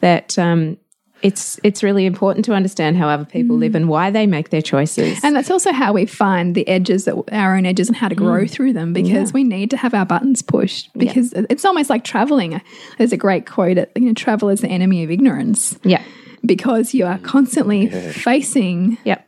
That 0.00 0.38
um, 0.38 0.78
it's 1.22 1.60
it's 1.62 1.82
really 1.82 2.06
important 2.06 2.44
to 2.46 2.52
understand 2.52 2.96
how 2.96 3.08
other 3.08 3.24
people 3.24 3.56
live 3.56 3.72
mm. 3.72 3.76
and 3.76 3.88
why 3.88 4.10
they 4.10 4.26
make 4.26 4.50
their 4.50 4.62
choices. 4.62 5.22
And 5.22 5.34
that's 5.36 5.50
also 5.50 5.72
how 5.72 5.92
we 5.92 6.06
find 6.06 6.54
the 6.54 6.66
edges 6.68 7.04
that 7.04 7.14
our 7.32 7.56
own 7.56 7.66
edges 7.66 7.88
and 7.88 7.96
how 7.96 8.08
to 8.08 8.14
grow 8.14 8.44
mm. 8.44 8.50
through 8.50 8.72
them 8.72 8.92
because 8.92 9.32
we 9.32 9.44
need 9.44 9.70
to 9.70 9.76
have 9.76 9.94
our 9.94 10.06
buttons 10.06 10.42
pushed 10.42 10.90
because 10.96 11.32
it's 11.32 11.64
almost 11.64 11.90
like 11.90 12.04
traveling. 12.04 12.54
Uh, 12.54 12.60
there's 12.98 13.12
a 13.12 13.16
great 13.16 13.46
quote 13.46 13.78
at, 13.78 13.90
you 13.96 14.06
know, 14.06 14.14
travel 14.14 14.48
is 14.48 14.60
the 14.60 14.68
enemy 14.68 15.04
of 15.04 15.10
ignorance. 15.10 15.78
Yeah, 15.84 16.02
because 16.44 16.94
you 16.94 17.06
are 17.06 17.18
constantly 17.18 17.88
facing 17.88 18.98
yep, 19.04 19.26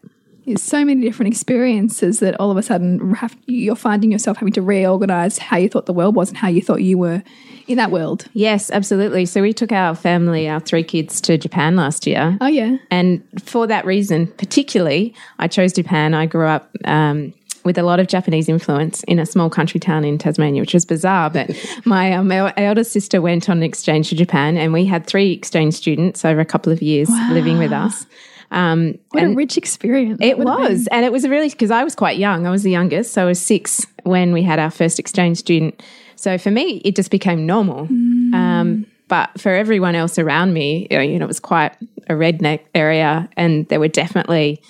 so 0.57 0.85
many 0.85 1.03
different 1.03 1.33
experiences 1.33 2.21
that 2.21 2.39
all 2.41 2.51
of 2.51 2.57
a 2.57 2.63
sudden 2.63 3.15
have, 3.15 3.37
you're 3.47 3.77
finding 3.77 4.13
yourself 4.13 4.39
having 4.39 4.53
to 4.55 4.63
reorganize 4.63 5.39
how 5.39 5.57
you 5.57 5.69
thought 5.69 5.87
the 5.87 5.93
world 5.93 6.15
was 6.15 6.29
and 6.29 6.39
how 6.39 6.49
you 6.49 6.63
thought 6.63 6.83
you 6.83 6.99
were 6.99 7.23
in 7.69 7.77
that 7.77 7.91
world. 7.91 8.27
yes, 8.33 8.71
absolutely. 8.71 9.25
So 9.25 9.41
we 9.41 9.53
took 9.53 9.73
our 9.73 9.95
family, 9.95 10.49
our 10.49 10.61
three 10.61 10.83
kids, 10.83 11.21
to 11.23 11.39
Japan 11.39 11.77
last 11.77 12.07
year. 12.07 12.37
Oh 12.41 12.47
yeah. 12.47 12.77
And 12.91 13.23
for 13.45 13.67
that 13.69 13.87
reason, 13.87 14.27
particularly, 14.27 15.15
I 15.39 15.47
chose 15.47 15.73
Japan. 15.73 16.13
I 16.13 16.27
grew 16.27 16.47
up 16.47 16.71
um, 16.85 17.33
with 17.65 17.79
a 17.79 17.83
lot 17.83 18.01
of 18.01 18.09
Japanese 18.09 18.49
influence 18.49 19.03
in 19.05 19.19
a 19.19 19.27
small 19.27 19.49
country 19.49 19.79
town 19.79 20.05
in 20.05 20.19
Tasmania, 20.19 20.61
which 20.61 20.75
was 20.75 20.85
bizarre. 20.85 21.31
But 21.31 21.51
my, 21.85 22.13
um, 22.13 22.31
elder 22.33 22.85
sister 22.85 23.23
went 23.23 23.49
on 23.49 23.59
an 23.59 23.63
exchange 23.63 24.09
to 24.09 24.17
Japan, 24.17 24.57
and 24.57 24.73
we 24.73 24.85
had 24.85 25.07
three 25.07 25.33
exchange 25.33 25.75
students 25.75 26.25
over 26.25 26.41
a 26.41 26.45
couple 26.45 26.73
of 26.73 26.83
years 26.83 27.09
living 27.31 27.59
with 27.59 27.73
us. 27.73 28.07
Um, 28.53 28.99
What 29.11 29.25
a 29.25 29.29
rich 29.35 29.57
experience. 29.57 30.19
it 30.21 30.39
was, 30.39 30.87
and 30.93 31.05
it 31.05 31.11
was 31.11 31.27
really 31.27 31.49
because 31.49 31.71
I 31.71 31.83
was 31.83 31.95
quite 31.95 32.19
young. 32.19 32.47
I 32.47 32.51
was 32.51 32.63
the 32.63 32.71
youngest, 32.71 33.13
so 33.13 33.23
I 33.23 33.25
was 33.25 33.41
six 33.41 33.85
when 34.05 34.33
we 34.33 34.43
had 34.43 34.59
our 34.59 34.71
first 34.71 34.99
exchange 34.99 35.39
student. 35.39 35.83
So 36.17 36.39
for 36.39 36.51
me, 36.51 36.83
it 36.85 36.95
just 36.95 37.11
became 37.11 37.47
normal. 37.47 37.89
Um, 38.35 38.87
but 39.09 39.29
for 39.41 39.53
everyone 39.53 39.95
else 39.95 40.19
around 40.19 40.53
me, 40.53 40.87
you 40.91 41.19
know, 41.19 41.25
it 41.25 41.29
was 41.29 41.41
quite 41.41 41.75
a 42.09 42.15
redneck 42.15 42.61
area, 42.75 43.29
and 43.37 43.67
there 43.69 43.81
were 43.81 43.89
definitely 43.89 44.63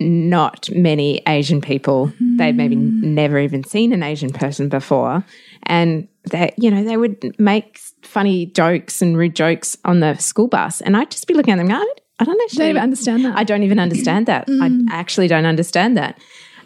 not 0.00 0.68
many 0.72 1.20
Asian 1.26 1.60
people. 1.60 2.12
They'd 2.38 2.56
maybe 2.56 2.76
never 2.76 3.38
even 3.38 3.64
seen 3.64 3.92
an 3.92 4.02
Asian 4.02 4.30
person 4.30 4.68
before, 4.68 5.24
and 5.64 6.08
that, 6.30 6.54
you 6.58 6.70
know, 6.70 6.82
they 6.84 6.96
would 6.96 7.38
make 7.38 7.78
funny 8.02 8.46
jokes 8.46 9.02
and 9.02 9.16
rude 9.16 9.36
jokes 9.36 9.76
on 9.84 10.00
the 10.00 10.16
school 10.16 10.48
bus, 10.48 10.80
and 10.80 10.96
I'd 10.96 11.10
just 11.10 11.26
be 11.26 11.34
looking 11.34 11.52
at 11.52 11.56
them. 11.56 11.68
going, 11.68 11.86
I 12.18 12.24
don't 12.24 12.40
actually 12.42 12.58
Don't 12.58 12.70
even 12.70 12.82
understand 12.82 13.24
that. 13.24 13.36
I 13.36 13.44
don't 13.44 13.62
even 13.62 13.78
understand 13.78 14.26
that. 14.26 14.48
I 14.48 14.70
actually 14.90 15.28
don't 15.28 15.46
understand 15.46 15.96
that. 15.96 16.18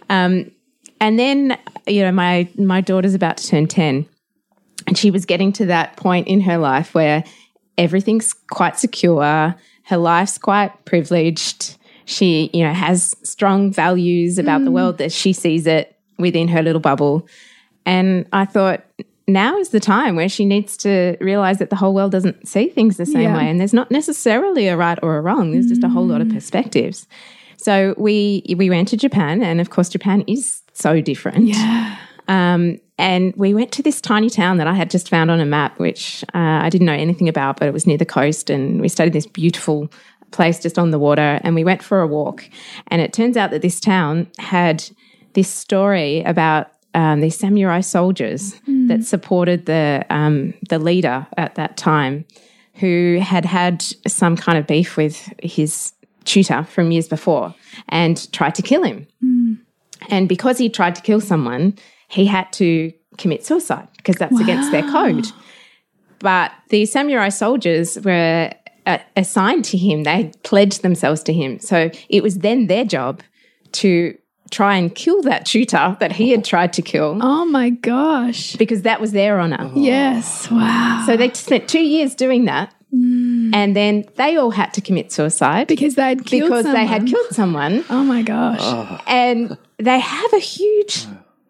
Um, 0.09 0.51
and 1.01 1.19
then, 1.19 1.59
you 1.87 2.03
know, 2.03 2.12
my 2.12 2.49
my 2.57 2.81
daughter's 2.81 3.15
about 3.15 3.37
to 3.38 3.47
turn 3.47 3.67
ten, 3.67 4.07
and 4.87 4.97
she 4.97 5.11
was 5.11 5.27
getting 5.27 5.53
to 5.55 5.67
that 5.67 5.97
point 5.97 6.29
in 6.29 6.41
her 6.43 6.59
life 6.59 6.95
where 6.95 7.25
everything's 7.77 8.33
quite 8.33 8.79
secure. 8.79 9.55
Her 9.85 9.97
life's 9.97 10.38
quite 10.38 10.85
privileged. 10.85 11.77
She, 12.05 12.51
you 12.53 12.65
know, 12.65 12.73
has 12.73 13.15
strong 13.23 13.73
values 13.73 14.38
about 14.38 14.65
the 14.65 14.71
world 14.71 14.99
that 14.99 15.12
she 15.12 15.33
sees 15.33 15.67
it 15.67 15.97
within 16.19 16.49
her 16.49 16.62
little 16.62 16.81
bubble. 16.81 17.27
And 17.87 18.27
I 18.33 18.45
thought, 18.45 18.85
now 19.29 19.57
is 19.59 19.69
the 19.71 19.81
time 19.81 20.17
where 20.17 20.29
she 20.29 20.45
needs 20.45 20.77
to 20.79 21.17
realize 21.21 21.59
that 21.59 21.71
the 21.71 21.77
whole 21.77 21.95
world 21.95 22.13
doesn't 22.13 22.49
see 22.49 22.69
things 22.69 22.97
the 22.97 23.07
same 23.07 23.23
Yeah. 23.23 23.37
way. 23.37 23.49
And 23.49 23.61
there's 23.61 23.73
not 23.73 23.91
necessarily 23.91 24.69
a 24.69 24.77
right 24.77 24.99
or 25.03 25.17
a 25.17 25.21
wrong, 25.21 25.53
there's 25.53 25.67
just 25.67 25.85
a 25.85 25.89
whole 25.89 26.07
lot 26.07 26.21
of 26.21 26.29
perspectives. 26.29 27.07
So 27.57 27.95
we 27.97 28.45
we 28.57 28.69
went 28.71 28.89
to 28.89 28.97
Japan, 28.97 29.41
and 29.43 29.61
of 29.61 29.71
course, 29.71 29.89
Japan 29.89 30.25
is 30.27 30.63
so 30.73 31.01
different. 31.01 31.45
Yeah. 31.47 31.97
Um, 32.29 32.79
and 32.99 33.35
we 33.37 33.53
went 33.55 33.73
to 33.73 33.83
this 33.83 34.01
tiny 34.01 34.31
town 34.31 34.57
that 34.59 34.67
I 34.67 34.75
had 34.75 34.91
just 34.91 35.09
found 35.09 35.31
on 35.31 35.41
a 35.41 35.45
map, 35.47 35.79
which 35.79 36.25
uh, 36.35 36.39
I 36.39 36.69
didn't 36.71 36.87
know 36.87 36.93
anything 36.93 37.29
about, 37.29 37.59
but 37.59 37.69
it 37.69 37.73
was 37.73 37.87
near 37.87 37.99
the 37.99 38.05
coast. 38.07 38.51
And 38.51 38.81
we 38.81 38.89
stayed 38.89 39.09
in 39.09 39.13
this 39.13 39.27
beautiful 39.27 39.89
place 40.31 40.61
just 40.61 40.79
on 40.79 40.91
the 40.93 40.99
water. 40.99 41.41
And 41.43 41.55
we 41.55 41.65
went 41.65 41.83
for 41.83 42.01
a 42.01 42.07
walk. 42.07 42.49
And 42.89 43.01
it 43.03 43.13
turns 43.13 43.37
out 43.37 43.51
that 43.51 43.63
this 43.63 43.81
town 43.81 44.29
had 44.39 44.85
this 45.35 45.49
story 45.49 46.23
about 46.23 46.69
um, 46.95 47.21
these 47.21 47.39
samurai 47.39 47.81
soldiers 47.81 48.55
that 48.89 49.05
supported 49.05 49.67
the 49.67 50.05
um, 50.11 50.55
the 50.69 50.79
leader 50.79 51.27
at 51.37 51.55
that 51.55 51.77
time, 51.77 52.25
who 52.75 53.19
had 53.21 53.45
had 53.45 53.83
some 54.07 54.37
kind 54.37 54.59
of 54.59 54.67
beef 54.67 54.97
with 54.97 55.33
his 55.43 55.93
tutor 56.25 56.65
from 56.65 56.91
years 56.91 57.09
before 57.09 57.55
and 57.89 58.31
tried 58.33 58.55
to 58.55 58.63
kill 58.63 58.83
him. 58.83 59.07
And 60.09 60.29
because 60.29 60.59
he 60.59 60.69
tried 60.69 60.95
to 60.97 61.03
kill 61.03 61.21
someone, 61.21 61.79
he 62.09 62.27
had 62.27 62.53
to 62.55 62.93
commit 63.19 63.45
suicide 63.45 63.89
because 63.97 64.17
that's 64.17 64.39
against 64.41 64.71
their 64.71 64.83
code. 64.83 65.27
But 66.19 66.53
the 66.69 66.87
samurai 66.87 67.31
soldiers 67.31 67.99
were 68.01 68.53
uh, 68.87 68.99
assigned 69.17 69.65
to 69.67 69.79
him, 69.79 70.05
they 70.05 70.33
pledged 70.43 70.83
themselves 70.83 71.23
to 71.25 71.33
him. 71.33 71.59
So 71.59 71.91
it 72.09 72.23
was 72.23 72.39
then 72.39 72.67
their 72.67 72.85
job 72.85 73.23
to 73.73 74.17
try 74.53 74.77
and 74.77 74.95
kill 74.95 75.23
that 75.23 75.47
tutor 75.47 75.97
that 75.99 76.12
he 76.12 76.31
had 76.31 76.45
tried 76.45 76.73
to 76.75 76.83
kill 76.83 77.19
Oh 77.21 77.45
my 77.47 77.71
gosh. 77.71 78.55
because 78.57 78.83
that 78.83 79.01
was 79.01 79.12
their 79.12 79.41
honor. 79.41 79.59
Oh. 79.61 79.73
Yes. 79.75 80.51
Wow. 80.51 81.03
So 81.07 81.17
they 81.17 81.33
spent 81.33 81.69
two 81.69 81.83
years 81.83 82.15
doing 82.15 82.45
that. 82.45 82.73
Mm. 82.95 83.55
And 83.55 83.75
then 83.75 84.05
they 84.17 84.37
all 84.37 84.51
had 84.51 84.75
to 84.75 84.83
commit 84.83 85.11
suicide 85.11 85.67
Because 85.67 85.95
they'd 85.95 86.27
killed 86.27 86.51
because 86.51 86.67
they 86.67 86.85
had 86.85 87.07
killed 87.07 87.29
someone 87.31 87.83
Oh 87.88 88.05
my 88.05 88.21
gosh. 88.21 89.01
and 89.07 89.57
they 89.79 89.99
have 89.99 90.33
a 90.35 90.38
huge 90.38 91.07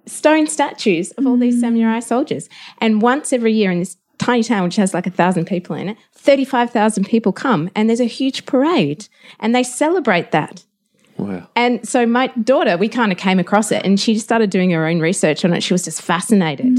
stone 0.06 0.46
statues 0.46 1.10
of 1.12 1.26
all 1.26 1.36
these 1.36 1.56
mm. 1.56 1.60
samurai 1.60 1.98
soldiers. 2.00 2.48
And 2.78 3.02
once 3.02 3.32
every 3.32 3.52
year 3.52 3.72
in 3.72 3.80
this 3.80 3.96
tiny 4.18 4.44
town, 4.44 4.62
which 4.64 4.76
has 4.76 4.94
like 4.94 5.06
a 5.08 5.10
thousand 5.10 5.46
people 5.46 5.74
in 5.74 5.88
it, 5.88 5.96
35,000 6.14 7.04
people 7.06 7.32
come 7.32 7.68
and 7.74 7.88
there's 7.88 8.00
a 8.00 8.04
huge 8.04 8.46
parade 8.46 9.08
and 9.40 9.52
they 9.52 9.64
celebrate 9.64 10.30
that. 10.30 10.64
Wow. 11.22 11.48
And 11.56 11.86
so 11.86 12.06
my 12.06 12.28
daughter, 12.28 12.76
we 12.76 12.88
kind 12.88 13.12
of 13.12 13.18
came 13.18 13.38
across 13.38 13.72
it 13.72 13.84
and 13.84 13.98
she 13.98 14.14
just 14.14 14.24
started 14.24 14.50
doing 14.50 14.70
her 14.70 14.86
own 14.86 15.00
research 15.00 15.44
on 15.44 15.52
it. 15.52 15.62
She 15.62 15.74
was 15.74 15.84
just 15.84 16.02
fascinated. 16.02 16.78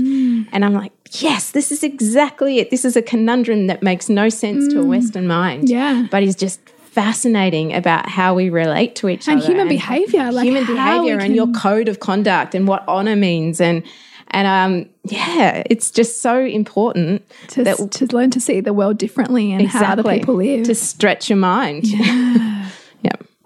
And 0.52 0.66
I'm 0.66 0.74
like, 0.74 0.92
yes, 1.12 1.52
this 1.52 1.72
is 1.72 1.84
exactly 1.84 2.60
it. 2.60 2.70
This 2.70 2.86
is 2.86 2.96
a 2.96 3.02
conundrum 3.02 3.68
that 3.68 3.84
makes 3.84 4.10
no 4.10 4.30
sense 4.30 4.72
to 4.74 4.82
a 4.82 4.86
Western 4.86 5.28
mind. 5.28 5.70
Yeah. 5.70 6.08
But 6.10 6.24
is 6.24 6.36
just 6.36 6.60
fascinating 6.70 7.74
about 7.74 8.08
how 8.08 8.36
we 8.36 8.50
relate 8.50 8.96
to 8.98 9.10
each 9.10 9.28
other. 9.28 9.34
And 9.34 9.42
other. 9.42 9.52
human 9.52 9.68
behavior, 9.68 10.32
like 10.32 10.46
human 10.46 10.64
how 10.64 11.02
we 11.02 11.10
behavior 11.10 11.26
and 11.26 11.36
your 11.36 11.48
code 11.52 11.88
of 11.88 12.00
conduct 12.00 12.54
and 12.54 12.68
what 12.68 12.84
honor 12.88 13.16
means. 13.16 13.60
And, 13.60 13.84
and 14.30 14.48
um, 14.48 14.90
yeah, 15.04 15.64
it's 15.66 15.90
just 15.92 16.22
so 16.22 16.40
important 16.40 17.24
to, 17.50 17.64
that 17.64 17.92
to 17.92 18.06
learn 18.08 18.30
to 18.32 18.40
see 18.40 18.62
the 18.62 18.74
world 18.74 18.98
differently 18.98 19.52
and 19.52 19.68
how 19.68 19.94
other 19.94 20.04
people 20.04 20.36
live. 20.36 20.66
to 20.66 20.76
stretch 20.76 21.30
your 21.30 21.38
mind. 21.38 21.88
Yeah. 21.88 22.63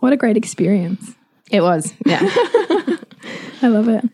What 0.08 0.14
a 0.14 0.18
great 0.18 0.38
experience. 0.38 1.16
It 1.52 1.60
was. 1.60 1.94
Yeah. 2.06 2.20
I 3.62 3.68
love 3.68 3.90
it. 3.90 4.06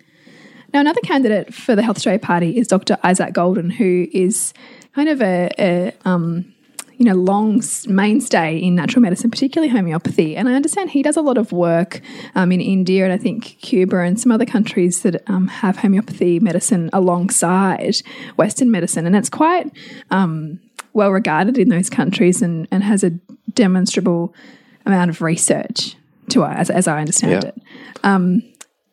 Now, 0.73 0.79
another 0.79 1.01
candidate 1.01 1.53
for 1.53 1.75
the 1.75 1.83
Health 1.83 1.97
Australia 1.97 2.17
Party 2.17 2.57
is 2.57 2.67
Dr. 2.67 2.97
Isaac 3.03 3.31
Golden, 3.31 3.69
who 3.69 4.07
is 4.11 4.55
kind 4.95 5.07
of 5.07 5.21
a, 5.21 5.51
a 5.59 5.93
um, 6.03 6.51
you 6.97 7.05
know, 7.05 7.13
long 7.13 7.61
mainstay 7.85 8.57
in 8.57 8.73
natural 8.73 9.03
medicine, 9.03 9.29
particularly 9.29 9.71
homeopathy. 9.71 10.35
And 10.35 10.49
I 10.49 10.55
understand 10.55 10.89
he 10.89 11.03
does 11.03 11.15
a 11.15 11.21
lot 11.21 11.37
of 11.37 11.51
work 11.51 12.01
um, 12.33 12.51
in 12.51 12.59
India 12.59 13.03
and 13.03 13.13
I 13.13 13.17
think 13.17 13.59
Cuba 13.61 13.99
and 13.99 14.19
some 14.19 14.31
other 14.31 14.47
countries 14.47 15.03
that 15.03 15.21
um, 15.29 15.47
have 15.47 15.77
homeopathy 15.77 16.39
medicine 16.39 16.89
alongside 16.91 17.97
Western 18.35 18.71
medicine. 18.71 19.05
And 19.05 19.15
it's 19.15 19.29
quite 19.29 19.71
um, 20.09 20.59
well 20.93 21.11
regarded 21.11 21.59
in 21.59 21.69
those 21.69 21.91
countries 21.91 22.41
and, 22.41 22.67
and 22.71 22.83
has 22.83 23.03
a 23.03 23.11
demonstrable 23.53 24.33
amount 24.85 25.09
of 25.09 25.21
research 25.21 25.95
to 26.29 26.43
us, 26.43 26.55
as, 26.57 26.69
as 26.69 26.87
I 26.87 26.99
understand 26.99 27.43
Yeah. 27.43 27.49
it. 27.49 28.43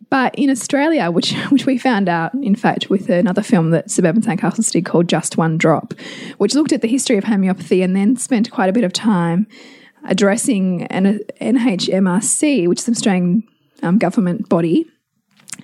But 0.09 0.35
in 0.35 0.51
Australia, 0.51 1.11
which 1.11 1.35
which 1.51 1.67
we 1.67 1.79
found 1.79 2.09
out, 2.09 2.35
in 2.35 2.57
fact, 2.57 2.91
with 2.91 3.09
another 3.09 3.43
film 3.43 3.71
that 3.71 3.91
Suburban 3.91 4.23
Sandcastles 4.23 4.71
did 4.73 4.85
called 4.85 5.09
Just 5.09 5.37
One 5.37 5.57
Drop, 5.57 5.95
which 6.39 6.55
looked 6.55 6.73
at 6.73 6.83
the 6.83 6.89
history 6.89 7.17
of 7.17 7.25
homeopathy 7.25 7.83
and 7.83 7.95
then 7.95 8.17
spent 8.17 8.51
quite 8.51 8.69
a 8.69 8.73
bit 8.73 8.83
of 8.85 8.93
time 8.93 9.47
addressing 10.05 10.85
an 10.89 11.21
NHMRC, 11.41 12.67
which 12.69 12.81
is 12.81 12.89
an 12.89 12.95
Australian 12.95 13.45
um, 13.83 13.99
government 13.99 14.49
body, 14.49 14.87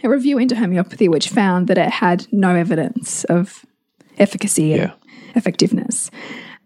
a 0.04 0.08
review 0.08 0.38
into 0.38 0.54
homeopathy, 0.54 1.08
which 1.08 1.28
found 1.28 1.66
that 1.68 1.78
it 1.78 1.88
had 1.90 2.26
no 2.30 2.54
evidence 2.54 3.24
of 3.24 3.64
efficacy 4.18 4.64
Yeah. 4.68 4.76
and 4.76 4.92
effectiveness. 5.36 6.10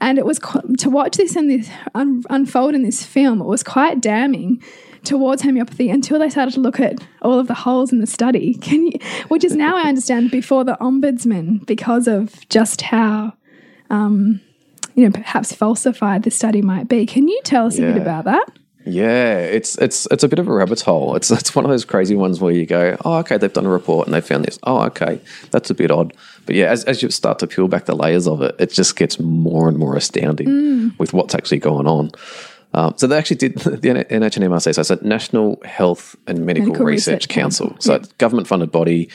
And 0.00 0.18
it 0.18 0.24
was 0.24 0.40
to 0.78 0.90
watch 0.90 1.16
this 1.16 1.36
and 1.36 1.50
this 1.50 1.70
un- 1.94 2.24
unfold 2.30 2.74
in 2.74 2.82
this 2.82 3.04
film. 3.04 3.40
It 3.40 3.46
was 3.46 3.62
quite 3.62 4.00
damning 4.00 4.62
towards 5.04 5.42
homeopathy 5.42 5.90
until 5.90 6.18
they 6.18 6.28
started 6.28 6.54
to 6.54 6.60
look 6.60 6.80
at 6.80 7.02
all 7.22 7.38
of 7.38 7.46
the 7.48 7.54
holes 7.54 7.92
in 7.92 8.00
the 8.00 8.06
study. 8.06 8.54
Can 8.60 8.86
you, 8.86 8.98
which 9.28 9.44
is 9.44 9.54
now 9.54 9.76
I 9.76 9.88
understand 9.88 10.30
before 10.30 10.64
the 10.64 10.76
ombudsman 10.80 11.66
because 11.66 12.08
of 12.08 12.48
just 12.48 12.82
how, 12.82 13.34
um, 13.90 14.40
you 14.94 15.04
know, 15.04 15.10
perhaps 15.10 15.54
falsified 15.54 16.22
the 16.22 16.30
study 16.30 16.62
might 16.62 16.88
be. 16.88 17.06
Can 17.06 17.28
you 17.28 17.40
tell 17.44 17.66
us 17.66 17.78
a 17.78 17.82
bit 17.82 17.96
about 17.96 18.24
that? 18.24 18.46
Yeah, 18.86 19.38
it's 19.38 19.76
it's 19.76 20.08
it's 20.10 20.24
a 20.24 20.28
bit 20.28 20.38
of 20.38 20.48
a 20.48 20.52
rabbit 20.52 20.80
hole. 20.80 21.14
It's 21.14 21.30
it's 21.30 21.54
one 21.54 21.64
of 21.64 21.70
those 21.70 21.84
crazy 21.84 22.16
ones 22.16 22.40
where 22.40 22.52
you 22.52 22.64
go, 22.64 22.96
oh, 23.04 23.18
okay, 23.18 23.36
they've 23.36 23.52
done 23.52 23.66
a 23.66 23.70
report 23.70 24.06
and 24.06 24.14
they 24.14 24.20
found 24.20 24.44
this. 24.44 24.58
Oh, 24.62 24.82
okay, 24.86 25.20
that's 25.50 25.70
a 25.70 25.74
bit 25.74 25.90
odd. 25.90 26.14
But 26.50 26.56
yeah, 26.56 26.66
as, 26.66 26.82
as 26.86 27.00
you 27.00 27.10
start 27.10 27.38
to 27.38 27.46
peel 27.46 27.68
back 27.68 27.84
the 27.84 27.94
layers 27.94 28.26
of 28.26 28.42
it, 28.42 28.56
it 28.58 28.72
just 28.72 28.96
gets 28.96 29.20
more 29.20 29.68
and 29.68 29.78
more 29.78 29.94
astounding 29.94 30.92
with 30.98 31.12
what's 31.12 31.32
actually 31.32 31.60
going 31.60 31.86
on. 31.86 32.10
Um, 32.74 32.94
so 32.96 33.06
they 33.06 33.16
actually 33.16 33.36
did 33.36 33.54
the 33.58 33.78
NHMRC, 34.10 34.74
so 34.74 34.80
it's 34.80 34.90
a 34.90 34.96
National 35.06 35.62
Health 35.64 36.16
and 36.26 36.44
Medical, 36.44 36.70
Medical 36.70 36.86
Research, 36.86 37.12
Research 37.12 37.28
Council. 37.28 37.68
Council, 37.68 37.80
So 37.82 37.92
yeah. 37.92 37.98
it's 38.00 38.10
a 38.10 38.14
government 38.14 38.48
funded 38.48 38.72
body. 38.72 39.08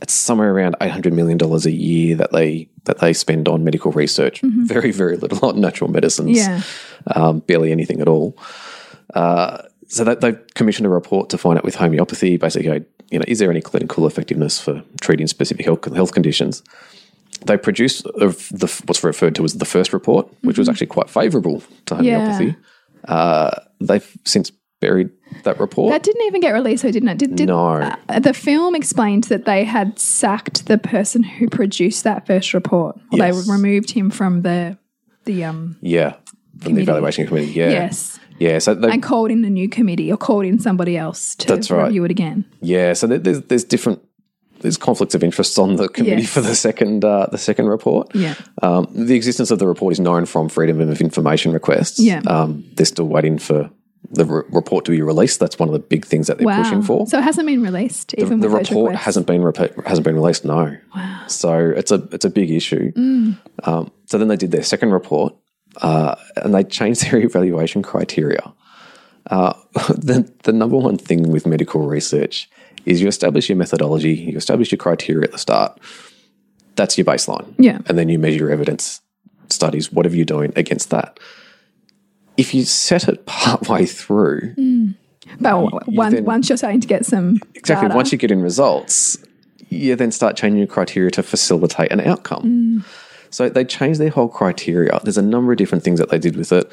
It's 0.00 0.12
somewhere 0.12 0.54
around 0.54 0.76
eight 0.80 0.92
hundred 0.92 1.12
million 1.12 1.38
dollars 1.38 1.66
a 1.66 1.72
year 1.72 2.14
that 2.18 2.30
they 2.30 2.68
that 2.84 3.00
they 3.00 3.12
spend 3.12 3.48
on 3.48 3.64
medical 3.64 3.90
research. 3.90 4.40
Very 4.44 4.92
very 4.92 5.16
little 5.16 5.44
on 5.44 5.60
natural 5.60 5.90
medicines 5.90 6.36
Yeah. 6.38 6.62
um, 7.08 7.40
barely 7.40 7.72
anything 7.72 8.00
at 8.00 8.06
all. 8.06 8.38
Uh, 9.12 9.62
so 9.88 10.04
that 10.04 10.20
they've 10.20 10.38
commissioned 10.54 10.86
a 10.86 10.90
report 10.90 11.28
to 11.30 11.38
find 11.38 11.58
out 11.58 11.64
with 11.64 11.76
homeopathy, 11.76 12.36
basically, 12.36 12.84
you 13.10 13.18
know, 13.18 13.24
is 13.28 13.38
there 13.38 13.50
any 13.50 13.60
clinical 13.60 14.06
effectiveness 14.06 14.60
for 14.60 14.82
treating 15.00 15.26
specific 15.26 15.64
health, 15.64 15.84
health 15.94 16.12
conditions? 16.12 16.62
They 17.44 17.56
produced 17.56 18.04
the, 18.04 18.82
what's 18.86 19.04
referred 19.04 19.34
to 19.36 19.44
as 19.44 19.54
the 19.54 19.64
first 19.64 19.92
report, 19.92 20.28
which 20.42 20.58
was 20.58 20.68
actually 20.68 20.86
quite 20.88 21.10
favourable 21.10 21.62
to 21.86 22.02
Yeah. 22.02 22.18
homeopathy. 22.32 22.56
Uh, 23.06 23.50
they've 23.80 24.16
since 24.24 24.50
buried 24.80 25.10
that 25.44 25.58
report. 25.60 25.92
That 25.92 26.02
didn't 26.02 26.22
even 26.26 26.40
get 26.40 26.50
released, 26.52 26.82
though, 26.82 26.90
didn't 26.90 27.08
it? 27.08 27.18
Did, 27.18 27.36
did, 27.36 27.46
No. 27.48 27.68
uh, 28.08 28.18
the 28.18 28.34
film 28.34 28.74
explained 28.74 29.24
that 29.24 29.44
they 29.44 29.64
had 29.64 29.98
sacked 29.98 30.66
the 30.66 30.78
person 30.78 31.22
who 31.22 31.48
produced 31.48 32.04
that 32.04 32.26
first 32.26 32.52
report. 32.54 32.98
Yes. 33.12 33.44
They 33.46 33.52
removed 33.52 33.90
him 33.92 34.10
from 34.10 34.42
the 34.42 34.76
the 35.24 35.44
um 35.44 35.76
yeah, 35.80 36.10
from 36.12 36.60
Committee. 36.60 36.74
the 36.76 36.82
evaluation 36.92 37.26
committee. 37.26 37.52
Yeah, 37.52 37.70
yes, 37.70 38.18
yeah. 38.38 38.58
So 38.58 38.74
they, 38.74 38.90
and 38.90 39.02
called 39.02 39.30
in 39.30 39.44
a 39.44 39.50
new 39.50 39.68
committee 39.68 40.10
or 40.12 40.16
called 40.16 40.44
in 40.44 40.58
somebody 40.58 40.96
else 40.96 41.34
to 41.36 41.46
That's 41.46 41.70
right. 41.70 41.84
review 41.86 42.04
it 42.04 42.10
again. 42.10 42.44
Yeah, 42.60 42.92
so 42.94 43.06
there's 43.06 43.42
there's 43.42 43.64
different 43.64 44.00
there's 44.60 44.76
conflicts 44.78 45.14
of 45.14 45.22
interest 45.22 45.58
on 45.58 45.76
the 45.76 45.88
committee 45.88 46.22
Yes. 46.22 46.32
for 46.32 46.40
the 46.40 46.54
second 46.54 47.04
uh, 47.04 47.26
the 47.30 47.38
second 47.38 47.66
report. 47.66 48.14
Yeah. 48.14 48.34
um, 48.62 48.86
the 48.92 49.14
existence 49.14 49.50
of 49.50 49.58
the 49.58 49.66
report 49.66 49.92
is 49.92 50.00
known 50.00 50.24
from 50.26 50.48
freedom 50.48 50.80
of 50.80 51.00
information 51.00 51.52
requests. 51.52 51.98
Yeah. 52.00 52.20
um, 52.26 52.64
they're 52.74 52.86
still 52.86 53.06
waiting 53.06 53.38
for 53.38 53.70
the 54.10 54.24
re- 54.24 54.44
report 54.50 54.84
to 54.84 54.92
be 54.92 55.02
released. 55.02 55.40
That's 55.40 55.58
one 55.58 55.68
of 55.68 55.72
the 55.72 55.78
big 55.80 56.04
things 56.06 56.28
that 56.28 56.38
they're 56.38 56.46
Wow. 56.46 56.62
pushing 56.62 56.80
for. 56.80 57.06
So 57.08 57.18
it 57.18 57.22
hasn't 57.24 57.46
been 57.46 57.60
released, 57.60 58.14
even 58.16 58.40
the 58.40 58.48
report 58.48 58.94
hasn't 58.94 59.26
been 59.26 59.42
hasn't 59.84 60.04
been 60.04 60.14
released. 60.14 60.44
No. 60.44 60.76
Wow. 60.94 61.22
So 61.26 61.58
it's 61.76 61.90
a 61.90 62.08
it's 62.12 62.24
a 62.24 62.30
big 62.30 62.50
issue. 62.50 62.92
Mm. 62.92 63.36
Um, 63.64 63.90
so 64.06 64.16
then 64.16 64.28
they 64.28 64.36
did 64.36 64.52
their 64.52 64.62
second 64.62 64.92
report, 64.92 65.34
uh, 65.82 66.14
and 66.36 66.54
they 66.54 66.64
changed 66.64 67.02
their 67.10 67.20
evaluation 67.24 67.82
criteria. 67.82 68.52
Uh, 69.30 69.52
the 69.88 70.30
the 70.44 70.52
number 70.52 70.76
one 70.76 70.96
thing 70.96 71.30
with 71.30 71.46
medical 71.46 71.86
research 71.86 72.48
is 72.84 73.00
you 73.00 73.08
establish 73.08 73.48
your 73.48 73.56
methodology, 73.58 74.14
you 74.14 74.36
establish 74.36 74.70
your 74.70 74.78
criteria 74.78 75.24
at 75.24 75.32
the 75.32 75.38
start. 75.38 75.78
That's 76.76 76.96
your 76.96 77.04
baseline. 77.04 77.52
Yeah. 77.58 77.78
And 77.86 77.98
then 77.98 78.08
you 78.08 78.18
measure 78.18 78.38
your 78.38 78.50
evidence 78.52 79.00
studies. 79.48 79.90
What 79.90 80.06
are 80.06 80.10
you 80.10 80.24
doing 80.24 80.52
against 80.56 80.90
that? 80.90 81.18
If 82.36 82.54
you 82.54 82.64
set 82.64 83.08
it 83.08 83.24
part 83.26 83.68
way 83.68 83.86
through, 83.86 84.54
But 85.40 85.50
w- 85.50 85.80
once, 85.88 86.14
then- 86.14 86.24
once 86.24 86.48
you're 86.48 86.58
starting 86.58 86.80
to 86.82 86.86
get 86.86 87.04
some 87.06 87.40
Exactly. 87.54 87.88
data, 87.88 87.96
Once 87.96 88.12
you 88.12 88.18
get 88.18 88.30
in 88.30 88.42
results, 88.42 89.16
you 89.70 89.96
then 89.96 90.12
start 90.12 90.36
changing 90.36 90.58
your 90.58 90.66
criteria 90.68 91.10
to 91.12 91.22
facilitate 91.22 91.90
an 91.90 92.00
outcome. 92.02 92.84
So 93.30 93.48
they 93.48 93.64
changed 93.64 94.00
their 94.00 94.10
whole 94.10 94.28
criteria. 94.28 94.98
There's 95.02 95.18
a 95.18 95.22
number 95.22 95.52
of 95.52 95.58
different 95.58 95.84
things 95.84 95.98
that 95.98 96.10
they 96.10 96.18
did 96.18 96.36
with 96.36 96.52
it. 96.52 96.70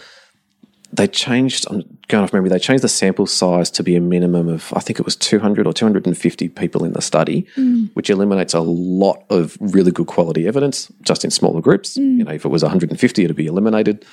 They 0.91 1.07
changed, 1.07 1.65
I'm 1.71 1.97
going 2.07 2.23
off 2.23 2.33
memory, 2.33 2.49
they 2.49 2.59
changed 2.59 2.83
the 2.83 2.87
sample 2.89 3.25
size 3.25 3.71
to 3.71 3.81
be 3.83 3.95
a 3.95 4.01
minimum 4.01 4.47
of, 4.47 4.71
I 4.75 4.79
think 4.79 4.99
it 4.99 5.05
was 5.05 5.15
200 5.15 5.65
or 5.65 5.73
250 5.73 6.49
people 6.49 6.85
in 6.85 6.93
the 6.93 7.01
study, 7.01 7.47
which 7.95 8.11
eliminates 8.11 8.53
a 8.53 8.59
lot 8.59 9.23
of 9.31 9.57
really 9.59 9.91
good 9.91 10.05
quality 10.05 10.47
evidence 10.47 10.91
just 11.01 11.23
in 11.25 11.31
smaller 11.31 11.61
groups. 11.61 11.97
You 11.97 12.23
know, 12.23 12.31
if 12.31 12.45
it 12.45 12.49
was 12.49 12.61
150, 12.61 13.23
it'd 13.23 13.35
be 13.35 13.47
eliminated. 13.47 14.05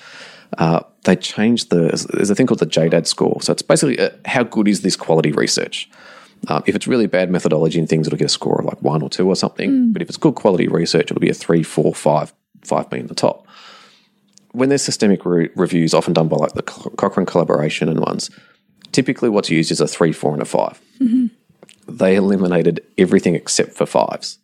Uh, 0.56 0.80
they 1.04 1.16
changed 1.16 1.68
the, 1.68 2.08
there's 2.14 2.30
a 2.30 2.34
thing 2.34 2.46
called 2.46 2.60
the 2.60 2.66
Jadad 2.66 3.06
score. 3.06 3.42
So 3.42 3.52
it's 3.52 3.62
basically 3.62 4.00
uh, 4.00 4.10
how 4.24 4.42
good 4.42 4.66
is 4.66 4.80
this 4.80 4.96
quality 4.96 5.32
research? 5.32 5.88
Um, 6.48 6.62
if 6.66 6.74
it's 6.74 6.86
really 6.86 7.06
bad 7.06 7.30
methodology 7.30 7.78
and 7.78 7.88
things, 7.88 8.06
it'll 8.06 8.18
get 8.18 8.26
a 8.26 8.30
score 8.30 8.58
of 8.60 8.64
like 8.64 8.80
one 8.82 9.02
or 9.02 9.10
two 9.10 9.28
or 9.28 9.36
something. 9.36 9.70
Mm. 9.70 9.92
But 9.92 10.02
if 10.02 10.08
it's 10.08 10.16
good 10.16 10.34
quality 10.34 10.68
research, 10.68 11.10
it'll 11.10 11.20
be 11.20 11.28
a 11.28 11.34
three, 11.34 11.62
four, 11.62 11.94
five, 11.94 12.32
five 12.62 12.88
being 12.88 13.08
the 13.08 13.14
top. 13.14 13.46
When 14.52 14.68
there's 14.68 14.82
systemic 14.82 15.24
re- 15.24 15.50
reviews, 15.54 15.94
often 15.94 16.14
done 16.14 16.28
by 16.28 16.36
like 16.36 16.54
the 16.54 16.62
Co- 16.62 16.90
Cochrane 16.90 17.26
collaboration 17.26 17.88
and 17.88 18.00
ones, 18.00 18.30
typically 18.92 19.28
what's 19.28 19.50
used 19.50 19.70
is 19.70 19.80
a 19.80 19.86
three, 19.86 20.12
four, 20.12 20.32
and 20.32 20.42
a 20.42 20.46
5 20.46 20.80
mm-hmm. 21.00 21.26
They 21.88 22.16
eliminated 22.16 22.80
everything 22.96 23.34
except 23.34 23.72
for 23.72 23.84
fives. 23.84 24.38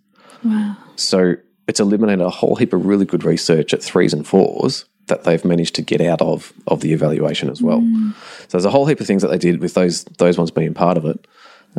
wow. 0.44 0.76
So 0.97 1.36
it's 1.68 1.80
eliminated 1.80 2.24
a 2.24 2.30
whole 2.30 2.57
heap 2.57 2.72
of 2.72 2.86
really 2.86 3.05
good 3.05 3.24
research 3.24 3.72
at 3.72 3.82
threes 3.82 4.12
and 4.12 4.26
fours 4.26 4.84
that 5.07 5.24
they've 5.24 5.44
managed 5.44 5.74
to 5.76 5.82
get 5.82 6.01
out 6.01 6.20
of 6.20 6.53
of 6.66 6.80
the 6.80 6.92
evaluation 6.92 7.49
as 7.49 7.62
well. 7.62 7.80
Mm. 7.80 8.14
So 8.14 8.49
there's 8.53 8.64
a 8.64 8.70
whole 8.70 8.86
heap 8.86 9.01
of 9.01 9.07
things 9.07 9.22
that 9.22 9.28
they 9.28 9.38
did 9.38 9.61
with 9.61 9.74
those 9.74 10.05
those 10.18 10.38
ones 10.38 10.51
being 10.51 10.74
part 10.74 10.97
of 10.97 11.05
it. 11.05 11.26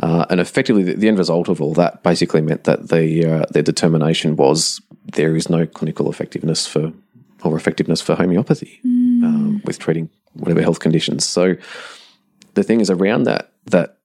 Uh, 0.02 0.24
and 0.30 0.40
effectively, 0.40 0.82
the, 0.82 0.94
the 0.94 1.08
end 1.08 1.18
result 1.18 1.48
of 1.48 1.60
all 1.60 1.74
that 1.74 2.02
basically 2.02 2.40
meant 2.40 2.64
that 2.64 2.88
the 2.88 3.24
uh, 3.24 3.44
their 3.50 3.62
determination 3.62 4.36
was 4.36 4.80
there 5.12 5.34
is 5.34 5.48
no 5.48 5.66
clinical 5.66 6.10
effectiveness 6.10 6.66
for 6.66 6.92
or 7.42 7.56
effectiveness 7.56 8.00
for 8.00 8.14
homeopathy 8.14 8.80
um, 9.24 9.60
with 9.64 9.78
treating 9.78 10.10
whatever 10.34 10.62
health 10.62 10.80
conditions. 10.80 11.24
So 11.24 11.56
the 12.54 12.62
thing 12.62 12.80
is 12.80 12.90
around 12.90 13.24
that 13.24 13.52
that 13.66 13.98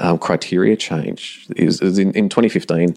um, 0.00 0.18
criteria 0.18 0.76
change 0.76 1.46
is, 1.56 1.80
is 1.80 1.98
in, 1.98 2.12
in 2.12 2.28
2015, 2.28 2.96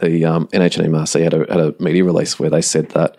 the 0.00 0.24
um, 0.24 0.46
NHMRC 0.48 1.22
had 1.22 1.34
a, 1.34 1.38
had 1.38 1.60
a 1.60 1.74
media 1.82 2.04
release 2.04 2.38
where 2.38 2.50
they 2.50 2.62
said 2.62 2.90
that 2.90 3.16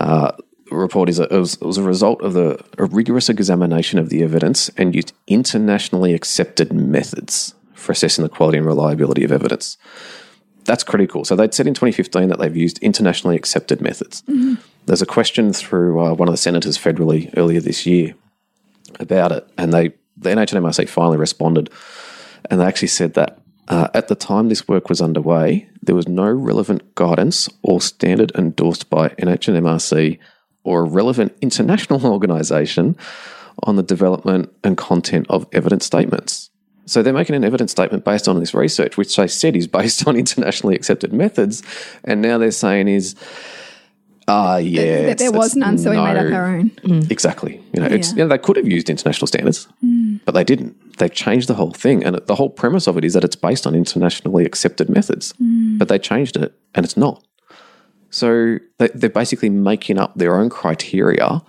uh, 0.00 0.32
the 0.68 0.76
report 0.76 1.08
is 1.08 1.18
a, 1.18 1.24
it, 1.24 1.38
was, 1.38 1.54
it 1.54 1.62
was 1.62 1.78
a 1.78 1.82
result 1.82 2.20
of 2.22 2.34
the 2.34 2.62
a 2.78 2.84
rigorous 2.84 3.28
examination 3.28 3.98
of 3.98 4.10
the 4.10 4.22
evidence 4.22 4.68
and 4.76 4.94
used 4.94 5.12
internationally 5.26 6.12
accepted 6.12 6.72
methods 6.72 7.54
for 7.76 7.92
assessing 7.92 8.22
the 8.22 8.28
quality 8.28 8.58
and 8.58 8.66
reliability 8.66 9.24
of 9.24 9.32
evidence. 9.32 9.76
That's 10.64 10.82
critical. 10.82 11.24
So 11.24 11.36
they'd 11.36 11.54
said 11.54 11.66
in 11.66 11.74
2015 11.74 12.28
that 12.28 12.38
they've 12.38 12.56
used 12.56 12.78
internationally 12.80 13.36
accepted 13.36 13.80
methods. 13.80 14.22
There's 14.86 15.02
a 15.02 15.06
question 15.06 15.52
through 15.52 16.00
uh, 16.00 16.14
one 16.14 16.28
of 16.28 16.32
the 16.32 16.38
senators 16.38 16.76
federally 16.76 17.32
earlier 17.36 17.60
this 17.60 17.86
year 17.86 18.14
about 18.98 19.32
it, 19.32 19.48
and 19.56 19.72
they 19.72 19.94
the 20.16 20.30
NHMRC 20.30 20.88
finally 20.88 21.18
responded, 21.18 21.70
and 22.50 22.60
they 22.60 22.64
actually 22.64 22.88
said 22.88 23.14
that 23.14 23.38
uh, 23.68 23.88
at 23.94 24.08
the 24.08 24.14
time 24.14 24.48
this 24.48 24.66
work 24.66 24.88
was 24.88 25.02
underway, 25.02 25.68
there 25.82 25.94
was 25.94 26.08
no 26.08 26.30
relevant 26.30 26.94
guidance 26.94 27.48
or 27.62 27.80
standard 27.80 28.32
endorsed 28.34 28.88
by 28.88 29.08
NHMRC 29.10 30.18
or 30.64 30.80
a 30.80 30.88
relevant 30.88 31.36
international 31.40 32.04
organisation 32.12 32.96
on 33.62 33.76
the 33.76 33.82
development 33.82 34.52
and 34.62 34.76
content 34.76 35.26
of 35.28 35.46
evidence 35.52 35.84
statements. 35.84 36.45
So 36.86 37.02
they're 37.02 37.12
making 37.12 37.34
an 37.34 37.44
evidence 37.44 37.72
statement 37.72 38.04
based 38.04 38.28
on 38.28 38.38
this 38.38 38.54
research, 38.54 38.96
which 38.96 39.14
they 39.16 39.26
said 39.26 39.56
is 39.56 39.66
based 39.66 40.06
on 40.06 40.16
internationally 40.24 40.74
accepted 40.76 41.12
methods, 41.12 41.62
and 42.04 42.22
now 42.22 42.38
they're 42.38 42.50
saying 42.52 42.88
is 42.88 43.14
Ah, 44.28 44.56
yeah. 44.56 44.82
that 44.82 45.02
it's- 45.02 45.18
there 45.18 45.30
was 45.30 45.54
none, 45.54 45.78
so 45.78 45.90
we 45.90 45.96
made 45.96 46.16
up 46.16 46.32
our 46.32 46.46
own. 46.56 46.70
Mm. 46.82 47.10
Exactly. 47.10 47.60
You 47.72 47.80
know, 47.80 47.86
it's 47.86 48.08
Yeah. 48.08 48.14
you 48.16 48.22
know, 48.24 48.28
they 48.28 48.38
could 48.38 48.56
have 48.56 48.66
used 48.66 48.90
international 48.90 49.28
standards, 49.28 49.68
mm. 49.84 50.18
but 50.24 50.34
they 50.34 50.42
didn't. 50.42 50.74
They 50.98 51.08
changed 51.08 51.48
the 51.48 51.54
whole 51.54 51.70
thing, 51.70 52.02
and 52.02 52.16
the 52.26 52.34
whole 52.34 52.48
premise 52.50 52.88
of 52.88 52.96
it 52.96 53.04
is 53.04 53.12
that 53.14 53.22
it's 53.22 53.36
based 53.36 53.66
on 53.66 53.74
internationally 53.74 54.44
accepted 54.44 54.88
methods. 54.88 55.32
Mm. 55.40 55.78
But 55.78 55.88
they 55.88 55.98
changed 55.98 56.36
it, 56.36 56.54
and 56.74 56.84
it's 56.84 56.96
not. 56.96 57.22
So 58.10 58.58
they, 58.78 58.88
they're 58.94 59.10
basically 59.10 59.50
making 59.50 59.98
up 59.98 60.14
their 60.16 60.34
own 60.36 60.48
criteria, 60.48 61.42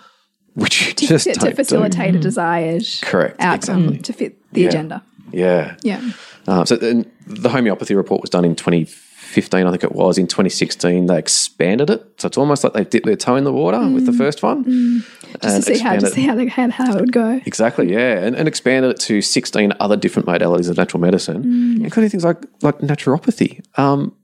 which 0.53 0.87
you 0.87 0.93
just 1.07 1.25
to, 1.25 1.33
don't 1.33 1.43
to 1.45 1.49
do. 1.51 1.55
facilitate 1.55 2.09
a 2.09 2.11
mm-hmm. 2.13 2.21
desired 2.21 2.83
Correct, 3.01 3.37
outcome 3.39 3.85
exactly. 3.85 3.97
to 3.99 4.13
fit 4.13 4.53
the 4.53 4.65
agenda. 4.67 5.03
Yeah. 5.31 5.75
Yeah. 5.83 6.11
Uh, 6.47 6.65
so 6.65 6.75
then 6.75 7.11
the 7.25 7.49
homeopathy 7.49 7.95
report 7.95 8.21
was 8.21 8.29
done 8.29 8.45
in 8.45 8.55
2015, 8.55 9.67
I 9.67 9.69
think 9.71 9.83
it 9.83 9.91
was. 9.91 10.17
In 10.17 10.27
2016, 10.27 11.07
they 11.07 11.17
expanded 11.17 11.89
it. 11.89 12.21
So 12.21 12.27
it's 12.27 12.37
almost 12.37 12.63
like 12.63 12.73
they 12.73 12.85
dipped 12.85 13.05
their 13.05 13.17
toe 13.17 13.35
in 13.35 13.43
the 13.43 13.51
water 13.51 13.79
with 13.89 14.05
the 14.05 14.13
first 14.13 14.43
one. 14.43 15.03
Just 15.41 15.67
to 15.67 15.75
see 15.75 15.83
how 15.83 15.97
to 15.97 16.07
see 16.09 16.23
how, 16.23 16.35
they, 16.35 16.47
how, 16.47 16.69
how 16.69 16.95
it 16.95 17.01
would 17.01 17.11
go. 17.11 17.41
Exactly, 17.45 17.91
yeah, 17.91 18.19
and, 18.19 18.35
and 18.35 18.47
expanded 18.47 18.91
it 18.91 18.99
to 19.01 19.21
sixteen 19.21 19.73
other 19.79 19.97
different 19.97 20.27
modalities 20.27 20.69
of 20.69 20.77
natural 20.77 21.01
medicine, 21.01 21.83
including 21.83 22.09
things 22.09 22.23
like 22.23 22.43
like 22.61 22.79
naturopathy, 22.79 23.61
um, 23.77 24.15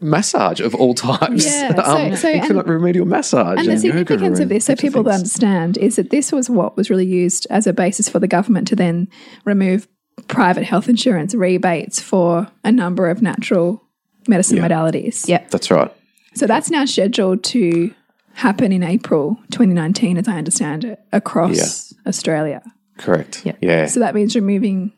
massage 0.00 0.60
of 0.60 0.74
all 0.74 0.94
types, 0.94 1.44
Yeah, 1.46 1.74
so- 1.76 1.82
um, 1.82 2.16
so- 2.16 2.28
including 2.28 2.42
and- 2.50 2.56
like 2.58 2.66
remedial 2.66 3.06
massage 3.06 3.58
And 3.58 3.66
the 3.66 3.72
yoga 3.72 3.80
significance 3.80 4.38
of 4.40 4.48
this, 4.48 4.64
so 4.66 4.76
people 4.76 5.02
things. 5.04 5.16
understand, 5.16 5.76
is 5.78 5.96
that 5.96 6.10
this 6.10 6.32
was 6.32 6.48
what 6.50 6.76
was 6.76 6.90
really 6.90 7.06
used 7.06 7.46
as 7.50 7.66
a 7.66 7.72
basis 7.72 8.08
for 8.08 8.18
the 8.18 8.28
government 8.28 8.68
to 8.68 8.76
then 8.76 9.08
remove 9.44 9.88
private 10.28 10.64
health 10.64 10.88
insurance 10.88 11.34
rebates 11.34 12.00
for 12.00 12.46
a 12.64 12.70
number 12.72 13.08
of 13.08 13.22
natural 13.22 13.82
medicine 14.28 14.58
modalities. 14.58 15.26
Yep. 15.28 15.50
That's 15.50 15.70
right. 15.70 15.90
So 16.34 16.46
that's 16.46 16.70
now 16.70 16.84
scheduled 16.84 17.42
to 17.44 17.92
happen 18.34 18.72
in 18.72 18.82
April 18.82 19.36
2019, 19.50 20.16
as 20.16 20.28
I 20.28 20.38
understand 20.38 20.84
it, 20.84 21.00
across 21.12 21.92
Australia. 22.06 22.62
Correct. 22.98 23.44
Yep. 23.44 23.58
Yeah. 23.60 23.86
So 23.86 24.00
that 24.00 24.14
means 24.14 24.34
removing, 24.34 24.92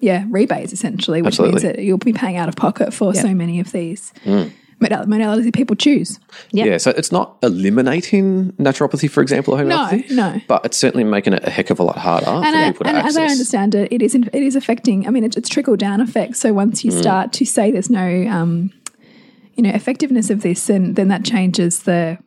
yeah, 0.00 0.24
rebates 0.28 0.72
essentially, 0.72 1.22
which 1.22 1.38
means 1.40 1.62
that 1.62 1.78
you'll 1.80 1.98
be 1.98 2.12
paying 2.12 2.36
out 2.36 2.48
of 2.48 2.56
pocket 2.56 2.92
for 2.94 3.14
so 3.14 3.34
many 3.34 3.58
of 3.60 3.72
these 3.72 4.12
Mm. 4.24 4.50
modal- 4.80 5.06
modalities 5.06 5.44
that 5.44 5.54
people 5.54 5.74
choose. 5.74 6.20
Yep. 6.52 6.66
Yeah, 6.66 6.76
so 6.76 6.90
it's 6.92 7.10
not 7.10 7.36
eliminating 7.42 8.52
naturopathy, 8.58 9.10
for 9.10 9.20
example, 9.22 9.54
or 9.54 9.58
homeopathy. 9.58 10.14
no. 10.14 10.40
But 10.46 10.64
it's 10.64 10.76
certainly 10.76 11.04
making 11.04 11.32
it 11.32 11.42
a 11.44 11.50
heck 11.50 11.70
of 11.70 11.80
a 11.80 11.82
lot 11.82 11.98
harder 11.98 12.26
and, 12.28 12.44
for 12.44 12.56
I, 12.56 12.66
people 12.70 12.84
to 12.84 12.88
and 12.90 12.98
access. 12.98 13.12
as 13.12 13.16
I 13.18 13.26
understand 13.26 13.74
it, 13.74 13.92
it 13.92 14.02
is 14.02 14.14
it 14.14 14.34
is 14.34 14.54
affecting. 14.56 15.06
I 15.06 15.10
mean, 15.10 15.24
it's, 15.24 15.36
it's 15.36 15.48
trickle 15.48 15.76
down 15.76 16.00
effect. 16.00 16.36
So 16.36 16.52
once 16.52 16.80
Mm. 16.82 16.84
you 16.86 16.90
start 16.92 17.32
to 17.34 17.44
say 17.44 17.70
there's 17.72 17.90
no, 17.90 18.26
um, 18.28 18.70
you 19.56 19.62
know, 19.64 19.70
effectiveness 19.70 20.30
of 20.30 20.42
this, 20.42 20.66
then 20.66 20.94
then 20.94 21.08
that 21.08 21.24
changes 21.24 21.80
the 21.82 22.18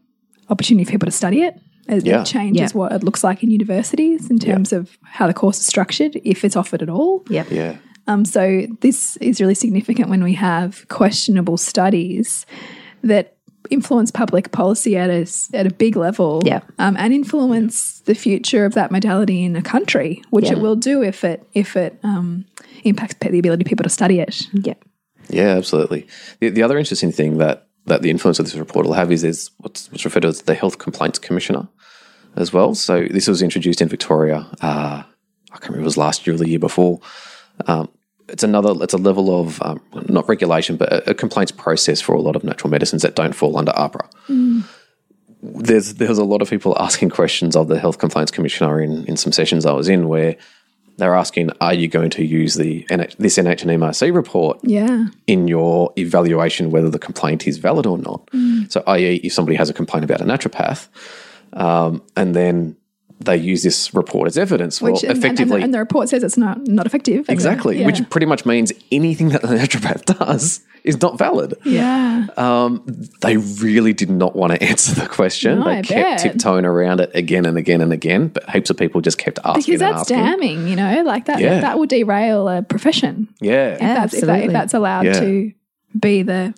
opportunity 0.49 0.83
for 0.83 0.91
people 0.91 1.05
to 1.05 1.11
study 1.11 1.43
it. 1.43 1.57
It, 1.91 2.05
Yeah. 2.05 2.21
it 2.21 2.25
changes 2.25 2.71
Yeah. 2.71 2.77
what 2.77 2.91
it 2.93 3.03
looks 3.03 3.23
like 3.23 3.43
in 3.43 3.51
universities 3.51 4.29
in 4.31 4.39
terms 4.39 4.71
of 4.73 4.97
how 5.03 5.27
the 5.27 5.33
course 5.33 5.59
is 5.59 5.65
structured, 5.67 6.19
if 6.23 6.43
it's 6.45 6.55
offered 6.55 6.81
at 6.81 6.89
all. 6.89 7.23
Yep. 7.29 7.51
yeah. 7.51 7.75
Um, 8.07 8.25
so 8.25 8.65
this 8.79 9.17
is 9.17 9.39
really 9.39 9.53
significant 9.55 10.09
when 10.09 10.23
we 10.23 10.33
have 10.33 10.87
questionable 10.87 11.57
studies 11.57 12.45
that 13.03 13.35
influence 13.69 14.09
public 14.11 14.51
policy 14.51 14.97
at 14.97 15.09
a, 15.09 15.21
s- 15.21 15.49
at 15.53 15.67
a 15.67 15.69
big 15.73 15.95
level 15.95 16.41
Yeah. 16.45 16.61
um, 16.79 16.95
and 16.97 17.13
influence 17.13 17.99
the 18.05 18.15
future 18.15 18.65
of 18.65 18.73
that 18.73 18.91
modality 18.91 19.43
in 19.43 19.55
a 19.55 19.61
country, 19.61 20.21
which 20.31 20.45
Yeah. 20.45 20.53
it 20.53 20.59
will 20.59 20.75
do 20.75 21.03
if 21.03 21.23
it 21.23 21.45
if 21.53 21.75
it 21.77 21.97
um, 22.03 22.45
impacts 22.83 23.15
the 23.21 23.37
ability 23.39 23.63
of 23.63 23.67
people 23.67 23.83
to 23.83 23.89
study 23.89 24.19
it. 24.19 24.41
Yep. 24.53 24.83
Yeah, 25.29 25.55
absolutely. 25.57 26.07
The, 26.39 26.49
the 26.49 26.63
other 26.63 26.77
interesting 26.77 27.11
thing 27.11 27.37
that, 27.37 27.67
that 27.85 28.01
the 28.01 28.09
influence 28.09 28.39
of 28.39 28.45
this 28.45 28.55
report 28.55 28.85
will 28.85 28.93
have 28.93 29.11
is 29.11 29.21
there's 29.21 29.51
what's, 29.59 29.89
what's 29.91 30.03
referred 30.05 30.21
to 30.23 30.29
as 30.29 30.41
the 30.41 30.55
Health 30.55 30.77
Complaints 30.79 31.19
Commissioner 31.19 31.67
as 32.35 32.53
well. 32.53 32.75
So 32.75 33.05
this 33.09 33.27
was 33.27 33.41
introduced 33.41 33.81
in 33.81 33.87
Victoria. 33.89 34.47
Uh, 34.61 35.03
I 35.03 35.57
can't 35.57 35.63
remember 35.69 35.79
if 35.79 35.83
it 35.83 35.85
was 35.85 35.97
last 35.97 36.25
year 36.25 36.35
or 36.35 36.37
the 36.39 36.47
year 36.49 36.59
before. 36.59 36.99
Um, 37.67 37.89
it's 38.29 38.43
another. 38.43 38.73
It's 38.81 38.93
a 38.93 38.97
level 38.97 39.41
of 39.41 39.61
um, 39.61 39.81
not 40.07 40.29
regulation, 40.29 40.77
but 40.77 40.91
a, 40.93 41.09
a 41.11 41.13
complaints 41.13 41.51
process 41.51 41.99
for 41.99 42.13
a 42.15 42.21
lot 42.21 42.35
of 42.37 42.43
natural 42.43 42.69
medicines 42.69 43.01
that 43.01 43.15
don't 43.15 43.33
fall 43.35 43.57
under 43.57 43.73
AHPRA. 43.73 44.07
There's 45.43 45.95
there's 45.95 46.17
a 46.19 46.23
lot 46.23 46.41
of 46.41 46.49
people 46.49 46.77
asking 46.79 47.09
questions 47.09 47.55
of 47.55 47.67
the 47.67 47.79
Health 47.79 47.97
Complaints 47.97 48.31
Commissioner 48.31 48.79
in, 48.81 49.05
in 49.05 49.17
some 49.17 49.31
sessions 49.31 49.65
I 49.65 49.71
was 49.73 49.89
in 49.89 50.07
where 50.07 50.35
they're 50.97 51.15
asking, 51.15 51.49
"Are 51.59 51.73
you 51.73 51.87
going 51.87 52.11
to 52.11 52.23
use 52.23 52.53
the 52.55 52.83
NH, 52.91 53.17
this 53.17 53.37
NHMRC 53.37 54.13
report 54.13 54.59
Yeah. 54.61 55.05
in 55.25 55.47
your 55.47 55.91
evaluation 55.97 56.69
whether 56.69 56.89
the 56.89 56.99
complaint 56.99 57.47
is 57.47 57.57
valid 57.57 57.87
or 57.87 57.97
not. 57.97 58.29
So, 58.69 58.83
i.e., 58.87 59.15
if 59.23 59.33
somebody 59.33 59.55
has 59.57 59.69
a 59.69 59.73
complaint 59.73 60.03
about 60.03 60.21
a 60.21 60.25
naturopath, 60.25 60.87
um, 61.53 62.01
and 62.15 62.35
then 62.35 62.75
they 63.19 63.37
use 63.37 63.61
this 63.61 63.93
report 63.93 64.27
as 64.27 64.37
evidence, 64.37 64.81
well, 64.81 64.93
Which 64.93 65.03
and, 65.03 65.11
and- 65.11 65.19
effectively, 65.19 65.53
and, 65.55 65.61
the, 65.61 65.65
and 65.65 65.73
the 65.75 65.79
report 65.79 66.09
says 66.09 66.23
it's 66.23 66.37
not 66.37 66.65
not 66.67 66.85
effective. 66.87 67.29
exactly, 67.29 67.79
Yeah. 67.79 67.85
which 67.85 68.09
pretty 68.09 68.25
much 68.25 68.45
means 68.45 68.71
anything 68.91 69.29
that 69.29 69.41
the 69.43 69.47
naturopath 69.49 70.05
does 70.19 70.61
is 70.83 70.99
not 70.99 71.19
valid. 71.19 71.53
yeah. 71.63 72.25
Um, 72.37 72.83
They 73.21 73.37
really 73.37 73.93
did 73.93 74.09
not 74.09 74.35
want 74.35 74.53
to 74.53 74.63
answer 74.69 74.95
the 74.99 75.07
question. 75.07 75.59
No, 75.59 75.65
they 75.65 75.77
I 75.77 75.81
kept 75.83 75.89
bet. 75.89 76.19
tiptoeing 76.31 76.65
around 76.65 76.99
it 77.01 77.11
again 77.13 77.45
and 77.45 77.55
again 77.59 77.81
and 77.81 77.93
again, 77.93 78.29
but 78.29 78.49
heaps 78.49 78.71
of 78.71 78.77
people 78.77 79.01
just 79.01 79.19
kept 79.19 79.37
asking 79.45 79.73
because 79.75 79.81
and 79.81 79.91
that's 79.97 80.11
asking. 80.11 80.17
damning, 80.17 80.67
you 80.67 80.75
know, 80.75 81.03
like 81.03 81.25
that 81.25 81.39
Yeah. 81.39 81.59
that 81.61 81.77
will 81.77 81.85
derail 81.85 82.47
a 82.49 82.63
profession. 82.63 83.27
Yeah. 83.39 83.73
If 83.73 83.79
that's, 83.79 84.13
if, 84.15 84.25
that, 84.25 84.43
if 84.45 84.51
that's 84.51 84.73
allowed 84.73 85.05
Yeah. 85.05 85.19
to 85.19 85.51
be 85.99 86.23
the 86.23 86.55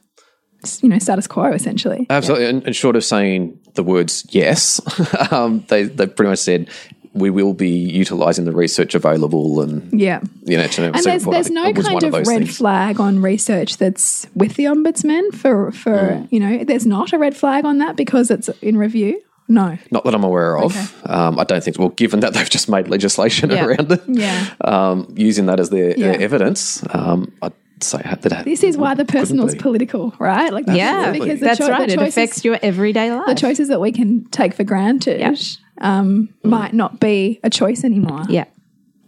you 0.81 0.89
know 0.89 0.99
status 0.99 1.27
quo 1.27 1.51
essentially. 1.51 2.05
Absolutely. 2.09 2.45
And, 2.47 2.63
and 2.65 2.75
short 2.75 2.95
of 2.95 3.03
saying 3.03 3.59
the 3.75 3.83
words 3.83 4.25
yes, 4.29 4.79
um, 5.31 5.63
they, 5.67 5.83
they 5.83 6.07
pretty 6.07 6.29
much 6.29 6.39
said, 6.39 6.69
we 7.13 7.29
will 7.29 7.53
be 7.53 7.69
utilising 7.69 8.45
the 8.45 8.51
research 8.51 8.95
available 8.95 9.61
and, 9.61 9.99
Yeah. 9.99 10.21
you 10.45 10.57
know, 10.57 10.65
to 10.67 10.85
And 10.85 11.03
there's, 11.03 11.25
there's 11.25 11.49
no 11.51 11.71
kind 11.73 12.03
of 12.03 12.27
red 12.27 12.49
flag 12.49 12.99
on 12.99 13.21
research 13.21 13.77
that's 13.77 14.25
with 14.35 14.55
the 14.55 14.63
ombudsman 14.65 15.33
for 15.33 15.71
for 15.71 15.93
Mm. 15.93 16.27
you 16.31 16.39
know 16.39 16.63
there's 16.63 16.85
not 16.87 17.13
a 17.13 17.17
red 17.19 17.35
flag 17.37 17.65
on 17.65 17.77
that 17.79 17.95
because 17.95 18.31
it's 18.31 18.49
in 18.61 18.77
review. 18.77 19.21
No. 19.49 19.77
Not 19.91 20.05
that 20.05 20.15
I'm 20.15 20.23
aware 20.23 20.57
of. 20.57 20.73
Um, 21.05 21.37
I 21.37 21.43
don't 21.43 21.61
think, 21.63 21.77
well, 21.77 21.89
given 21.89 22.21
that 22.21 22.33
they've 22.33 22.49
just 22.49 22.69
made 22.69 22.87
legislation 22.87 23.51
Yeah. 23.51 23.65
around 23.65 23.91
it, 23.91 24.01
Yeah. 24.07 24.49
um, 24.61 25.13
using 25.17 25.47
that 25.47 25.59
as 25.59 25.69
their, 25.69 25.93
their 25.93 26.19
evidence, 26.19 26.81
um, 26.95 27.31
I'd 27.41 27.51
say 27.81 28.01
that 28.21 28.45
This 28.45 28.63
is 28.63 28.77
why 28.77 28.93
the 28.95 29.05
personal 29.05 29.45
is 29.47 29.55
political, 29.55 30.13
right? 30.19 30.53
Like 30.53 30.65
Yeah. 30.67 31.11
because 31.11 31.39
the 31.39 31.45
That's 31.45 31.59
choi- 31.59 31.69
right. 31.69 31.87
The 31.87 31.93
It 31.93 31.97
choices, 31.97 32.13
affects 32.13 32.45
your 32.45 32.57
everyday 32.61 33.11
life. 33.11 33.25
the 33.27 33.35
choices 33.35 33.67
that 33.69 33.79
we 33.81 33.91
can 33.91 34.25
take 34.31 34.53
for 34.53 34.63
granted 34.63 35.19
Yeah. 35.19 35.35
um, 35.81 36.29
might 36.43 36.73
not 36.73 36.99
be 36.99 37.39
a 37.43 37.49
choice 37.49 37.83
anymore. 37.83 38.23
yeah. 38.29 38.45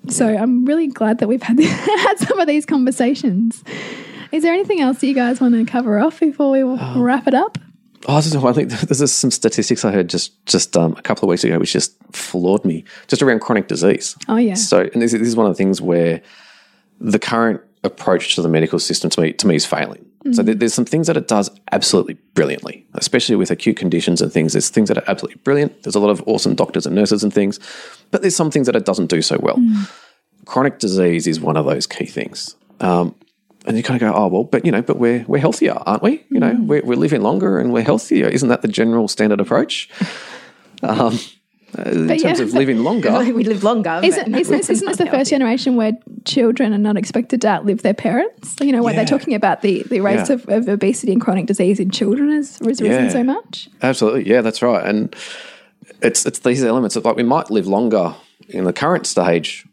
So 0.07 0.27
I'm 0.27 0.65
really 0.65 0.87
glad 0.87 1.17
that 1.19 1.27
we've 1.27 1.41
had 1.41 1.59
had 1.63 2.15
some 2.19 2.39
of 2.39 2.47
these 2.47 2.65
conversations. 2.65 3.63
Is 4.31 4.43
there 4.43 4.53
anything 4.53 4.81
else 4.81 4.99
that 4.99 5.07
you 5.07 5.15
guys 5.15 5.39
want 5.41 5.55
to 5.55 5.65
cover 5.65 5.99
off 5.99 6.19
before 6.19 6.51
we 6.51 6.61
Uh, 6.61 6.99
wrap 6.99 7.27
it 7.27 7.33
up? 7.33 7.57
Oh, 8.07 8.17
this 8.17 8.27
is 8.27 8.37
one 8.37 8.53
thing. 8.53 8.67
There's 8.87 9.11
some 9.11 9.31
statistics 9.31 9.83
I 9.83 9.91
heard 9.91 10.07
just 10.09 10.45
just 10.45 10.77
um, 10.77 10.93
a 10.95 11.01
couple 11.01 11.25
of 11.27 11.29
weeks 11.31 11.43
ago, 11.43 11.57
which 11.57 11.73
just 11.73 11.95
floored 12.11 12.63
me, 12.65 12.83
just 13.07 13.23
around 13.23 13.39
chronic 13.39 13.67
disease. 13.67 14.15
Oh 14.27 14.35
yeah. 14.35 14.53
So, 14.53 14.81
and 14.93 15.01
this, 15.01 15.13
this 15.13 15.21
is 15.23 15.35
one 15.35 15.47
of 15.47 15.51
the 15.53 15.57
things 15.57 15.81
where 15.81 16.21
the 17.01 17.17
current 17.17 17.61
approach 17.85 18.35
to 18.35 18.41
the 18.41 18.49
medical 18.49 18.79
system 18.79 19.09
to 19.11 19.21
me 19.21 19.33
to 19.33 19.47
me 19.47 19.55
is 19.55 19.65
failing. 19.65 20.05
So 20.31 20.41
there, 20.41 20.55
there's 20.55 20.73
some 20.73 20.85
things 20.85 21.05
that 21.05 21.17
it 21.17 21.27
does 21.27 21.51
absolutely 21.71 22.15
brilliantly, 22.33 22.83
especially 22.95 23.35
with 23.35 23.51
acute 23.51 23.77
conditions 23.77 24.23
and 24.23 24.33
things. 24.33 24.53
There's 24.53 24.69
things 24.69 24.87
that 24.87 24.97
are 24.97 25.03
absolutely 25.07 25.39
brilliant. 25.43 25.83
There's 25.83 25.93
a 25.93 25.99
lot 25.99 26.09
of 26.09 26.23
awesome 26.25 26.55
doctors 26.55 26.87
and 26.87 26.95
nurses 26.95 27.23
and 27.23 27.31
things, 27.31 27.59
but 28.09 28.21
there's 28.21 28.35
some 28.35 28.49
things 28.49 28.65
that 28.65 28.75
it 28.75 28.85
doesn't 28.85 29.05
do 29.05 29.21
so 29.21 29.37
well. 29.39 29.59
Chronic 30.45 30.79
disease 30.79 31.27
is 31.27 31.39
one 31.39 31.57
of 31.57 31.65
those 31.65 31.85
key 31.85 32.07
things. 32.07 32.55
Um, 32.79 33.13
and 33.67 33.77
you 33.77 33.83
kind 33.83 34.01
of 34.01 34.11
go, 34.11 34.17
oh 34.17 34.27
well, 34.27 34.43
but 34.43 34.65
you 34.65 34.71
know, 34.71 34.81
but 34.81 34.97
we're 34.97 35.23
we're 35.27 35.39
healthier, 35.39 35.73
aren't 35.73 36.01
we? 36.01 36.23
You 36.29 36.39
know, 36.39 36.55
we're, 36.59 36.83
we're 36.83 36.97
living 36.97 37.21
longer 37.21 37.59
and 37.59 37.71
we're 37.71 37.83
healthier. 37.83 38.27
Isn't 38.27 38.49
that 38.49 38.63
the 38.63 38.67
general 38.67 39.07
standard 39.07 39.39
approach? 39.39 39.89
Um, 40.83 41.17
in 41.77 42.07
But 42.07 42.19
terms 42.19 42.39
yeah, 42.39 42.45
of 42.45 42.53
living 42.53 42.79
longer, 42.83 43.11
we 43.33 43.43
live 43.43 43.63
longer. 43.63 43.99
Isn't, 44.03 44.31
but- 44.31 44.41
isn't, 44.41 44.69
isn't 44.69 44.87
this 44.87 44.97
the 44.97 45.05
first 45.07 45.29
generation 45.29 45.75
where 45.75 45.93
children 46.25 46.73
are 46.73 46.77
not 46.77 46.97
expected 46.97 47.41
to 47.41 47.47
outlive 47.47 47.81
their 47.81 47.93
parents? 47.93 48.55
You 48.61 48.71
know, 48.71 48.81
when 48.83 48.95
they're 48.95 49.05
talking 49.05 49.33
about 49.33 49.61
the, 49.61 49.83
the 49.83 50.01
rates 50.01 50.29
Yeah. 50.29 50.35
of, 50.35 50.49
of 50.49 50.67
obesity 50.69 51.11
and 51.11 51.21
chronic 51.21 51.45
disease 51.47 51.79
in 51.79 51.91
children 51.91 52.31
has, 52.31 52.57
has 52.59 52.81
risen 52.81 53.05
Yeah. 53.05 53.09
so 53.09 53.23
much. 53.23 53.69
Absolutely, 53.81 54.27
yeah, 54.29 54.41
that's 54.41 54.61
right. 54.61 54.85
And 54.85 55.15
it's 56.01 56.25
it's 56.25 56.39
these 56.39 56.63
elements 56.63 56.95
of 56.95 57.05
like 57.05 57.15
we 57.15 57.23
might 57.23 57.49
live 57.51 57.67
longer 57.67 58.15
in 58.49 58.63
the 58.65 58.73
current 58.73 59.05
stage, 59.07 59.65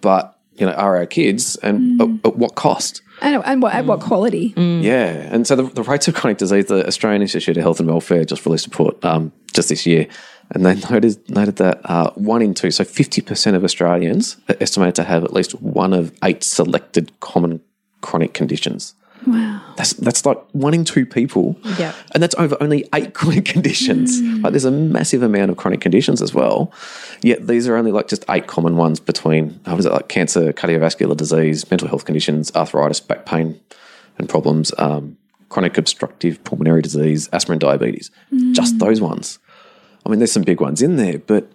but 0.00 0.36
you 0.56 0.66
know, 0.66 0.72
are 0.72 0.96
our 0.96 1.06
kids, 1.06 1.56
and 1.56 1.98
Mm. 1.98 2.18
at, 2.20 2.26
at 2.26 2.36
what 2.36 2.54
cost? 2.54 3.00
And, 3.22 3.42
and 3.46 3.62
what, 3.62 3.74
at 3.74 3.86
what 3.86 4.00
quality? 4.00 4.52
Yeah, 4.56 5.06
and 5.32 5.46
so 5.46 5.56
the, 5.56 5.62
the 5.62 5.82
rates 5.82 6.06
of 6.08 6.14
chronic 6.14 6.38
disease, 6.38 6.66
the 6.66 6.86
Australian 6.86 7.22
Institute 7.22 7.56
of 7.56 7.62
Health 7.62 7.80
and 7.80 7.88
Welfare 7.88 8.24
just 8.24 8.44
released 8.46 8.66
a 8.66 8.70
report 8.70 9.02
um, 9.04 9.32
just 9.54 9.68
this 9.70 9.86
year, 9.86 10.06
and 10.52 10.64
they 10.66 10.74
noted 10.90 11.30
noted 11.30 11.56
that 11.56 11.80
uh, 11.84 12.10
one 12.12 12.42
in 12.42 12.54
two, 12.54 12.70
so 12.70 12.84
fifty 12.84 13.20
percent 13.20 13.56
of 13.56 13.64
Australians 13.64 14.36
are 14.48 14.56
estimated 14.60 14.94
to 14.96 15.04
have 15.04 15.24
at 15.24 15.32
least 15.32 15.60
one 15.60 15.92
of 15.92 16.12
eight 16.22 16.42
selected 16.42 17.18
common 17.20 17.60
chronic 18.00 18.34
conditions. 18.34 18.94
Wow. 19.26 19.60
That's 19.76 19.92
that's 19.94 20.24
like 20.24 20.38
one 20.52 20.74
in 20.74 20.84
two 20.84 21.04
people. 21.04 21.56
Yeah. 21.78 21.92
And 22.12 22.22
that's 22.22 22.34
over 22.36 22.56
only 22.60 22.88
eight 22.94 23.14
chronic 23.14 23.44
conditions. 23.44 24.20
Like 24.20 24.52
there's 24.52 24.64
a 24.64 24.70
massive 24.70 25.22
amount 25.22 25.50
of 25.50 25.56
chronic 25.56 25.80
conditions 25.80 26.22
as 26.22 26.32
well. 26.32 26.72
Yet 27.22 27.46
these 27.46 27.68
are 27.68 27.76
only 27.76 27.92
like 27.92 28.08
just 28.08 28.24
eight 28.30 28.46
common 28.46 28.76
ones 28.76 29.00
between 29.00 29.60
how 29.66 29.76
is 29.76 29.86
it 29.86 29.92
like 29.92 30.08
cancer, 30.08 30.52
cardiovascular 30.52 31.16
disease, 31.16 31.70
mental 31.70 31.88
health 31.88 32.04
conditions, 32.04 32.50
arthritis, 32.54 33.00
back 33.00 33.26
pain 33.26 33.60
and 34.18 34.28
problems, 34.28 34.72
um, 34.78 35.16
chronic 35.48 35.76
obstructive 35.76 36.42
pulmonary 36.44 36.82
disease, 36.82 37.28
asthma 37.32 37.52
and 37.52 37.60
diabetes. 37.60 38.10
Just 38.52 38.78
those 38.78 39.00
ones. 39.00 39.38
I 40.04 40.08
mean, 40.08 40.18
there's 40.18 40.32
some 40.32 40.42
big 40.42 40.60
ones 40.60 40.82
in 40.82 40.96
there, 40.96 41.18
but 41.18 41.50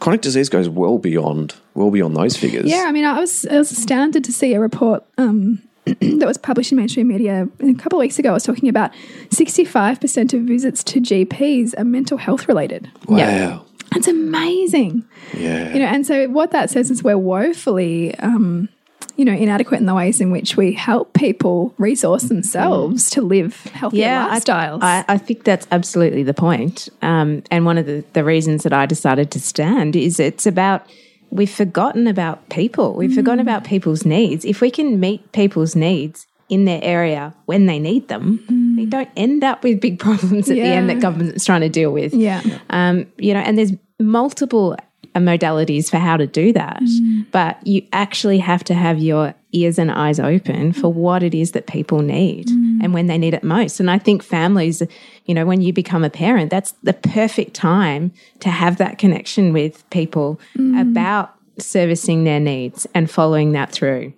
chronic 0.00 0.20
disease 0.20 0.48
goes 0.48 0.68
well 0.68 0.98
beyond 0.98 1.54
well 1.74 1.90
beyond 1.90 2.16
those 2.16 2.36
figures. 2.36 2.66
Yeah, 2.66 2.84
I 2.86 2.92
mean, 2.92 3.04
I 3.04 3.18
was, 3.18 3.46
I 3.46 3.58
was 3.58 3.72
astounded 3.72 4.24
to 4.24 4.32
see 4.32 4.54
a 4.54 4.60
report 4.60 5.04
um, 5.18 5.62
that 5.84 6.26
was 6.26 6.38
published 6.38 6.72
in 6.72 6.78
mainstream 6.78 7.08
media 7.08 7.48
a 7.60 7.74
couple 7.74 7.98
of 7.98 8.00
weeks 8.00 8.18
ago. 8.18 8.30
I 8.30 8.34
was 8.34 8.44
talking 8.44 8.68
about 8.68 8.92
65% 9.30 10.34
of 10.34 10.42
visits 10.42 10.82
to 10.84 11.00
GPs 11.00 11.74
are 11.78 11.84
mental 11.84 12.18
health 12.18 12.48
related. 12.48 12.90
Wow. 13.06 13.64
That's 13.92 14.08
amazing. 14.08 15.04
Yeah. 15.34 15.72
You 15.72 15.80
know, 15.80 15.86
and 15.86 16.06
so 16.06 16.28
what 16.28 16.50
that 16.50 16.70
says 16.70 16.90
is 16.90 17.04
we're 17.04 17.18
woefully, 17.18 18.14
um, 18.18 18.68
you 19.16 19.24
know, 19.24 19.32
inadequate 19.32 19.80
in 19.80 19.86
the 19.86 19.94
ways 19.94 20.20
in 20.20 20.30
which 20.30 20.56
we 20.56 20.72
help 20.72 21.12
people 21.12 21.74
resource 21.78 22.24
themselves 22.24 23.10
to 23.10 23.22
live 23.22 23.62
healthier 23.66 24.08
I- 24.08 24.38
lifestyles. 24.38 24.78
I, 24.82 25.04
I 25.08 25.18
think 25.18 25.44
that's 25.44 25.66
absolutely 25.70 26.22
the 26.22 26.34
point. 26.34 26.88
Um, 27.02 27.42
and 27.50 27.64
one 27.64 27.78
of 27.78 27.86
the, 27.86 28.04
the 28.12 28.24
reasons 28.24 28.62
that 28.64 28.72
I 28.72 28.86
decided 28.86 29.30
to 29.32 29.40
stand 29.40 29.96
is 29.96 30.18
it's 30.18 30.46
about 30.46 30.86
we've 31.30 31.50
forgotten 31.50 32.06
about 32.06 32.48
people. 32.48 32.94
We've 32.94 33.14
forgotten 33.14 33.40
about 33.40 33.64
people's 33.64 34.04
needs. 34.04 34.44
If 34.44 34.60
we 34.60 34.70
can 34.70 35.00
meet 35.00 35.32
people's 35.32 35.74
needs 35.74 36.26
in 36.48 36.64
their 36.64 36.80
area 36.82 37.34
when 37.46 37.66
they 37.66 37.78
need 37.78 38.08
them, 38.08 38.74
they 38.76 38.84
don't 38.84 39.08
end 39.16 39.42
up 39.42 39.64
with 39.64 39.80
big 39.80 39.98
problems 40.06 40.50
at 40.50 40.54
the 40.54 40.62
end 40.62 40.90
that 40.90 41.00
government's 41.00 41.44
trying 41.44 41.62
to 41.62 41.68
deal 41.68 41.92
with. 41.92 42.14
yeah. 42.14 42.42
Um, 42.70 43.06
you 43.16 43.34
know, 43.34 43.40
and 43.40 43.58
there's 43.58 43.72
multiple 44.00 44.76
modalities 45.20 45.90
for 45.90 45.98
how 45.98 46.16
to 46.16 46.26
do 46.26 46.52
that, 46.52 46.80
mm. 46.82 47.26
but 47.30 47.64
you 47.66 47.86
actually 47.92 48.38
have 48.38 48.64
to 48.64 48.74
have 48.74 48.98
your 48.98 49.34
ears 49.52 49.78
and 49.78 49.90
eyes 49.90 50.18
open 50.18 50.72
for 50.72 50.92
what 50.92 51.22
it 51.22 51.34
is 51.34 51.52
that 51.52 51.66
people 51.66 52.00
need 52.00 52.48
mm. 52.48 52.78
and 52.82 52.92
when 52.92 53.06
they 53.06 53.16
need 53.16 53.34
it 53.34 53.44
most. 53.44 53.78
And 53.78 53.90
I 53.90 53.98
think 53.98 54.22
families, 54.22 54.82
you 55.26 55.34
know, 55.34 55.46
when 55.46 55.60
you 55.60 55.72
become 55.72 56.04
a 56.04 56.10
parent, 56.10 56.50
that's 56.50 56.72
the 56.82 56.92
perfect 56.92 57.54
time 57.54 58.12
to 58.40 58.50
have 58.50 58.78
that 58.78 58.98
connection 58.98 59.52
with 59.52 59.88
people 59.90 60.40
mm. 60.56 60.80
about 60.80 61.34
servicing 61.58 62.24
their 62.24 62.40
needs 62.40 62.86
and 62.94 63.10
following 63.10 63.52
that 63.52 63.70
through. 63.70 64.12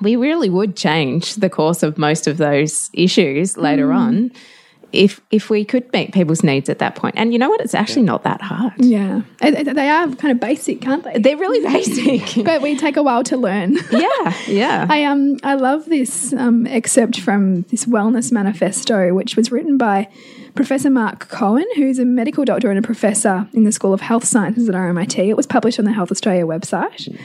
We 0.00 0.16
really 0.16 0.50
would 0.50 0.76
change 0.76 1.34
the 1.36 1.50
course 1.50 1.82
of 1.82 1.98
most 1.98 2.26
of 2.26 2.36
those 2.36 2.90
issues 2.92 3.56
later 3.56 3.92
on 3.92 4.32
if 4.94 5.20
if 5.30 5.50
we 5.50 5.64
could 5.64 5.92
meet 5.92 6.12
people's 6.12 6.42
needs 6.42 6.68
at 6.68 6.78
that 6.78 6.94
point. 6.94 7.14
And 7.16 7.32
you 7.32 7.38
know 7.38 7.48
what? 7.48 7.60
It's 7.60 7.74
actually 7.74 8.02
not 8.02 8.22
that 8.24 8.40
hard. 8.40 8.72
Yeah. 8.78 9.22
They 9.40 9.88
are 9.88 10.08
kind 10.14 10.32
of 10.32 10.40
basic, 10.40 10.80
can't 10.80 11.02
they? 11.04 11.18
They're 11.18 11.36
really 11.36 11.60
basic. 11.72 12.44
but 12.44 12.62
we 12.62 12.76
take 12.76 12.96
a 12.96 13.02
while 13.02 13.24
to 13.24 13.36
learn. 13.36 13.76
yeah, 13.90 14.34
yeah. 14.46 14.86
I 14.88 15.04
um 15.04 15.38
I 15.42 15.54
love 15.54 15.86
this 15.86 16.32
um, 16.32 16.66
excerpt 16.66 17.20
from 17.20 17.62
this 17.62 17.84
wellness 17.86 18.32
manifesto, 18.32 19.14
which 19.14 19.36
was 19.36 19.50
written 19.50 19.78
by 19.78 20.08
Professor 20.54 20.90
Marc 20.90 21.28
Cohen, 21.28 21.66
who's 21.74 21.98
a 21.98 22.04
medical 22.04 22.44
doctor 22.44 22.70
and 22.70 22.78
a 22.78 22.82
professor 22.82 23.48
in 23.52 23.64
the 23.64 23.72
School 23.72 23.92
of 23.92 24.00
Health 24.00 24.24
Sciences 24.24 24.68
at 24.68 24.74
RMIT. 24.74 25.18
It 25.18 25.36
was 25.36 25.46
published 25.46 25.78
on 25.78 25.84
the 25.84 25.92
Health 25.92 26.12
Australia 26.12 26.46
website. 26.46 27.18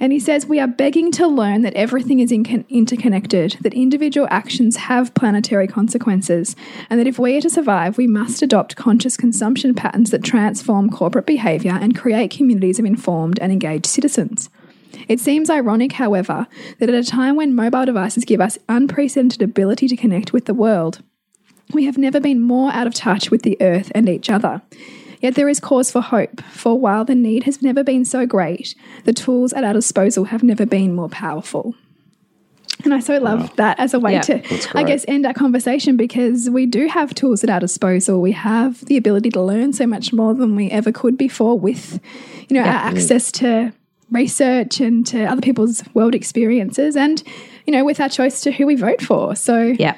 And 0.00 0.12
he 0.12 0.20
says, 0.20 0.46
We 0.46 0.60
are 0.60 0.66
begging 0.66 1.10
to 1.12 1.26
learn 1.26 1.62
that 1.62 1.74
everything 1.74 2.20
is 2.20 2.32
in 2.32 2.64
interconnected, 2.68 3.58
that 3.60 3.74
individual 3.74 4.26
actions 4.30 4.76
have 4.76 5.14
planetary 5.14 5.66
consequences, 5.66 6.56
and 6.90 6.98
that 6.98 7.06
if 7.06 7.18
we 7.18 7.36
are 7.36 7.40
to 7.40 7.50
survive, 7.50 7.96
we 7.96 8.06
must 8.06 8.42
adopt 8.42 8.76
conscious 8.76 9.16
consumption 9.16 9.74
patterns 9.74 10.10
that 10.10 10.24
transform 10.24 10.90
corporate 10.90 11.26
behaviour 11.26 11.78
and 11.80 11.96
create 11.96 12.30
communities 12.30 12.78
of 12.78 12.84
informed 12.84 13.38
and 13.40 13.52
engaged 13.52 13.86
citizens. 13.86 14.50
It 15.08 15.20
seems 15.20 15.50
ironic, 15.50 15.92
however, 15.92 16.46
that 16.78 16.88
at 16.88 16.94
a 16.94 17.04
time 17.04 17.36
when 17.36 17.54
mobile 17.54 17.84
devices 17.84 18.24
give 18.24 18.40
us 18.40 18.58
unprecedented 18.68 19.42
ability 19.42 19.88
to 19.88 19.96
connect 19.96 20.32
with 20.32 20.46
the 20.46 20.54
world, 20.54 21.02
we 21.72 21.84
have 21.84 21.98
never 21.98 22.20
been 22.20 22.40
more 22.40 22.72
out 22.72 22.86
of 22.86 22.94
touch 22.94 23.30
with 23.30 23.42
the 23.42 23.56
earth 23.60 23.90
and 23.94 24.08
each 24.08 24.30
other. 24.30 24.62
Yet 25.24 25.36
there 25.36 25.48
is 25.48 25.58
cause 25.58 25.90
for 25.90 26.02
hope, 26.02 26.42
for 26.42 26.78
while 26.78 27.06
the 27.06 27.14
need 27.14 27.44
has 27.44 27.62
never 27.62 27.82
been 27.82 28.04
so 28.04 28.26
great, 28.26 28.74
the 29.04 29.14
tools 29.14 29.54
at 29.54 29.64
our 29.64 29.72
disposal 29.72 30.24
have 30.24 30.42
never 30.42 30.66
been 30.66 30.94
more 30.94 31.08
powerful. 31.08 31.74
And 32.84 32.92
I 32.92 33.00
so 33.00 33.16
love 33.16 33.56
that 33.56 33.80
as 33.80 33.94
a 33.94 33.98
way 33.98 34.12
Yeah. 34.12 34.20
to, 34.20 34.68
I 34.74 34.82
guess, 34.82 35.02
end 35.08 35.24
our 35.24 35.32
conversation 35.32 35.96
because 35.96 36.50
we 36.50 36.66
do 36.66 36.88
have 36.88 37.14
tools 37.14 37.42
at 37.42 37.48
our 37.48 37.58
disposal. 37.58 38.20
We 38.20 38.32
have 38.32 38.84
the 38.84 38.98
ability 38.98 39.30
to 39.30 39.40
learn 39.40 39.72
so 39.72 39.86
much 39.86 40.12
more 40.12 40.34
than 40.34 40.56
we 40.56 40.68
ever 40.70 40.92
could 40.92 41.16
before 41.16 41.58
with, 41.58 42.00
you 42.50 42.56
know, 42.56 42.60
our 42.60 42.66
access 42.66 43.32
to 43.32 43.72
research 44.10 44.78
and 44.78 45.06
to 45.06 45.24
other 45.24 45.40
people's 45.40 45.82
world 45.94 46.14
experiences 46.14 46.98
and, 46.98 47.22
you 47.66 47.72
know, 47.72 47.82
with 47.82 47.98
our 47.98 48.10
choice 48.10 48.42
to 48.42 48.52
who 48.52 48.66
we 48.66 48.74
vote 48.74 49.00
for. 49.00 49.34
So 49.34 49.74
yeah. 49.78 49.96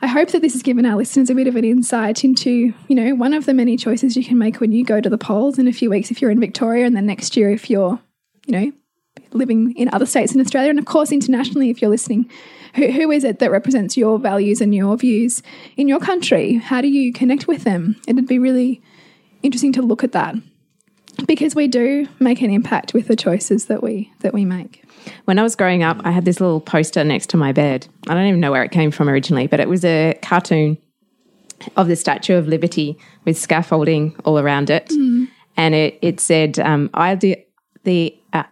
I 0.00 0.06
hope 0.06 0.30
that 0.30 0.42
this 0.42 0.52
has 0.52 0.62
given 0.62 0.86
our 0.86 0.96
listeners 0.96 1.28
a 1.28 1.34
bit 1.34 1.48
of 1.48 1.56
an 1.56 1.64
insight 1.64 2.22
into, 2.22 2.72
you 2.86 2.94
know, 2.94 3.14
one 3.14 3.34
of 3.34 3.46
the 3.46 3.54
many 3.54 3.76
choices 3.76 4.16
you 4.16 4.24
can 4.24 4.38
make 4.38 4.60
when 4.60 4.70
you 4.70 4.84
go 4.84 5.00
to 5.00 5.10
the 5.10 5.18
polls 5.18 5.58
in 5.58 5.66
a 5.66 5.72
few 5.72 5.90
weeks 5.90 6.10
if 6.10 6.22
you're 6.22 6.30
in 6.30 6.38
Victoria, 6.38 6.86
and 6.86 6.96
then 6.96 7.06
next 7.06 7.36
year 7.36 7.50
if 7.50 7.68
you're, 7.68 7.98
you 8.46 8.52
know, 8.52 8.72
living 9.32 9.74
in 9.76 9.92
other 9.92 10.06
states 10.06 10.34
in 10.34 10.40
Australia, 10.40 10.70
and 10.70 10.78
of 10.78 10.84
course 10.84 11.10
internationally 11.10 11.70
if 11.70 11.82
you're 11.82 11.90
listening. 11.90 12.30
Who, 12.74 12.92
who 12.92 13.10
is 13.10 13.24
it 13.24 13.40
that 13.40 13.50
represents 13.50 13.96
your 13.96 14.18
values 14.18 14.60
and 14.60 14.74
your 14.74 14.96
views 14.96 15.42
in 15.76 15.88
your 15.88 15.98
country? 15.98 16.54
How 16.54 16.80
do 16.80 16.88
you 16.88 17.12
connect 17.12 17.48
with 17.48 17.64
them? 17.64 17.96
It'd 18.06 18.28
be 18.28 18.38
really 18.38 18.80
interesting 19.42 19.72
to 19.72 19.82
look 19.82 20.04
at 20.04 20.12
that 20.12 20.36
because 21.26 21.54
we 21.54 21.66
do 21.66 22.06
make 22.20 22.40
an 22.40 22.50
impact 22.50 22.94
with 22.94 23.08
the 23.08 23.16
choices 23.16 23.66
that 23.66 23.82
we 23.82 24.12
that 24.20 24.32
we 24.32 24.44
make. 24.44 24.84
When 25.24 25.38
I 25.38 25.42
was 25.42 25.56
growing 25.56 25.82
up, 25.82 26.00
I 26.04 26.10
had 26.10 26.24
this 26.24 26.40
little 26.40 26.60
poster 26.60 27.04
next 27.04 27.28
to 27.30 27.36
my 27.36 27.52
bed. 27.52 27.86
I 28.08 28.14
don't 28.14 28.26
even 28.26 28.40
know 28.40 28.50
where 28.50 28.62
it 28.62 28.70
came 28.70 28.90
from 28.90 29.08
originally, 29.08 29.46
but 29.46 29.60
it 29.60 29.68
was 29.68 29.84
a 29.84 30.18
cartoon 30.22 30.78
of 31.76 31.88
the 31.88 31.96
Statue 31.96 32.36
of 32.36 32.46
Liberty 32.46 32.96
with 33.24 33.36
scaffolding 33.38 34.14
all 34.24 34.38
around 34.38 34.70
it, 34.70 34.90
and 35.56 35.74
it 35.74 35.98
it 36.02 36.20
said, 36.20 36.58
um, 36.58 36.90
"Ide- 36.94 37.44
the 37.84 38.14
uh, 38.32 38.44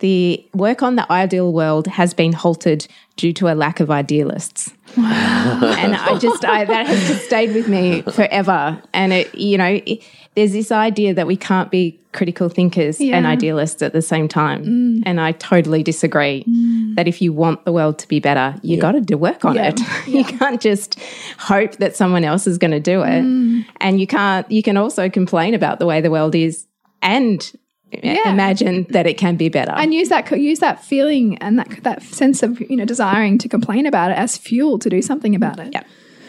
the 0.00 0.44
work 0.54 0.82
on 0.82 0.96
the 0.96 1.10
ideal 1.10 1.52
world 1.52 1.86
has 1.86 2.14
been 2.14 2.32
halted 2.32 2.86
due 3.16 3.32
to 3.34 3.52
a 3.52 3.54
lack 3.54 3.80
of 3.80 3.90
idealists." 3.90 4.72
and 4.96 5.94
I 5.94 6.18
just 6.18 6.44
I, 6.44 6.64
that 6.64 6.86
has 6.86 7.08
just 7.08 7.24
stayed 7.24 7.54
with 7.54 7.68
me 7.68 8.02
forever. 8.02 8.82
And 8.92 9.12
it, 9.12 9.34
you 9.34 9.58
know, 9.58 9.80
it, 9.84 10.02
there's 10.34 10.52
this 10.52 10.72
idea 10.72 11.14
that 11.14 11.26
we 11.26 11.36
can't 11.36 11.70
be 11.70 11.98
critical 12.12 12.48
thinkers 12.48 13.00
and 13.00 13.26
idealists 13.26 13.80
at 13.80 13.92
the 13.92 14.02
same 14.02 14.28
time, 14.28 14.64
mm. 14.64 15.02
and 15.06 15.20
I 15.20 15.32
totally 15.32 15.82
disagree. 15.82 16.44
Mm. 16.44 16.94
That 16.96 17.08
if 17.08 17.22
you 17.22 17.32
want 17.32 17.64
the 17.64 17.72
world 17.72 17.98
to 18.00 18.08
be 18.08 18.20
better, 18.20 18.54
you 18.62 18.78
got 18.78 18.92
to 18.92 19.00
do 19.00 19.16
work 19.16 19.44
on 19.44 19.56
Yeah. 19.56 19.72
it. 19.74 19.80
you 20.06 20.24
can't 20.24 20.60
just 20.60 20.98
hope 21.38 21.76
that 21.76 21.96
someone 21.96 22.24
else 22.24 22.46
is 22.46 22.58
going 22.58 22.72
to 22.72 22.80
do 22.80 23.02
it, 23.02 23.22
mm. 23.22 23.64
and 23.80 24.00
you 24.00 24.06
can't. 24.06 24.50
You 24.50 24.62
can 24.62 24.76
also 24.76 25.08
complain 25.08 25.54
about 25.54 25.78
the 25.78 25.86
way 25.86 26.00
the 26.00 26.10
world 26.10 26.34
is 26.34 26.66
and 27.02 27.52
imagine 27.92 28.86
that 28.90 29.06
it 29.06 29.18
can 29.18 29.36
be 29.36 29.48
better. 29.48 29.72
and 29.72 29.92
use 29.94 30.08
that 30.08 30.30
use 30.38 30.58
that 30.60 30.82
feeling 30.84 31.36
and 31.38 31.58
that 31.58 31.68
that 31.82 32.02
sense 32.02 32.42
of 32.42 32.60
you 32.60 32.76
know 32.76 32.84
desiring 32.84 33.38
to 33.38 33.48
complain 33.48 33.86
about 33.86 34.10
it 34.10 34.16
as 34.18 34.36
fuel 34.36 34.78
to 34.78 34.88
do 34.90 35.02
something 35.02 35.34
about 35.34 35.58
it. 35.58 35.72
yeah, 35.72 35.82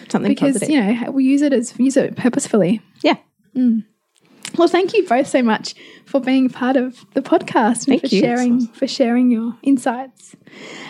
something 0.09 0.30
because 0.32 0.53
positive. 0.53 0.70
you 0.70 0.82
know 0.82 1.11
we 1.11 1.24
use 1.24 1.41
it 1.41 1.53
as 1.53 1.78
use 1.80 1.97
it 1.97 2.16
purposefully. 2.16 2.82
yeah. 3.03 3.16
Mm. 3.55 3.86
Well, 4.55 4.68
thank 4.68 4.93
you 4.93 5.07
both 5.07 5.26
so 5.26 5.41
much 5.41 5.74
for 6.05 6.20
being 6.22 6.47
part 6.47 6.76
of 6.76 7.03
the 7.16 7.22
podcast 7.22 7.88
and 7.88 7.99
Thank 7.99 8.01
for 8.01 8.07
you. 8.16 8.22
sharing 8.22 8.68
for 8.68 8.86
sharing 8.88 9.32
your 9.32 9.55
insights. 9.64 10.36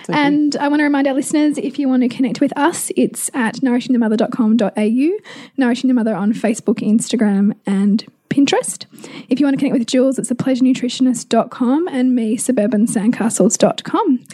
and 0.09 0.53
I 0.57 0.67
want 0.67 0.82
to 0.82 0.84
remind 0.84 1.07
our 1.07 1.13
listeners 1.13 1.57
if 1.57 1.80
you 1.80 1.88
want 1.88 2.03
to 2.03 2.09
connect 2.09 2.41
with 2.41 2.51
us, 2.57 2.91
it's 2.97 3.30
at 3.34 3.55
nourishingthemother.com.au, 3.55 5.17
Nourishing 5.57 5.88
the 5.88 5.93
Mother 5.93 6.13
on 6.15 6.34
Facebook, 6.34 6.80
Instagram, 6.80 7.53
and 7.65 8.05
Pinterest. 8.34 8.86
If 9.29 9.39
you 9.39 9.45
want 9.45 9.53
to 9.53 9.59
connect 9.59 9.77
with 9.77 9.88
Jules, 9.88 10.17
it's 10.17 10.31
thepleasurenutritionist.com 10.31 11.88
and 11.88 12.15
me, 12.15 12.36
suburbansandcastles.com. 12.38 14.25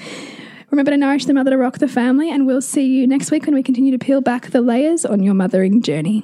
Remember 0.72 0.91
to 0.91 0.97
nourish 0.97 1.26
the 1.26 1.34
mother 1.34 1.52
to 1.52 1.58
rock 1.58 1.80
the 1.80 1.88
family, 1.88 2.32
and 2.32 2.47
we'll 2.47 2.62
see 2.62 2.86
you 2.86 3.08
next 3.08 3.32
week 3.32 3.45
when 3.45 3.56
we 3.56 3.64
continue 3.64 3.91
to 3.91 3.97
peel 3.97 4.22
back 4.22 4.52
the 4.52 4.62
layers 4.62 5.04
on 5.04 5.22
your 5.22 5.34
mothering 5.34 5.82
journey. 5.82 6.24